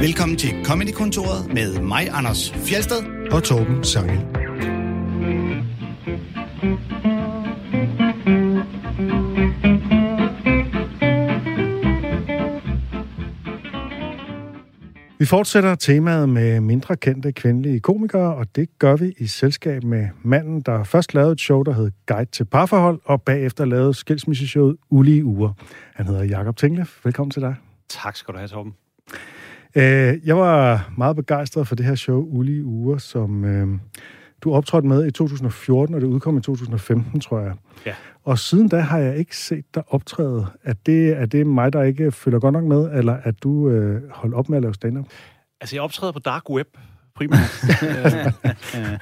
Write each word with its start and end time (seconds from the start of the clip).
Velkommen 0.00 0.36
til 0.38 0.64
Comedy-kontoret 0.64 1.54
med 1.54 1.80
mig, 1.80 2.08
Anders 2.12 2.52
Fjelsted. 2.52 3.30
og 3.32 3.42
Torben 3.44 3.84
Sangel. 3.84 4.18
Vi 15.18 15.24
fortsætter 15.26 15.74
temaet 15.74 16.28
med 16.28 16.60
mindre 16.60 16.96
kendte 16.96 17.32
kvindelige 17.32 17.80
komikere, 17.80 18.34
og 18.34 18.56
det 18.56 18.78
gør 18.78 18.96
vi 18.96 19.14
i 19.18 19.26
selskab 19.26 19.84
med 19.84 20.08
manden, 20.22 20.60
der 20.60 20.84
først 20.84 21.14
lavede 21.14 21.32
et 21.32 21.40
show, 21.40 21.62
der 21.62 21.72
hed 21.72 21.90
Guide 22.06 22.30
til 22.30 22.44
parforhold, 22.44 23.00
og 23.04 23.22
bagefter 23.22 23.64
lavede 23.64 23.94
skilsmisseshowet 23.94 24.76
Ulige 24.90 25.24
Uger. 25.24 25.52
Han 25.94 26.06
hedder 26.06 26.24
Jakob 26.24 26.56
Tingle. 26.56 26.86
Velkommen 27.04 27.30
til 27.30 27.42
dig. 27.42 27.54
Tak 27.88 28.16
skal 28.16 28.34
du 28.34 28.38
have, 28.38 28.48
Torben. 28.48 28.74
Øh, 29.76 30.18
jeg 30.24 30.36
var 30.36 30.90
meget 30.96 31.16
begejstret 31.16 31.68
for 31.68 31.74
det 31.74 31.86
her 31.86 31.94
show, 31.94 32.22
Ulige 32.22 32.64
Uger, 32.64 32.98
som 32.98 33.44
øh, 33.44 33.78
du 34.40 34.52
optrådte 34.54 34.88
med 34.88 35.06
i 35.06 35.10
2014, 35.10 35.94
og 35.94 36.00
det 36.00 36.06
udkom 36.06 36.38
i 36.38 36.40
2015, 36.40 37.20
tror 37.20 37.40
jeg. 37.40 37.52
Ja. 37.86 37.94
Og 38.24 38.38
siden 38.38 38.68
da 38.68 38.78
har 38.80 38.98
jeg 38.98 39.16
ikke 39.16 39.36
set 39.36 39.64
dig 39.74 39.82
optræde. 39.88 40.46
Er 40.64 40.72
det, 40.86 41.08
er 41.20 41.26
det 41.26 41.46
mig, 41.46 41.72
der 41.72 41.82
ikke 41.82 42.12
følger 42.12 42.40
godt 42.40 42.52
nok 42.52 42.64
med, 42.64 42.98
eller 42.98 43.12
at 43.22 43.34
du 43.42 43.70
øh, 43.70 44.02
holdt 44.10 44.34
op 44.34 44.48
med 44.48 44.56
at 44.58 44.62
lave 44.62 44.74
stand-up? 44.74 45.06
Altså, 45.60 45.76
jeg 45.76 45.82
optræder 45.82 46.12
på 46.12 46.18
dark 46.18 46.50
web, 46.50 46.68
primært. 47.16 47.64
Øh, 48.76 48.98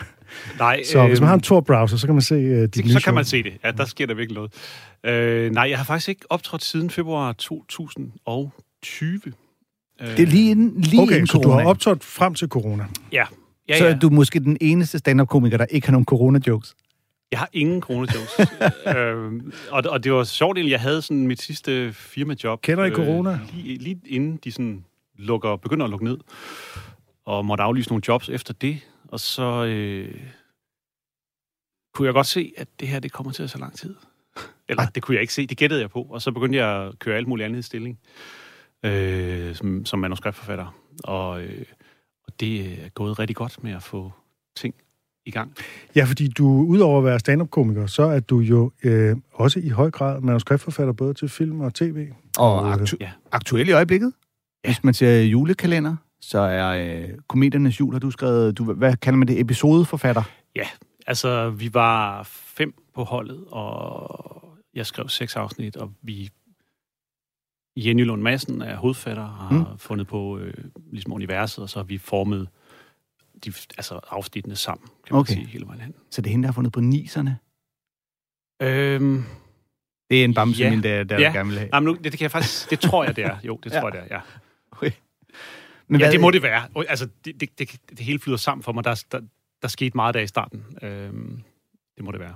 Nej, 0.59 0.83
Så 0.93 1.06
hvis 1.06 1.20
man 1.20 1.27
har 1.27 1.34
en 1.34 1.39
øhm, 1.39 1.43
Tor-browser, 1.43 1.97
så 1.97 2.06
kan 2.06 2.15
man 2.15 2.23
se 2.23 2.34
øh, 2.34 2.62
dit 2.62 2.75
det, 2.75 2.84
nye 2.84 2.93
så 2.93 2.98
show. 2.98 3.05
kan 3.11 3.15
man 3.15 3.25
se 3.25 3.43
det. 3.43 3.53
Ja, 3.65 3.70
der 3.70 3.84
sker 3.84 4.06
der 4.06 4.15
virkelig 4.15 4.34
noget. 4.34 4.53
Øh, 5.06 5.53
nej, 5.53 5.69
jeg 5.70 5.79
har 5.79 5.84
faktisk 5.84 6.09
ikke 6.09 6.27
optrådt 6.31 6.62
siden 6.65 6.91
februar 6.91 7.33
2020. 7.33 9.20
Øh, 10.01 10.07
Det 10.09 10.21
er 10.21 10.27
lige 10.27 10.51
inden, 10.51 10.80
lige 10.80 11.03
Okay, 11.03 11.15
inden 11.15 11.27
så 11.27 11.39
du 11.39 11.48
har 11.51 11.65
optrådt 11.65 12.05
frem 12.05 12.34
til 12.34 12.48
corona. 12.48 12.87
Ja. 13.12 13.25
Ja, 13.69 13.78
Så 13.78 13.84
ja. 13.84 13.95
er 13.95 13.98
du 13.98 14.11
måske 14.11 14.41
den 14.41 14.56
eneste 14.61 14.98
stand-up-komiker, 14.98 15.56
der 15.56 15.67
ikke 15.67 15.87
har 15.87 15.92
nogen 15.92 16.06
corona-jokes. 16.11 16.75
Jeg 17.31 17.39
har 17.39 17.48
ingen 17.53 17.81
kronejokes. 17.81 18.39
øh, 18.97 19.33
og, 19.70 19.83
og 19.91 20.05
det 20.05 20.12
var 20.12 20.25
sjovt 20.25 20.59
egentlig, 20.59 20.72
jeg 20.72 20.81
havde 20.81 21.03
sådan 21.03 21.27
mit 21.27 21.42
sidste 21.42 21.92
firmajob. 21.92 22.62
Kender 22.62 22.84
I 22.84 22.91
corona? 22.91 23.41
lige, 23.55 23.78
lige 23.78 24.00
inden 24.06 24.37
de 24.45 24.53
sådan 24.53 24.84
lukker, 25.19 25.56
begynder 25.56 25.84
at 25.84 25.91
lukke 25.91 26.05
ned. 26.05 26.19
Og 27.25 27.45
måtte 27.47 27.65
aflyse 27.65 27.89
nogle 27.89 28.03
jobs 28.09 28.28
efter 28.28 28.55
det. 28.55 28.78
Og 29.09 29.20
så 29.20 29.65
øh, 29.65 30.15
kunne 31.95 32.06
jeg 32.06 32.15
godt 32.15 32.27
se, 32.27 32.53
at 32.56 32.69
det 32.81 32.89
her 32.89 32.98
det 33.00 33.12
kommer 33.12 33.33
til 33.33 33.42
at 33.42 33.50
tage 33.50 33.61
lang 33.61 33.77
tid. 33.77 33.95
Eller 34.69 34.87
det 34.87 35.03
kunne 35.03 35.15
jeg 35.15 35.20
ikke 35.20 35.34
se, 35.34 35.47
det 35.47 35.56
gættede 35.56 35.81
jeg 35.81 35.91
på. 35.91 36.03
Og 36.11 36.22
så 36.22 36.33
begyndte 36.33 36.59
jeg 36.59 36.87
at 36.87 36.98
køre 36.98 37.17
alt 37.17 37.28
muligt 37.28 37.47
andet 37.47 37.59
i 37.59 37.62
stilling. 37.62 37.98
Øh, 38.85 39.55
som, 39.55 39.85
som 39.85 39.99
manuskriptforfatter. 39.99 40.75
Og, 41.05 41.43
øh, 41.43 41.65
og 42.27 42.41
det 42.41 42.61
er 42.61 42.89
gået 42.95 43.19
rigtig 43.19 43.37
godt 43.37 43.63
med 43.63 43.73
at 43.73 43.83
få 43.83 44.13
ting 44.57 44.75
i 45.27 45.31
gang. 45.31 45.55
Ja, 45.97 46.05
fordi 46.05 46.29
du, 46.29 46.47
udover 46.47 46.99
at 46.99 47.05
være 47.05 47.19
stand-up-komiker, 47.19 47.87
så 47.87 48.03
er 48.03 48.21
du 48.21 48.39
jo 48.39 48.73
øh, 48.85 49.17
også 49.33 49.61
i 49.61 49.69
høj 49.69 49.91
grad 49.91 50.21
manuskriptforfatter, 50.21 50.93
både 50.93 51.15
til 51.15 51.29
film 51.29 51.61
og 51.61 51.75
tv. 51.75 52.09
Og 52.39 52.67
Øh, 52.67 52.75
aktu- 52.75 52.97
ja. 53.01 53.11
aktuelt 53.33 53.69
i 53.69 53.73
øjeblikket, 53.73 54.12
ja. 54.65 54.69
hvis 54.69 54.85
man 54.85 54.95
ser 54.95 55.23
julekalender, 55.23 55.97
så 56.21 56.39
er 56.39 57.03
øh, 57.03 57.09
komediernes 57.29 57.81
jul, 57.81 57.93
har 57.93 58.01
du 58.01 58.11
skrevet, 58.11 58.59
du, 58.59 58.73
hvad 58.73 58.97
kalder 58.97 59.17
man 59.17 59.29
det, 59.29 59.41
episodeforfatter? 59.41 60.23
Altså, 61.07 61.51
vi 61.51 61.75
var 61.75 62.23
fem 62.29 62.75
på 62.95 63.05
holdet, 63.05 63.45
og 63.51 64.59
jeg 64.75 64.87
skrev 64.87 65.09
seks 65.09 65.37
afsnit, 65.37 65.77
og 65.77 65.93
vi... 66.03 66.31
Jenny 67.77 68.05
Lund 68.05 68.22
Madsen 68.22 68.62
er 68.62 68.77
hovedfatter, 68.77 69.22
og 69.22 69.30
har 69.30 69.70
mm. 69.72 69.78
fundet 69.78 70.06
på 70.06 70.39
øh, 70.39 70.55
ligesom 70.92 71.12
universet, 71.12 71.62
og 71.62 71.70
så 71.70 71.78
har 71.78 71.84
vi 71.84 71.98
formet 71.98 72.48
de, 73.44 73.53
altså 73.78 74.00
afsnittene 74.11 74.56
sammen, 74.56 74.89
kan 75.06 75.14
man 75.14 75.20
Okay. 75.20 75.33
sige, 75.34 75.47
hele 75.47 75.66
vejen 75.66 75.81
hen. 75.81 75.94
Så 76.11 76.20
det 76.22 76.27
er 76.27 76.31
hende, 76.31 76.42
der 76.42 76.48
har 76.48 76.53
fundet 76.55 76.72
på 76.72 76.81
niserne. 76.81 77.39
Øhm, 78.62 79.25
Det 80.10 80.21
er 80.21 80.25
en 80.25 80.34
bamse, 80.34 80.62
Ja. 80.65 80.81
der, 80.82 81.04
der 81.04 81.21
Ja. 81.21 81.32
gerne 81.32 81.49
vil 81.49 81.59
have. 81.59 81.71
nej, 81.71 81.81
men 81.81 81.84
nu, 81.87 81.94
det, 81.94 82.04
det 82.04 82.12
kan 82.12 82.22
jeg 82.22 82.31
faktisk... 82.31 82.71
Det 82.71 82.81
tror 82.81 83.04
jeg, 83.04 83.16
det 83.16 83.25
er. 83.25 83.37
Jo, 83.44 83.59
det 83.65 83.71
Ja. 83.75 83.81
tror 83.81 83.88
jeg, 83.88 84.03
det 84.03 84.12
er, 84.12 84.15
ja. 84.16 84.20
Okay. 84.72 84.91
Men 85.88 86.00
ja, 86.00 86.04
hvad- 86.06 86.12
det 86.12 86.20
må 86.20 86.31
det 86.31 86.43
være. 86.43 86.62
Altså, 86.88 87.09
det, 87.25 87.41
det, 87.41 87.59
det, 87.59 87.69
det 87.91 87.99
hele 88.00 88.19
flyder 88.19 88.37
sammen 88.38 88.62
for 88.62 88.72
mig. 88.72 88.84
Der, 88.84 89.04
der, 89.12 89.20
der 89.62 89.69
skete 89.69 89.97
meget 89.97 90.15
der 90.15 90.20
i 90.20 90.26
starten. 90.26 90.65
Øhm, 90.82 91.43
det 91.97 92.04
må 92.04 92.12
det 92.12 92.20
være. 92.20 92.34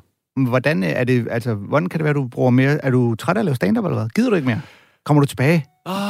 Hvordan 0.48 0.82
er 0.82 1.04
det, 1.04 1.28
altså, 1.30 1.54
hvordan 1.54 1.88
kan 1.88 1.98
det 2.00 2.04
være, 2.04 2.14
du 2.14 2.28
bruger 2.28 2.50
mere? 2.50 2.84
Er 2.84 2.90
du 2.90 3.14
træt 3.14 3.36
af 3.36 3.40
at 3.40 3.44
lave 3.44 3.54
stand-up 3.54 3.84
eller 3.84 3.98
hvad? 3.98 4.08
Gider 4.08 4.30
du 4.30 4.36
ikke 4.36 4.48
mere? 4.48 4.60
Kommer 5.04 5.20
du 5.20 5.26
tilbage? 5.26 5.66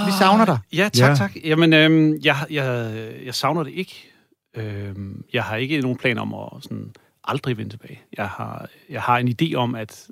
Vi 0.07 0.13
savner 0.19 0.45
dig. 0.45 0.59
Ja, 0.73 0.89
tak, 0.89 1.09
ja. 1.09 1.15
tak. 1.15 1.33
Jamen, 1.45 1.73
øhm, 1.73 2.15
jeg, 2.25 2.37
jeg, 2.51 2.97
jeg 3.25 3.35
savner 3.35 3.63
det 3.63 3.73
ikke. 3.73 4.13
Øhm, 4.57 5.25
jeg 5.33 5.45
har 5.45 5.57
ikke 5.57 5.81
nogen 5.81 5.99
planer 5.99 6.23
om 6.23 6.35
at 6.35 6.63
sådan, 6.63 6.93
aldrig 7.25 7.57
vende 7.57 7.71
tilbage. 7.71 8.01
Jeg 8.17 8.29
har, 8.29 8.69
jeg 8.89 9.03
har 9.03 9.19
en 9.19 9.35
idé 9.43 9.55
om, 9.55 9.75
at 9.75 10.09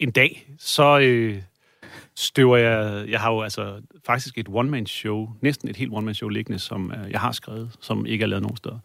en 0.00 0.10
dag, 0.10 0.50
så 0.58 0.98
øh, 0.98 1.42
støver 2.16 2.56
jeg... 2.56 3.08
Jeg 3.08 3.20
har 3.20 3.32
jo 3.32 3.42
altså 3.42 3.80
faktisk 4.06 4.38
et 4.38 4.46
one-man-show, 4.48 5.28
næsten 5.42 5.68
et 5.68 5.76
helt 5.76 5.92
one-man-show 5.92 6.28
liggende, 6.28 6.58
som 6.58 6.92
øh, 6.92 7.10
jeg 7.10 7.20
har 7.20 7.32
skrevet, 7.32 7.76
som 7.80 8.06
ikke 8.06 8.22
er 8.22 8.26
lavet 8.26 8.42
nogen 8.42 8.56
steder. 8.56 8.78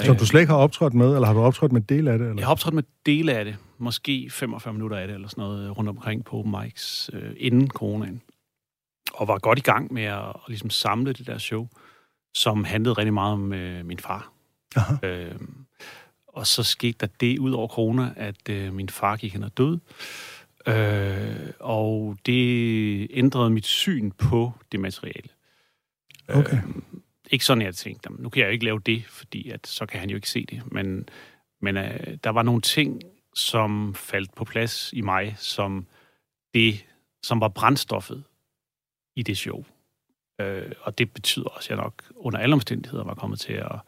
Så 0.00 0.12
du 0.12 0.26
slet 0.26 0.40
ikke 0.40 0.52
har 0.52 0.58
optrådt 0.58 0.94
med, 0.94 1.14
eller 1.14 1.26
har 1.26 1.34
du 1.34 1.40
optrådt 1.40 1.72
med 1.72 1.80
del 1.80 2.08
af 2.08 2.18
det? 2.18 2.24
Eller? 2.24 2.40
Jeg 2.40 2.46
har 2.46 2.52
optrådt 2.52 2.74
med 2.74 2.82
dele 3.06 3.32
af 3.32 3.44
det, 3.44 3.56
måske 3.78 4.28
45 4.30 4.74
minutter 4.74 4.96
af 4.96 5.06
det, 5.06 5.14
eller 5.14 5.28
sådan 5.28 5.44
noget, 5.44 5.78
rundt 5.78 5.90
omkring 5.90 6.24
på 6.24 6.38
open 6.38 6.54
mics, 6.62 7.10
øh, 7.12 7.30
inden 7.36 7.68
coronaen. 7.68 8.22
Og 9.14 9.28
var 9.28 9.38
godt 9.38 9.58
i 9.58 9.62
gang 9.62 9.92
med 9.92 10.02
at, 10.02 10.28
at 10.28 10.34
ligesom 10.48 10.70
samle 10.70 11.12
det 11.12 11.26
der 11.26 11.38
show, 11.38 11.68
som 12.34 12.64
handlede 12.64 12.94
rigtig 12.94 13.14
meget 13.14 13.32
om 13.32 13.52
øh, 13.52 13.86
min 13.86 13.98
far. 13.98 14.32
Aha. 14.76 14.94
Øh, 15.02 15.34
og 16.28 16.46
så 16.46 16.62
skete 16.62 16.98
der 17.00 17.06
det 17.20 17.38
ud 17.38 17.52
over 17.52 17.68
corona, 17.68 18.12
at 18.16 18.48
øh, 18.50 18.74
min 18.74 18.88
far 18.88 19.16
gik 19.16 19.32
hen 19.32 19.42
og 19.42 19.58
døde. 19.58 19.80
Øh, 20.66 21.50
og 21.60 22.16
det 22.26 23.06
ændrede 23.10 23.50
mit 23.50 23.66
syn 23.66 24.10
på 24.10 24.52
det 24.72 24.80
materiale. 24.80 25.28
Okay. 26.28 26.56
Øh, 26.56 26.62
ikke 27.30 27.44
sådan, 27.44 27.62
jeg 27.62 27.74
tænkte, 27.74 28.06
"Jamen, 28.06 28.22
nu 28.22 28.28
kan 28.28 28.40
jeg 28.40 28.46
jo 28.46 28.52
ikke 28.52 28.64
lave 28.64 28.80
det, 28.86 29.04
fordi 29.06 29.50
at, 29.50 29.66
så 29.66 29.86
kan 29.86 30.00
han 30.00 30.10
jo 30.10 30.16
ikke 30.16 30.30
se 30.30 30.46
det. 30.46 30.72
Men, 30.72 31.08
men 31.60 31.76
øh, 31.76 32.18
der 32.24 32.30
var 32.30 32.42
nogle 32.42 32.60
ting, 32.60 33.00
som 33.34 33.94
faldt 33.94 34.34
på 34.34 34.44
plads 34.44 34.92
i 34.92 35.00
mig, 35.00 35.34
som 35.38 35.86
det, 36.54 36.86
som 37.22 37.40
var 37.40 37.48
brændstoffet 37.48 38.24
i 39.16 39.22
det 39.22 39.38
show. 39.38 39.64
Øh, 40.40 40.72
og 40.80 40.98
det 40.98 41.12
betyder 41.12 41.46
også, 41.46 41.66
at 41.66 41.76
jeg 41.76 41.84
nok 41.84 42.02
under 42.16 42.38
alle 42.38 42.52
omstændigheder 42.52 43.04
var 43.04 43.14
kommet 43.14 43.40
til 43.40 43.52
at 43.52 43.78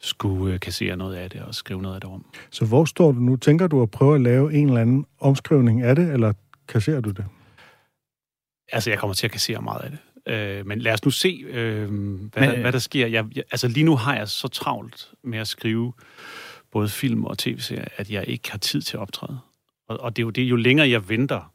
skulle 0.00 0.54
øh, 0.54 0.60
kassere 0.60 0.96
noget 0.96 1.16
af 1.16 1.30
det 1.30 1.42
og 1.42 1.54
skrive 1.54 1.82
noget 1.82 1.94
af 1.94 2.00
det 2.00 2.10
om. 2.10 2.24
Så 2.50 2.64
hvor 2.66 2.84
står 2.84 3.12
du 3.12 3.18
nu? 3.18 3.36
Tænker 3.36 3.66
du 3.66 3.82
at 3.82 3.90
prøve 3.90 4.14
at 4.14 4.20
lave 4.20 4.54
en 4.54 4.68
eller 4.68 4.80
anden 4.80 5.06
omskrivning 5.18 5.82
af 5.82 5.96
det, 5.96 6.12
eller 6.12 6.32
kasserer 6.68 7.00
du 7.00 7.10
det? 7.10 7.26
Altså, 8.72 8.90
jeg 8.90 8.98
kommer 8.98 9.14
til 9.14 9.26
at 9.26 9.30
kassere 9.30 9.62
meget 9.62 9.80
af 9.80 9.90
det. 9.90 9.98
Øh, 10.26 10.66
men 10.66 10.78
lad 10.78 10.92
os 10.92 11.04
nu 11.04 11.10
se, 11.10 11.44
øh, 11.46 11.52
hvad, 11.52 11.88
Men, 11.88 12.30
der, 12.34 12.54
øh, 12.54 12.60
hvad 12.60 12.72
der 12.72 12.78
sker. 12.78 13.06
Jeg, 13.06 13.26
jeg, 13.36 13.44
altså, 13.50 13.68
lige 13.68 13.84
nu 13.84 13.96
har 13.96 14.16
jeg 14.16 14.28
så 14.28 14.48
travlt 14.48 15.10
med 15.24 15.38
at 15.38 15.48
skrive 15.48 15.92
både 16.70 16.88
film 16.88 17.24
og 17.24 17.38
tv-serier, 17.38 17.84
at 17.96 18.10
jeg 18.10 18.24
ikke 18.28 18.50
har 18.50 18.58
tid 18.58 18.82
til 18.82 18.96
at 18.96 19.00
optræde. 19.00 19.38
Og, 19.88 20.00
og 20.00 20.16
det 20.16 20.22
er 20.22 20.24
jo 20.24 20.30
det, 20.30 20.42
jo 20.42 20.56
længere 20.56 20.90
jeg 20.90 21.08
venter, 21.08 21.52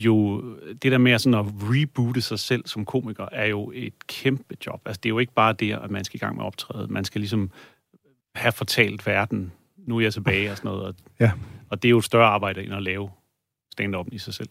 jo 0.00 0.42
det 0.82 0.92
der 0.92 0.98
med 0.98 1.12
at, 1.12 1.20
sådan 1.20 1.38
at 1.38 1.46
reboote 1.62 2.20
sig 2.20 2.38
selv 2.38 2.66
som 2.66 2.84
komiker, 2.84 3.26
er 3.32 3.46
jo 3.46 3.72
et 3.74 4.06
kæmpe 4.06 4.56
job. 4.66 4.80
Altså, 4.86 5.00
det 5.02 5.08
er 5.08 5.10
jo 5.10 5.18
ikke 5.18 5.32
bare 5.34 5.52
det, 5.52 5.72
at 5.72 5.90
man 5.90 6.04
skal 6.04 6.16
i 6.16 6.18
gang 6.18 6.36
med 6.36 6.44
at 6.44 6.46
optræde. 6.46 6.86
Man 6.88 7.04
skal 7.04 7.20
ligesom 7.20 7.50
have 8.34 8.52
fortalt 8.52 9.06
verden, 9.06 9.52
nu 9.76 9.96
er 9.96 10.00
jeg 10.00 10.12
tilbage 10.12 10.50
og 10.50 10.56
sådan 10.56 10.68
noget. 10.68 10.84
Og, 10.84 10.94
Ja. 11.20 11.32
og 11.68 11.82
det 11.82 11.88
er 11.88 11.90
jo 11.90 11.98
et 11.98 12.04
større 12.04 12.26
arbejde, 12.26 12.62
end 12.62 12.74
at 12.74 12.82
lave 12.82 13.10
stand-up 13.72 14.06
i 14.12 14.18
sig 14.18 14.34
selv. 14.34 14.48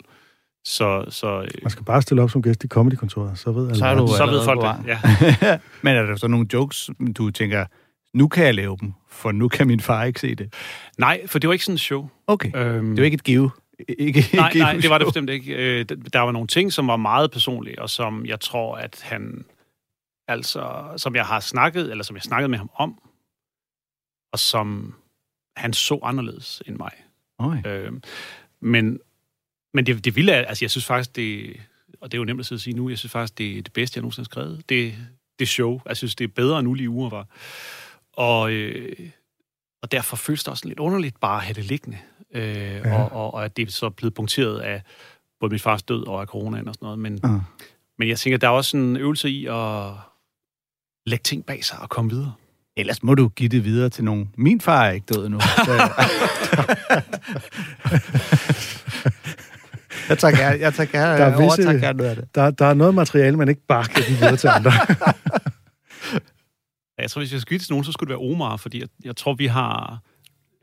Så, 0.65 1.05
så, 1.09 1.41
øh, 1.41 1.47
Man 1.63 1.69
skal 1.71 1.85
bare 1.85 2.01
stille 2.01 2.23
op 2.23 2.29
som 2.31 2.41
gæst 2.41 2.63
i 2.63 2.67
Comedy-kontoret, 2.67 3.39
så 3.39 3.51
ved. 3.51 3.75
Så 3.75 3.85
er 3.85 3.95
du- 3.95 4.07
så 4.07 4.25
ved 4.25 4.43
folk 4.45 4.61
det. 4.61 4.87
Ja. 4.87 4.99
Men 5.83 5.95
er 5.95 6.01
der 6.03 6.15
så 6.15 6.27
nogle 6.27 6.47
jokes, 6.53 6.89
du 7.17 7.31
tænker, 7.31 7.65
nu 8.13 8.27
kan 8.27 8.45
jeg 8.45 8.55
lave 8.55 8.77
dem, 8.81 8.93
for 9.09 9.31
nu 9.31 9.47
kan 9.47 9.67
min 9.67 9.79
far 9.79 10.03
ikke 10.03 10.19
se 10.19 10.35
det? 10.35 10.53
Nej, 10.97 11.27
for 11.27 11.39
det 11.39 11.47
var 11.47 11.53
ikke 11.53 11.65
sådan 11.65 11.73
et 11.75 11.79
show. 11.81 12.09
Okay. 12.27 12.51
Øhm, 12.55 12.89
Det 12.89 12.99
er 12.99 13.01
jo 13.01 13.05
ikke 13.05 13.15
et 13.15 13.23
give. 13.23 13.51
Ikke, 13.89 14.25
nej, 14.33 14.47
ikke 14.49 14.59
nej, 14.59 14.73
det 14.73 14.89
var 14.89 14.97
det 14.97 15.07
bestemt 15.07 15.29
ikke. 15.29 15.53
Øh, 15.79 15.85
der 16.13 16.19
var 16.19 16.31
nogle 16.31 16.47
ting, 16.47 16.73
som 16.73 16.87
var 16.87 16.95
meget 16.97 17.31
personlige, 17.31 17.81
og 17.81 17.89
som 17.89 18.25
jeg 18.25 18.39
tror, 18.39 18.75
at 18.75 18.99
han... 19.03 19.45
Altså, 20.27 20.83
som 20.97 21.15
jeg 21.15 21.25
har 21.25 21.39
snakket, 21.39 21.91
eller 21.91 22.03
som 22.03 22.15
jeg 22.15 22.23
snakkede 22.23 22.49
med 22.49 22.57
ham 22.57 22.69
om, 22.75 22.99
og 24.33 24.39
som 24.39 24.93
han 25.55 25.73
så 25.73 25.99
anderledes 26.03 26.61
end 26.65 26.75
mig. 26.77 26.91
Okay. 27.37 27.61
Øh, 27.67 27.91
men 28.61 28.99
men 29.73 29.85
det, 29.85 30.05
det 30.05 30.15
vilde 30.15 30.31
er, 30.31 30.45
altså 30.45 30.65
jeg 30.65 30.71
synes 30.71 30.85
faktisk, 30.85 31.15
det, 31.15 31.59
og 32.01 32.11
det 32.11 32.17
er 32.17 32.19
jo 32.19 32.25
nemt 32.25 32.51
at 32.51 32.61
sige 32.61 32.75
nu, 32.75 32.89
jeg 32.89 32.97
synes 32.97 33.11
faktisk, 33.11 33.37
det 33.37 33.57
er 33.57 33.61
det 33.61 33.73
bedste, 33.73 33.97
jeg 33.97 34.01
nogensinde 34.01 34.23
har 34.23 34.31
skrevet. 34.31 34.69
Det, 34.69 34.95
det 35.39 35.47
show. 35.47 35.81
Jeg 35.87 35.97
synes, 35.97 36.15
det 36.15 36.23
er 36.23 36.27
bedre, 36.35 36.59
end 36.59 36.67
ulige 36.67 36.89
uger 36.89 37.09
var. 37.09 37.27
Og, 38.13 38.51
øh, 38.51 39.09
og 39.81 39.91
derfor 39.91 40.17
føles 40.17 40.43
det 40.43 40.51
også 40.51 40.67
lidt 40.67 40.79
underligt 40.79 41.19
bare 41.19 41.37
at 41.37 41.43
have 41.43 41.53
det 41.53 41.65
liggende. 41.65 41.97
Øh, 42.33 42.55
ja. 42.55 42.95
og, 42.95 43.11
og, 43.11 43.33
og 43.33 43.45
at 43.45 43.57
det 43.57 43.67
er 43.67 43.71
så 43.71 43.89
blevet 43.89 44.13
punkteret 44.13 44.59
af 44.59 44.81
både 45.39 45.49
min 45.49 45.59
fars 45.59 45.83
død 45.83 46.07
og 46.07 46.21
af 46.21 46.27
coronaen 46.27 46.67
og 46.67 46.73
sådan 46.73 46.85
noget. 46.85 46.99
Men, 46.99 47.19
Uh. 47.23 47.41
men 47.99 48.07
jeg 48.07 48.19
tænker, 48.19 48.37
der 48.37 48.47
er 48.47 48.51
også 48.51 48.77
en 48.77 48.97
øvelse 48.97 49.29
i 49.29 49.45
at, 49.45 49.91
lægge 51.09 51.23
ting 51.23 51.45
bag 51.45 51.65
sig 51.65 51.79
og 51.79 51.89
komme 51.89 52.11
videre. 52.11 52.33
Ellers 52.77 53.03
må 53.03 53.15
du 53.15 53.27
give 53.27 53.49
det 53.49 53.63
videre 53.63 53.89
til 53.89 54.03
nogen. 54.03 54.33
Min 54.37 54.61
far 54.61 54.85
er 54.85 54.91
ikke 54.91 55.13
død 55.13 55.29
nu. 55.29 55.39
Jeg 60.09 60.17
tager 60.17 60.35
gerne, 60.37 60.59
jeg 60.59 60.73
tager 60.73 60.89
gerne, 60.91 61.17
Der 61.17 61.25
er 61.25 61.29
visse- 61.29 61.43
overtager 61.43 61.79
gerne 61.79 61.97
noget 61.97 62.09
af 62.09 62.15
det. 62.15 62.35
Der, 62.35 62.51
der 62.51 62.65
er 62.65 62.73
noget 62.73 62.95
materiale, 62.95 63.37
man 63.37 63.49
ikke 63.49 63.61
bare 63.67 63.83
kan 63.85 64.03
give 64.07 64.17
videre 64.17 64.37
til 64.37 64.47
andre. 64.47 64.71
Ja, 66.97 67.01
Jeg 67.01 67.11
tror, 67.11 67.21
hvis 67.21 67.33
jeg 67.33 67.41
skulle 67.41 67.59
til 67.59 67.71
nogen, 67.71 67.83
så 67.83 67.91
skulle 67.91 68.13
det 68.13 68.19
være 68.19 68.31
Omar, 68.31 68.57
fordi 68.57 68.79
jeg, 68.79 68.87
jeg 69.05 69.15
tror, 69.15 69.33
vi 69.33 69.45
har 69.45 69.99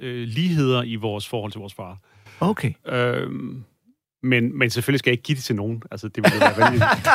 øh, 0.01 0.29
ligheder 0.29 0.83
i 0.83 0.95
vores 0.97 1.29
forhold 1.29 1.53
til 1.53 1.59
vores 1.59 1.75
far. 1.75 1.99
Okay. 2.41 2.73
Øhm, 2.89 3.65
men, 4.27 4.59
men 4.59 4.71
selvfølgelig 4.71 4.99
skal 4.99 5.11
jeg 5.11 5.13
ikke 5.15 5.23
give 5.23 5.37
det 5.37 5.45
til 5.45 5.57
nogen. 5.57 5.83
Altså, 5.91 6.09
det 6.09 6.17
ville 6.25 6.41
være 6.41 6.57
vanvittigt. 6.59 7.09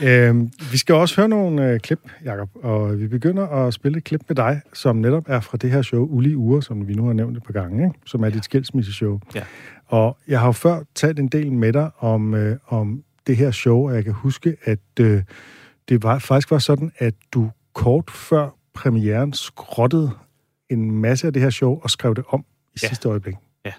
øhm, 0.02 0.50
vi 0.72 0.78
skal 0.78 0.94
også 0.94 1.16
høre 1.16 1.28
nogle 1.28 1.70
øh, 1.70 1.80
klip, 1.80 2.00
Jacob, 2.24 2.48
og 2.54 3.00
vi 3.00 3.08
begynder 3.08 3.46
at 3.48 3.74
spille 3.74 3.98
et 3.98 4.04
klip 4.04 4.20
med 4.28 4.36
dig, 4.36 4.60
som 4.72 4.96
netop 4.96 5.24
er 5.28 5.40
fra 5.40 5.56
det 5.56 5.70
her 5.70 5.82
show, 5.82 6.06
Uli 6.06 6.34
Ure, 6.34 6.62
som 6.62 6.88
vi 6.88 6.94
nu 6.94 7.06
har 7.06 7.12
nævnt 7.12 7.36
et 7.36 7.42
par 7.42 7.52
gange, 7.52 7.84
ikke? 7.86 7.98
som 8.06 8.24
er 8.24 8.30
dit 8.30 8.44
skilsmisseshow. 8.44 9.20
Ja. 9.34 9.42
Og 9.86 10.18
jeg 10.28 10.40
har 10.40 10.46
jo 10.46 10.52
før 10.52 10.80
talt 10.94 11.18
en 11.18 11.28
del 11.28 11.52
med 11.52 11.72
dig 11.72 11.90
om, 11.98 12.34
øh, 12.34 12.56
om 12.68 13.02
det 13.26 13.36
her 13.36 13.50
show, 13.50 13.88
og 13.88 13.94
jeg 13.94 14.04
kan 14.04 14.12
huske, 14.12 14.56
at 14.64 14.78
øh, 15.00 15.22
det 15.88 16.02
var, 16.02 16.18
faktisk 16.18 16.50
var 16.50 16.58
sådan, 16.58 16.92
at 16.98 17.14
du 17.32 17.50
kort 17.74 18.10
før 18.10 18.48
premieren 18.74 19.32
skrottede 19.32 20.10
en 20.70 20.90
masse 20.90 21.26
af 21.26 21.32
det 21.32 21.42
her 21.42 21.50
show 21.50 21.80
og 21.82 21.90
skrev 21.90 22.14
det 22.14 22.24
om 22.28 22.44
i 22.74 22.78
Ja. 22.82 22.88
sidste 22.88 23.08
øjeblik. 23.08 23.34
Ja. 23.64 23.72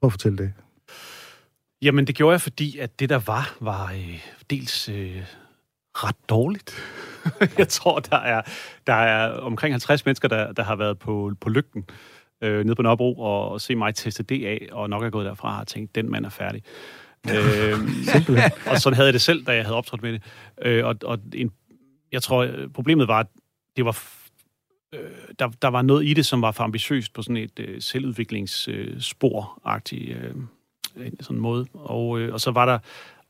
Prøv 0.00 0.06
at 0.08 0.12
fortælle 0.12 0.38
det. 0.38 0.52
Jamen, 1.84 2.06
det 2.06 2.14
gjorde 2.14 2.32
jeg, 2.32 2.40
fordi 2.40 2.78
at 2.78 3.00
det, 3.00 3.08
der 3.08 3.18
var, 3.18 3.56
var 3.60 3.92
øh, 3.92 4.20
dels 4.50 4.88
øh, 4.88 5.22
ret 5.94 6.16
dårligt. 6.28 6.74
jeg 7.58 7.68
tror, 7.68 7.98
der 7.98 8.16
er, 8.16 8.42
der 8.86 8.94
er 8.94 9.32
omkring 9.32 9.74
50 9.74 10.04
mennesker, 10.04 10.28
der, 10.28 10.52
der 10.52 10.62
har 10.62 10.76
været 10.76 10.98
på, 10.98 11.32
på 11.40 11.48
lygten 11.48 11.84
øh, 12.40 12.64
nede 12.64 12.74
på 12.74 12.82
Nørrebro 12.82 13.18
og, 13.18 13.48
og 13.48 13.60
se 13.60 13.76
mig 13.76 13.94
teste 13.94 14.22
det 14.22 14.46
af, 14.46 14.68
og 14.72 14.90
nok 14.90 15.02
er 15.02 15.10
gået 15.10 15.26
derfra 15.26 15.48
og 15.48 15.54
har 15.54 15.64
tænkt, 15.64 15.94
den 15.94 16.10
mand 16.10 16.26
er 16.26 16.30
færdig. 16.30 16.62
øhm, 17.34 17.88
og 18.66 18.78
sådan 18.78 18.94
havde 18.94 19.06
jeg 19.06 19.12
det 19.12 19.22
selv, 19.22 19.44
da 19.44 19.52
jeg 19.52 19.64
havde 19.64 19.76
optrådt 19.76 20.02
med 20.02 20.12
det. 20.12 20.22
Øh, 20.62 20.86
og 20.86 20.96
og 21.04 21.18
en, 21.34 21.52
jeg 22.12 22.22
tror, 22.22 22.42
øh, 22.42 22.68
problemet 22.68 23.08
var, 23.08 23.20
at 23.20 23.26
det 23.76 23.84
var 23.84 24.02
øh, 24.94 25.10
der, 25.38 25.48
der 25.62 25.68
var 25.68 25.82
noget 25.82 26.06
i 26.06 26.14
det, 26.14 26.26
som 26.26 26.42
var 26.42 26.52
for 26.52 26.64
ambitiøst 26.64 27.12
på 27.12 27.22
sådan 27.22 27.36
et 27.36 27.58
øh, 27.58 27.80
selvudviklingsspor-agtigt 27.80 30.12
øh, 30.12 30.34
sådan 31.20 31.40
måde. 31.40 31.66
Og, 31.74 32.20
øh, 32.20 32.32
og 32.32 32.40
så 32.40 32.50
var 32.50 32.66
der 32.66 32.78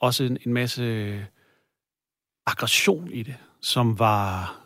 også 0.01 0.25
en, 0.25 0.39
en 0.47 0.53
masse 0.53 1.27
aggression 2.47 3.11
i 3.11 3.23
det, 3.23 3.35
som 3.61 3.99
var... 3.99 4.57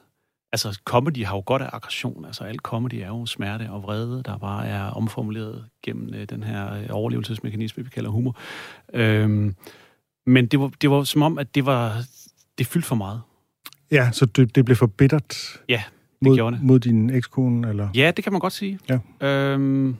Altså, 0.53 0.81
comedy 0.85 1.25
har 1.25 1.37
jo 1.37 1.43
godt 1.47 1.62
af 1.62 1.71
aggression. 1.73 2.25
Altså, 2.25 2.45
alt 2.45 2.61
comedy 2.61 2.95
er 2.95 3.06
jo 3.06 3.27
smerte 3.27 3.71
og 3.71 3.83
vrede, 3.83 4.23
der 4.25 4.39
bare 4.39 4.67
er 4.67 4.83
omformuleret 4.83 5.65
gennem 5.83 6.15
øh, 6.15 6.25
den 6.31 6.43
her 6.43 6.75
øh, 6.75 6.87
overlevelsesmekanisme, 6.91 7.85
vi 7.85 7.91
kalder 7.91 8.11
humor. 8.11 8.37
Øhm, 8.95 9.55
men 10.27 10.47
det 10.47 10.61
var, 10.61 10.71
det 10.81 10.91
var 10.91 11.03
som 11.05 11.23
om, 11.23 11.39
at 11.39 11.55
det 11.55 11.67
var... 11.67 12.03
Det 12.59 12.67
fyldte 12.67 12.89
for 12.89 12.95
meget. 12.97 13.21
Ja, 13.91 14.11
så 14.12 14.27
det, 14.27 14.55
det 14.55 14.65
blev 14.65 14.77
for 14.77 14.87
bittert 14.87 15.61
Ja, 15.69 15.83
mod, 16.21 16.37
gjorde 16.37 16.56
det. 16.56 16.65
mod 16.65 16.79
din 16.81 17.11
ekskone, 17.11 17.69
eller? 17.69 17.89
Ja, 17.95 18.11
det 18.17 18.25
kan 18.25 18.33
man 18.33 18.41
godt 18.41 18.53
sige. 18.53 18.79
Ja. 18.89 18.99
Øhm, 19.29 19.97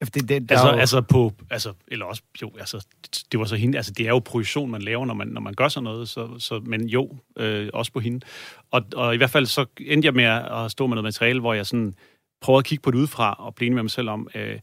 Det, 0.00 0.14
det, 0.14 0.48
der 0.48 0.54
Altså, 0.54 0.72
jo- 0.72 0.78
altså 0.78 1.00
på, 1.00 1.32
altså, 1.50 1.72
eller 1.88 2.06
også, 2.06 2.22
jo, 2.42 2.50
altså, 2.58 2.86
det, 3.04 3.22
det 3.32 3.40
var 3.40 3.46
så 3.46 3.56
hende, 3.56 3.78
altså 3.78 3.92
det 3.92 4.04
er 4.06 4.10
jo 4.10 4.18
projektion, 4.18 4.70
man 4.70 4.82
laver, 4.82 5.06
når 5.06 5.14
man, 5.14 5.28
når 5.28 5.40
man 5.40 5.54
gør 5.54 5.68
sådan 5.68 5.84
noget, 5.84 6.08
så, 6.08 6.38
så 6.38 6.60
men 6.64 6.88
jo, 6.88 7.16
øh, 7.38 7.70
også 7.74 7.92
på 7.92 8.00
hende. 8.00 8.26
Og, 8.70 8.82
og 8.94 9.14
i 9.14 9.16
hvert 9.16 9.30
fald 9.30 9.46
så 9.46 9.66
endte 9.80 10.06
jeg 10.06 10.14
med 10.14 10.24
at 10.24 10.70
stå 10.70 10.86
med 10.86 10.94
noget 10.94 11.04
materiale, 11.04 11.40
hvor 11.40 11.54
jeg 11.54 11.66
sådan 11.66 11.94
prøvede 12.40 12.58
at 12.58 12.64
kigge 12.64 12.82
på 12.82 12.90
det 12.90 12.98
udefra, 12.98 13.34
og 13.38 13.54
blive 13.54 13.66
enig 13.66 13.74
med 13.74 13.82
mig 13.82 13.90
selv 13.90 14.08
om, 14.10 14.28
øh, 14.34 14.58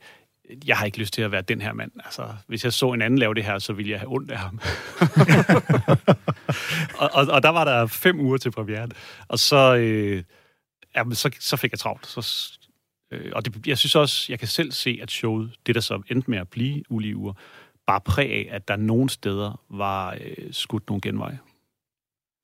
jeg 0.67 0.77
har 0.77 0.85
ikke 0.85 0.97
lyst 0.97 1.13
til 1.13 1.21
at 1.21 1.31
være 1.31 1.41
den 1.41 1.61
her 1.61 1.73
mand. 1.73 1.91
Altså, 2.05 2.27
hvis 2.47 2.63
jeg 2.63 2.73
så 2.73 2.91
en 2.91 3.01
anden 3.01 3.17
lave 3.19 3.33
det 3.33 3.43
her, 3.43 3.59
så 3.59 3.73
ville 3.73 3.91
jeg 3.91 3.99
have 3.99 4.11
ondt 4.13 4.31
af 4.31 4.37
ham. 4.37 4.59
og, 6.99 7.09
og, 7.13 7.27
og 7.27 7.43
der 7.43 7.49
var 7.49 7.63
der 7.63 7.85
fem 7.87 8.19
uger 8.19 8.37
til 8.37 8.51
premieren. 8.51 8.91
Og 9.27 9.39
så, 9.39 9.75
øh, 9.75 10.23
jamen, 10.95 11.15
så, 11.15 11.29
så 11.39 11.57
fik 11.57 11.71
jeg 11.71 11.79
travlt. 11.79 12.07
Så, 12.07 12.21
øh, 13.13 13.31
og 13.35 13.45
det, 13.45 13.67
jeg 13.67 13.77
synes 13.77 13.95
også, 13.95 14.25
jeg 14.29 14.39
kan 14.39 14.47
selv 14.47 14.71
se, 14.71 14.99
at 15.01 15.11
showet, 15.11 15.51
det 15.67 15.75
der 15.75 15.81
så 15.81 16.01
endte 16.11 16.31
med 16.31 16.37
at 16.37 16.47
blive 16.47 16.83
ulige 16.89 17.15
uger, 17.15 17.33
bare 17.87 17.99
præg 18.05 18.31
af, 18.31 18.47
at 18.51 18.67
der 18.67 18.75
nogle 18.75 19.09
steder 19.09 19.61
var 19.69 20.11
øh, 20.11 20.47
skudt 20.51 20.83
nogle 20.87 21.01
genveje. 21.01 21.39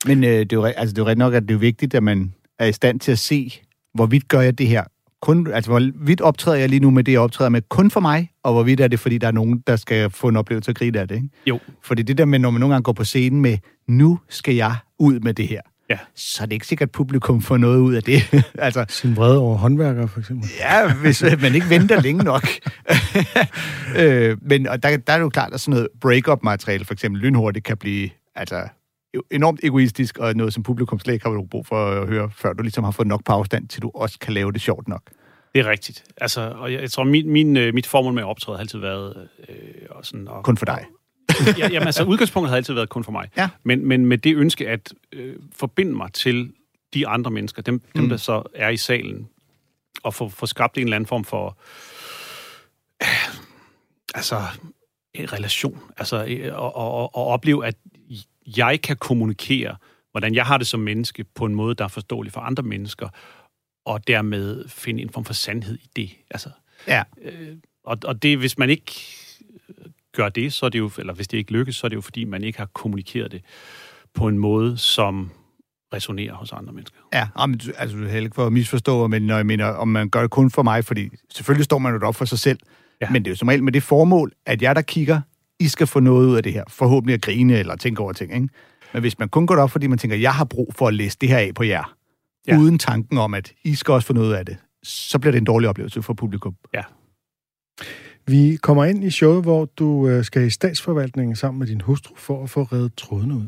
Men 0.06 0.24
øh, 0.24 0.30
det, 0.30 0.54
er 0.54 0.57
jo, 0.57 0.63
altså, 0.63 0.94
det 0.95 1.01
er 1.01 1.10
jo 1.10 1.16
nok, 1.16 1.33
at 1.33 1.44
det 1.44 1.54
er 1.54 1.57
vigtigt, 1.57 1.95
at 1.95 2.04
man 2.04 2.33
er 2.60 2.66
i 2.66 2.71
stand 2.71 3.00
til 3.00 3.12
at 3.12 3.19
se, 3.19 3.62
hvorvidt 3.94 4.27
gør 4.27 4.42
jeg 4.42 4.57
det 4.57 4.68
her 4.68 4.83
kun, 5.21 5.48
altså 5.48 5.71
hvorvidt 5.71 6.21
optræder 6.21 6.57
jeg 6.57 6.69
lige 6.69 6.80
nu 6.80 6.89
med 6.89 7.04
det, 7.04 7.12
jeg 7.12 7.21
optræder 7.21 7.50
med 7.50 7.62
kun 7.69 7.92
for 7.92 8.00
mig, 8.00 8.31
og 8.44 8.54
hvorvidt 8.54 8.80
er 8.80 8.88
det, 8.88 9.00
fordi 9.00 9.18
der 9.18 9.27
er 9.27 9.31
nogen, 9.31 9.63
der 9.68 9.75
skal 9.75 10.10
få 10.10 10.27
en 10.27 10.36
oplevelse 10.36 10.71
og 10.71 10.75
grine 10.75 11.00
af 11.00 11.07
det, 11.07 11.16
ikke? 11.16 11.30
Jo. 11.48 11.60
Fordi 11.81 12.01
det 12.01 12.18
der 12.18 12.25
med, 12.25 12.39
når 12.39 12.51
man 12.51 12.60
nogle 12.60 12.74
gange 12.74 12.83
går 12.83 12.94
på 12.94 13.04
scenen 13.04 13.42
med, 13.42 13.57
nu 13.88 14.19
skal 14.30 14.56
jeg 14.56 14.75
ud 15.00 15.19
med 15.19 15.33
det 15.33 15.48
her, 15.48 15.62
Ja. 15.90 15.98
så 16.16 16.44
er 16.44 16.46
det 16.46 16.54
ikke 16.54 16.68
sikkert, 16.68 16.90
at 16.90 16.92
publikum 16.92 17.42
får 17.42 17.58
noget 17.58 17.80
ud 17.80 17.94
af 17.94 18.04
det. 18.04 18.22
altså, 18.58 18.86
Sin 18.90 19.16
vrede 19.16 19.40
over 19.40 19.58
håndværkere, 19.58 20.08
for 20.08 20.20
eksempel. 20.20 20.50
Ja, 20.60 20.94
hvis 20.94 21.24
øh, 21.24 21.42
man 21.42 21.56
ikke 21.56 21.70
venter 21.70 22.02
længe 22.02 22.24
nok. 22.24 22.48
øh, 24.02 24.38
men 24.42 24.68
og 24.68 24.84
der, 24.84 24.98
der 24.98 25.14
er 25.14 25.18
det 25.18 25.24
jo 25.24 25.30
klart, 25.30 25.54
at 25.54 25.62
sådan 25.62 25.72
noget 25.72 25.88
break-up-materiale, 26.02 26.86
for 26.86 26.94
eksempel 26.94 27.22
lynhurtigt, 27.22 27.66
kan 27.66 27.78
blive 27.78 28.10
altså, 28.36 28.68
jo 29.16 29.24
enormt 29.32 29.60
egoistisk, 29.64 30.18
og 30.18 30.36
noget, 30.36 30.54
som 30.54 30.64
publikum 30.64 31.00
slet 31.00 31.14
ikke 31.14 31.30
har 31.30 31.46
brug 31.52 31.68
for 31.68 31.86
at 31.86 32.08
høre, 32.08 32.30
før 32.36 32.54
du 32.54 32.64
ligesom 32.64 32.84
har 32.84 32.92
fået 32.92 33.08
nok 33.08 33.24
på 33.26 33.32
afstand, 33.32 33.68
til 33.68 33.82
du 33.82 33.92
også 33.96 34.20
kan 34.20 34.34
lave 34.34 34.52
det 34.52 34.62
sjovt 34.62 34.88
nok. 34.88 35.02
Det 35.56 35.60
er 35.60 35.70
rigtigt. 35.70 36.04
Altså, 36.18 36.42
og 36.42 36.74
jeg, 36.74 36.82
jeg 36.82 36.92
tror, 36.92 37.04
min, 37.04 37.30
min, 37.30 37.58
øh, 37.58 37.74
mit 37.74 37.88
formål 37.88 38.14
med 38.14 38.24
at 38.24 38.28
optræde 38.28 38.58
har 38.58 38.62
altid 38.62 38.80
været... 38.80 39.28
Øh, 39.50 39.56
og 39.90 40.06
sådan, 40.06 40.28
og, 40.28 40.44
Kun 40.44 40.58
for 40.58 40.66
dig. 40.66 40.86
Ja, 41.58 41.68
jamen, 41.72 41.86
altså, 41.88 42.04
udgangspunktet 42.04 42.50
har 42.50 42.56
altid 42.58 42.74
været 42.74 42.90
kun 42.90 43.04
for 43.04 43.12
mig. 43.12 43.30
Ja. 43.38 43.50
Men, 43.64 43.86
men 43.86 44.06
med 44.06 44.18
det 44.18 44.36
ønske 44.36 44.68
at 44.70 44.94
øh, 45.12 45.36
forbinde 45.56 45.92
mig 45.92 46.14
til 46.14 46.52
de 46.94 47.08
andre 47.08 47.31
mennesker, 47.31 47.62
dem, 47.62 47.80
dem 47.96 48.04
Mm. 48.04 48.10
der 48.10 48.18
så 48.18 48.44
er 48.56 48.70
i 48.70 48.78
salen, 48.78 49.30
og 50.04 50.14
få, 50.14 50.30
få 50.30 50.46
skabt 50.46 50.78
en 50.78 50.84
eller 50.84 50.96
anden 50.96 51.08
form 51.08 51.24
for... 51.24 51.58
Øh, 53.04 53.36
altså, 54.16 54.42
en 55.14 55.34
relation. 55.34 55.80
Altså, 55.98 56.26
øh, 56.26 56.56
og, 56.56 56.76
og, 56.76 56.92
og, 56.92 57.16
og 57.16 57.26
opleve, 57.28 57.66
at 57.66 57.76
jeg 58.58 58.81
kan 58.81 58.98
kommunikere, 58.98 59.76
hvordan 60.12 60.36
jeg 60.36 60.46
har 60.46 60.58
det 60.58 60.68
som 60.68 60.80
menneske, 60.80 61.24
på 61.24 61.45
en 61.45 61.56
måde, 61.56 61.76
der 61.76 61.83
er 61.83 61.88
forståelig 61.88 62.33
for 62.33 62.42
andre 62.42 62.64
mennesker, 62.64 63.09
og 63.86 64.07
dermed 64.07 64.68
finde 64.68 65.02
en 65.02 65.09
form 65.09 65.26
for 65.26 65.33
sandhed 65.33 65.78
i 65.78 65.90
det. 65.95 66.09
Altså, 66.31 66.50
Ja. 66.88 67.04
øh, 67.21 67.56
og, 67.83 67.98
og 68.04 68.24
det, 68.24 68.38
hvis 68.38 68.57
man 68.57 68.69
ikke 68.69 68.94
gør 70.16 70.30
det, 70.30 70.54
så 70.54 70.66
er 70.66 70.69
det 70.69 70.80
jo, 70.80 70.92
eller 70.97 71.13
hvis 71.13 71.28
det 71.28 71.37
ikke 71.37 71.51
lykkes, 71.51 71.75
så 71.75 71.87
er 71.87 71.89
det 71.89 71.95
jo, 71.95 72.01
fordi 72.01 72.25
man 72.25 72.44
ikke 72.44 72.59
har 72.59 72.66
kommunikeret 72.66 73.31
det 73.31 73.42
på 74.13 74.28
en 74.28 74.37
måde, 74.37 74.78
som 74.78 75.31
resonerer 75.94 76.33
hos 76.33 76.51
andre 76.54 76.73
mennesker. 76.73 76.97
Ja, 77.13 77.28
ah, 77.35 77.49
altså 77.78 77.97
du 77.97 78.04
er 78.04 78.07
heller 78.07 78.28
ikke 78.28 78.35
for 78.35 78.45
at 78.45 78.54
misforstå, 78.54 79.07
men 79.07 79.21
når 79.21 79.35
jeg 79.35 79.45
mener, 79.45 79.66
om 79.66 79.87
man 79.87 80.09
gør 80.09 80.21
det 80.21 80.31
kun 80.31 80.51
for 80.51 80.63
mig, 80.63 80.85
fordi 80.85 81.09
selvfølgelig 81.33 81.66
står 81.66 81.78
man 81.78 81.94
jo 81.94 82.07
op 82.07 82.16
for 82.16 82.25
sig 82.25 82.39
selv, 82.39 82.59
ja. 83.01 83.06
Ja. 83.06 83.11
men 83.11 83.25
det 83.25 83.30
er 83.30 83.31
jo 83.31 83.35
som 83.35 83.47
regel 83.47 83.63
med 83.63 83.73
det 83.73 83.83
formål, 83.83 84.31
at 84.45 84.61
jeg 84.61 84.75
der 84.75 84.81
kigger, 84.81 85.21
I 85.59 85.68
skal 85.68 85.87
få 85.87 85.99
noget 85.99 86.28
ud 86.28 86.35
af 86.35 86.44
det 86.44 86.54
her. 86.54 86.63
Forhåbentlig 86.68 87.13
at 87.13 87.21
grine 87.21 87.59
eller 87.59 87.75
tænke 87.75 88.01
over 88.01 88.13
ting, 88.13 88.33
ikke? 88.33 88.49
Men 88.94 89.01
hvis 89.01 89.19
man 89.19 89.30
kun 89.30 89.47
går 89.47 89.57
op, 89.57 89.71
fordi 89.71 89.87
man 89.87 89.97
tænker, 89.97 90.18
jeg 90.18 90.33
har 90.33 90.45
brug 90.45 90.73
for 90.78 90.87
at 90.87 90.94
læse 90.94 91.18
det 91.21 91.30
her 91.30 91.37
af 91.37 91.51
på 91.56 91.63
jer, 91.63 91.95
ja. 92.47 92.54
Ja. 92.54 92.59
uden 92.59 92.80
tanken 92.80 93.18
om, 93.18 93.33
at 93.33 93.54
I 93.63 93.75
skal 93.75 93.92
også 93.92 94.07
få 94.07 94.13
noget 94.13 94.35
af 94.35 94.45
det, 94.45 94.57
så 94.83 95.19
bliver 95.19 95.31
det 95.31 95.37
en 95.37 95.45
dårlig 95.45 95.69
oplevelse 95.69 96.01
for 96.01 96.13
publikum. 96.13 96.56
Vi 98.30 98.57
kommer 98.62 98.86
ind 98.86 99.04
i 99.04 99.12
showet, 99.12 99.44
hvor 99.44 99.66
du 99.66 100.07
øh, 100.07 100.26
skal 100.26 100.42
i 100.42 100.50
statsforvaltningen 100.50 101.36
sammen 101.36 101.59
med 101.59 101.68
din 101.68 101.81
hustru 101.81 102.14
for 102.18 102.44
at 102.44 102.50
få 102.50 102.64
reddet 102.64 102.95
trådene 102.95 103.33
ud. 103.33 103.45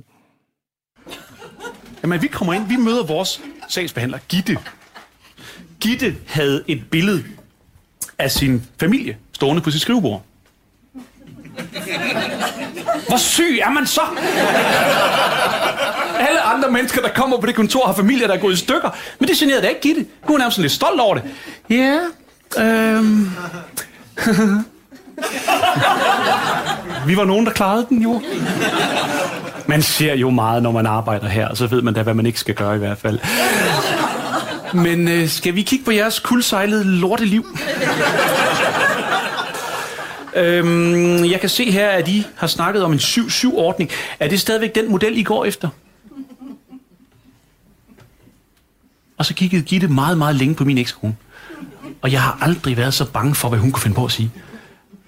Jamen, 2.03 2.21
vi 2.21 2.27
kommer 2.27 2.53
ind, 2.53 2.67
vi 2.67 2.75
møder 2.75 3.05
vores 3.05 3.41
sagsbehandler, 3.69 4.17
Gitte. 4.29 4.57
Gitte 5.79 6.15
havde 6.27 6.63
et 6.67 6.83
billede 6.91 7.23
af 8.19 8.31
sin 8.31 8.63
familie 8.79 9.17
stående 9.31 9.61
på 9.61 9.71
sit 9.71 9.81
skrivebord. 9.81 10.23
Hvor 13.07 13.17
syg 13.17 13.59
er 13.61 13.69
man 13.69 13.85
så? 13.85 14.01
Alle 16.27 16.41
andre 16.41 16.71
mennesker, 16.71 17.01
der 17.01 17.09
kommer 17.15 17.39
på 17.39 17.45
det 17.45 17.55
kontor, 17.55 17.85
har 17.85 17.93
familier, 17.93 18.27
der 18.27 18.33
er 18.33 18.41
gået 18.41 18.53
i 18.53 18.57
stykker. 18.57 18.89
Men 19.19 19.29
det 19.29 19.37
generede 19.37 19.61
da 19.61 19.67
ikke 19.67 19.81
Gitte. 19.81 20.01
Hun 20.01 20.09
er 20.21 20.31
hun 20.31 20.39
nærmest 20.39 20.57
lidt 20.57 20.71
stolt 20.71 20.99
over 20.99 21.15
det. 21.15 21.23
Ja, 21.69 21.99
øhm... 22.57 23.29
Vi 27.07 27.17
var 27.17 27.25
nogen, 27.25 27.45
der 27.45 27.51
klarede 27.51 27.85
den 27.89 28.01
jo. 28.01 28.21
Man 29.67 29.81
ser 29.81 30.15
jo 30.15 30.29
meget, 30.29 30.63
når 30.63 30.71
man 30.71 30.85
arbejder 30.85 31.27
her, 31.27 31.47
og 31.47 31.57
så 31.57 31.67
ved 31.67 31.81
man 31.81 31.93
da, 31.93 32.03
hvad 32.03 32.13
man 32.13 32.25
ikke 32.25 32.39
skal 32.39 32.55
gøre 32.55 32.75
i 32.75 32.79
hvert 32.79 32.97
fald. 32.97 33.19
Men 34.73 35.07
øh, 35.07 35.27
skal 35.27 35.55
vi 35.55 35.61
kigge 35.61 35.85
på 35.85 35.91
jeres 35.91 36.19
kuldsejlede 36.19 36.83
lorteliv? 36.83 37.45
øhm, 40.35 41.25
jeg 41.25 41.39
kan 41.39 41.49
se 41.49 41.71
her, 41.71 41.89
at 41.89 42.07
I 42.07 42.25
har 42.35 42.47
snakket 42.47 42.83
om 42.83 42.91
en 42.91 42.99
7-7-ordning. 42.99 43.89
Er 44.19 44.27
det 44.27 44.39
stadigvæk 44.39 44.75
den 44.75 44.91
model, 44.91 45.17
I 45.17 45.23
går 45.23 45.45
efter? 45.45 45.69
Og 49.17 49.25
så 49.25 49.33
kiggede 49.33 49.61
Gitte 49.61 49.87
meget, 49.87 50.17
meget 50.17 50.35
længe 50.35 50.55
på 50.55 50.65
min 50.65 50.77
ekskone. 50.77 51.15
Og 52.01 52.11
jeg 52.11 52.21
har 52.21 52.37
aldrig 52.41 52.77
været 52.77 52.93
så 52.93 53.05
bange 53.05 53.35
for, 53.35 53.49
hvad 53.49 53.59
hun 53.59 53.71
kunne 53.71 53.81
finde 53.81 53.95
på 53.95 54.05
at 54.05 54.11
sige. 54.11 54.31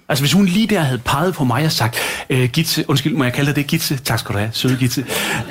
Altså, 0.08 0.22
hvis 0.22 0.32
hun 0.32 0.46
lige 0.46 0.66
der 0.66 0.80
havde 0.80 0.98
peget 0.98 1.34
på 1.34 1.44
mig 1.44 1.64
og 1.64 1.72
sagt, 1.72 1.96
øh, 2.30 2.48
Gitse, 2.48 2.84
undskyld, 2.90 3.14
må 3.14 3.24
jeg 3.24 3.32
kalde 3.32 3.46
dig 3.46 3.56
det 3.56 3.66
Gitse? 3.66 3.96
Tak 3.96 4.18
skal 4.18 4.32
du 4.32 4.38
have, 4.38 4.50
søde 4.52 4.76
Gitse. 4.76 5.04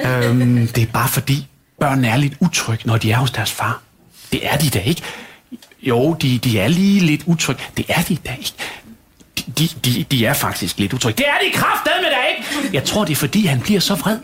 Øhm, 0.05 0.67
det 0.67 0.83
er 0.83 0.87
bare 0.93 1.07
fordi, 1.07 1.47
børn 1.79 2.05
er 2.05 2.17
lidt 2.17 2.33
utrygge, 2.39 2.83
når 2.87 2.97
de 2.97 3.11
er 3.11 3.17
hos 3.17 3.31
deres 3.31 3.51
far. 3.51 3.81
Det 4.31 4.39
er 4.43 4.57
de 4.57 4.69
da 4.69 4.79
ikke. 4.79 5.01
Jo, 5.81 6.13
de, 6.13 6.37
de 6.37 6.59
er 6.59 6.67
lige 6.67 6.99
lidt 6.99 7.21
utrygge. 7.25 7.63
Det 7.77 7.85
er 7.89 8.01
de 8.01 8.15
da 8.15 8.35
ikke. 8.39 8.53
De, 9.57 9.69
de, 9.85 10.05
de, 10.11 10.25
er 10.25 10.33
faktisk 10.33 10.79
lidt 10.79 10.93
utrygge. 10.93 11.17
Det 11.17 11.25
er 11.27 11.47
de 11.47 11.57
kraftedeme 11.57 12.07
da 12.07 12.17
ikke! 12.29 12.69
Jeg 12.73 12.83
tror, 12.83 13.05
det 13.05 13.11
er 13.11 13.15
fordi, 13.15 13.45
han 13.45 13.61
bliver 13.61 13.79
så 13.79 13.95
vred. 13.95 14.17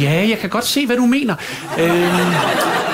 Ja, 0.00 0.28
jeg 0.28 0.38
kan 0.38 0.50
godt 0.50 0.66
se, 0.66 0.86
hvad 0.86 0.96
du 0.96 1.06
mener. 1.06 1.34
Øh 1.78 2.85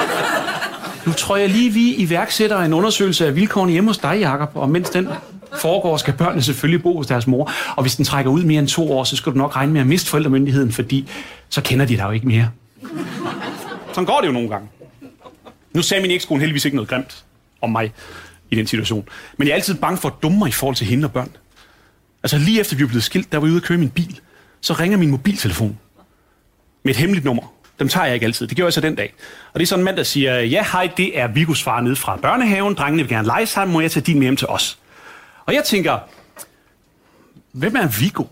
nu 1.06 1.12
tror 1.12 1.36
jeg 1.36 1.48
lige, 1.48 1.72
vi 1.72 1.94
iværksætter 1.94 2.58
en 2.58 2.72
undersøgelse 2.72 3.26
af 3.26 3.36
vilkårene 3.36 3.72
hjemme 3.72 3.90
hos 3.90 3.98
dig, 3.98 4.20
Jacob. 4.20 4.50
Og 4.54 4.68
mens 4.68 4.90
den 4.90 5.08
foregår, 5.60 5.96
skal 5.96 6.14
børnene 6.14 6.42
selvfølgelig 6.42 6.82
bo 6.82 6.96
hos 6.96 7.06
deres 7.06 7.26
mor. 7.26 7.50
Og 7.76 7.82
hvis 7.82 7.96
den 7.96 8.04
trækker 8.04 8.30
ud 8.30 8.42
mere 8.42 8.58
end 8.58 8.68
to 8.68 8.92
år, 8.92 9.04
så 9.04 9.16
skal 9.16 9.32
du 9.32 9.38
nok 9.38 9.56
regne 9.56 9.72
med 9.72 9.80
at 9.80 9.86
miste 9.86 10.10
forældremyndigheden, 10.10 10.72
fordi 10.72 11.08
så 11.48 11.62
kender 11.62 11.86
de 11.86 11.96
dig 11.96 12.02
jo 12.02 12.10
ikke 12.10 12.26
mere. 12.26 12.50
Sådan 13.92 14.06
går 14.06 14.20
det 14.20 14.26
jo 14.26 14.32
nogle 14.32 14.48
gange. 14.48 14.68
Nu 15.74 15.82
sagde 15.82 16.02
min 16.02 16.10
ekskone 16.10 16.40
heldigvis 16.40 16.64
ikke 16.64 16.76
noget 16.76 16.88
grimt 16.88 17.24
om 17.60 17.70
mig 17.70 17.92
i 18.50 18.56
den 18.56 18.66
situation. 18.66 19.08
Men 19.36 19.48
jeg 19.48 19.52
er 19.52 19.56
altid 19.56 19.74
bange 19.74 19.98
for 19.98 20.08
at 20.08 20.14
dumme 20.22 20.38
mig 20.38 20.48
i 20.48 20.52
forhold 20.52 20.76
til 20.76 20.86
hende 20.86 21.06
og 21.06 21.12
børn. 21.12 21.30
Altså 22.22 22.38
lige 22.38 22.60
efter 22.60 22.74
vi 22.74 22.78
blev 22.78 22.88
blevet 22.88 23.04
skilt, 23.04 23.32
der 23.32 23.38
var 23.38 23.46
jeg 23.46 23.52
ude 23.52 23.60
at 23.60 23.62
køre 23.62 23.78
min 23.78 23.90
bil. 23.90 24.20
Så 24.60 24.72
ringer 24.72 24.98
min 24.98 25.10
mobiltelefon 25.10 25.78
med 26.82 26.90
et 26.90 26.96
hemmeligt 26.96 27.24
nummer. 27.24 27.42
Dem 27.82 27.88
tager 27.88 28.04
jeg 28.06 28.14
ikke 28.14 28.26
altid. 28.26 28.46
Det 28.46 28.56
gjorde 28.56 28.66
jeg 28.66 28.72
så 28.72 28.80
den 28.80 28.94
dag. 28.94 29.14
Og 29.52 29.60
det 29.60 29.62
er 29.62 29.66
sådan 29.66 29.80
en 29.80 29.84
mand, 29.84 29.96
der 29.96 30.02
siger, 30.02 30.40
ja 30.40 30.64
hej, 30.72 30.90
det 30.96 31.18
er 31.18 31.26
Vigus 31.26 31.62
far 31.62 31.80
nede 31.80 31.96
fra 31.96 32.16
børnehaven. 32.16 32.74
Drengene 32.74 33.02
vil 33.02 33.10
gerne 33.10 33.26
lege 33.26 33.46
sammen, 33.46 33.72
må 33.72 33.80
jeg 33.80 33.90
tage 33.90 34.04
din 34.04 34.18
med 34.18 34.24
hjem 34.24 34.36
til 34.36 34.48
os? 34.48 34.78
Og 35.46 35.54
jeg 35.54 35.64
tænker, 35.64 35.98
hvem 37.52 37.76
er 37.76 37.86
Vigo? 37.86 38.24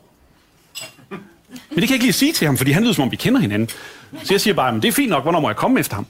Men 1.11 1.21
det 1.51 1.75
kan 1.75 1.81
jeg 1.81 1.91
ikke 1.91 2.05
lige 2.05 2.13
sige 2.13 2.33
til 2.33 2.47
ham, 2.47 2.57
fordi 2.57 2.71
han 2.71 2.83
lyder 2.83 2.95
som 2.95 3.05
om 3.05 3.11
vi 3.11 3.17
kender 3.17 3.41
hinanden. 3.41 3.69
Så 4.23 4.35
jeg 4.35 4.41
siger 4.41 4.55
bare, 4.55 4.73
men 4.73 4.83
det 4.83 4.89
er 4.89 4.93
fint 4.93 5.11
nok, 5.11 5.23
hvornår 5.23 5.41
må 5.41 5.49
jeg 5.49 5.57
komme 5.57 5.81
efter 5.81 5.95
ham? 5.95 6.07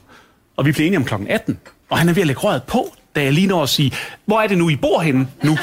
Og 0.55 0.65
vi 0.65 0.71
bliver 0.71 0.87
enige 0.87 0.97
om 0.97 1.05
klokken 1.05 1.27
18. 1.27 1.59
Og 1.89 1.97
han 1.97 2.09
er 2.09 2.13
ved 2.13 2.21
at 2.21 2.27
lægge 2.27 2.41
røret 2.41 2.63
på, 2.63 2.95
da 3.15 3.23
jeg 3.23 3.33
lige 3.33 3.47
når 3.47 3.63
at 3.63 3.69
sige, 3.69 3.93
hvor 4.25 4.41
er 4.41 4.47
det 4.47 4.57
nu, 4.57 4.69
I 4.69 4.75
bor 4.75 5.01
henne 5.01 5.27
nu? 5.43 5.57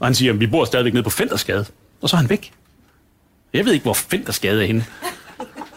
Og 0.00 0.06
han 0.06 0.14
siger, 0.14 0.32
vi 0.32 0.46
bor 0.46 0.64
stadigvæk 0.64 0.92
nede 0.92 1.04
på 1.04 1.10
Fentersgade. 1.10 1.66
Og 2.00 2.08
så 2.08 2.16
er 2.16 2.20
han 2.20 2.30
væk. 2.30 2.52
Jeg 3.52 3.64
ved 3.64 3.72
ikke, 3.72 3.82
hvor 3.82 3.94
Fentersgade 3.94 4.62
er 4.62 4.66
henne. 4.66 4.84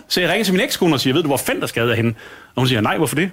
Så 0.07 0.21
jeg 0.21 0.29
ringer 0.29 0.45
til 0.45 0.53
min 0.53 0.61
ekskone 0.61 0.95
og 0.95 0.99
siger, 0.99 1.13
ved 1.13 1.21
du, 1.21 1.27
hvor 1.27 1.37
fanden 1.37 1.61
der 1.61 1.67
skader 1.67 1.95
henne? 1.95 2.15
Og 2.55 2.61
hun 2.61 2.67
siger, 2.67 2.81
nej, 2.81 2.97
hvorfor 2.97 3.15
det? 3.15 3.31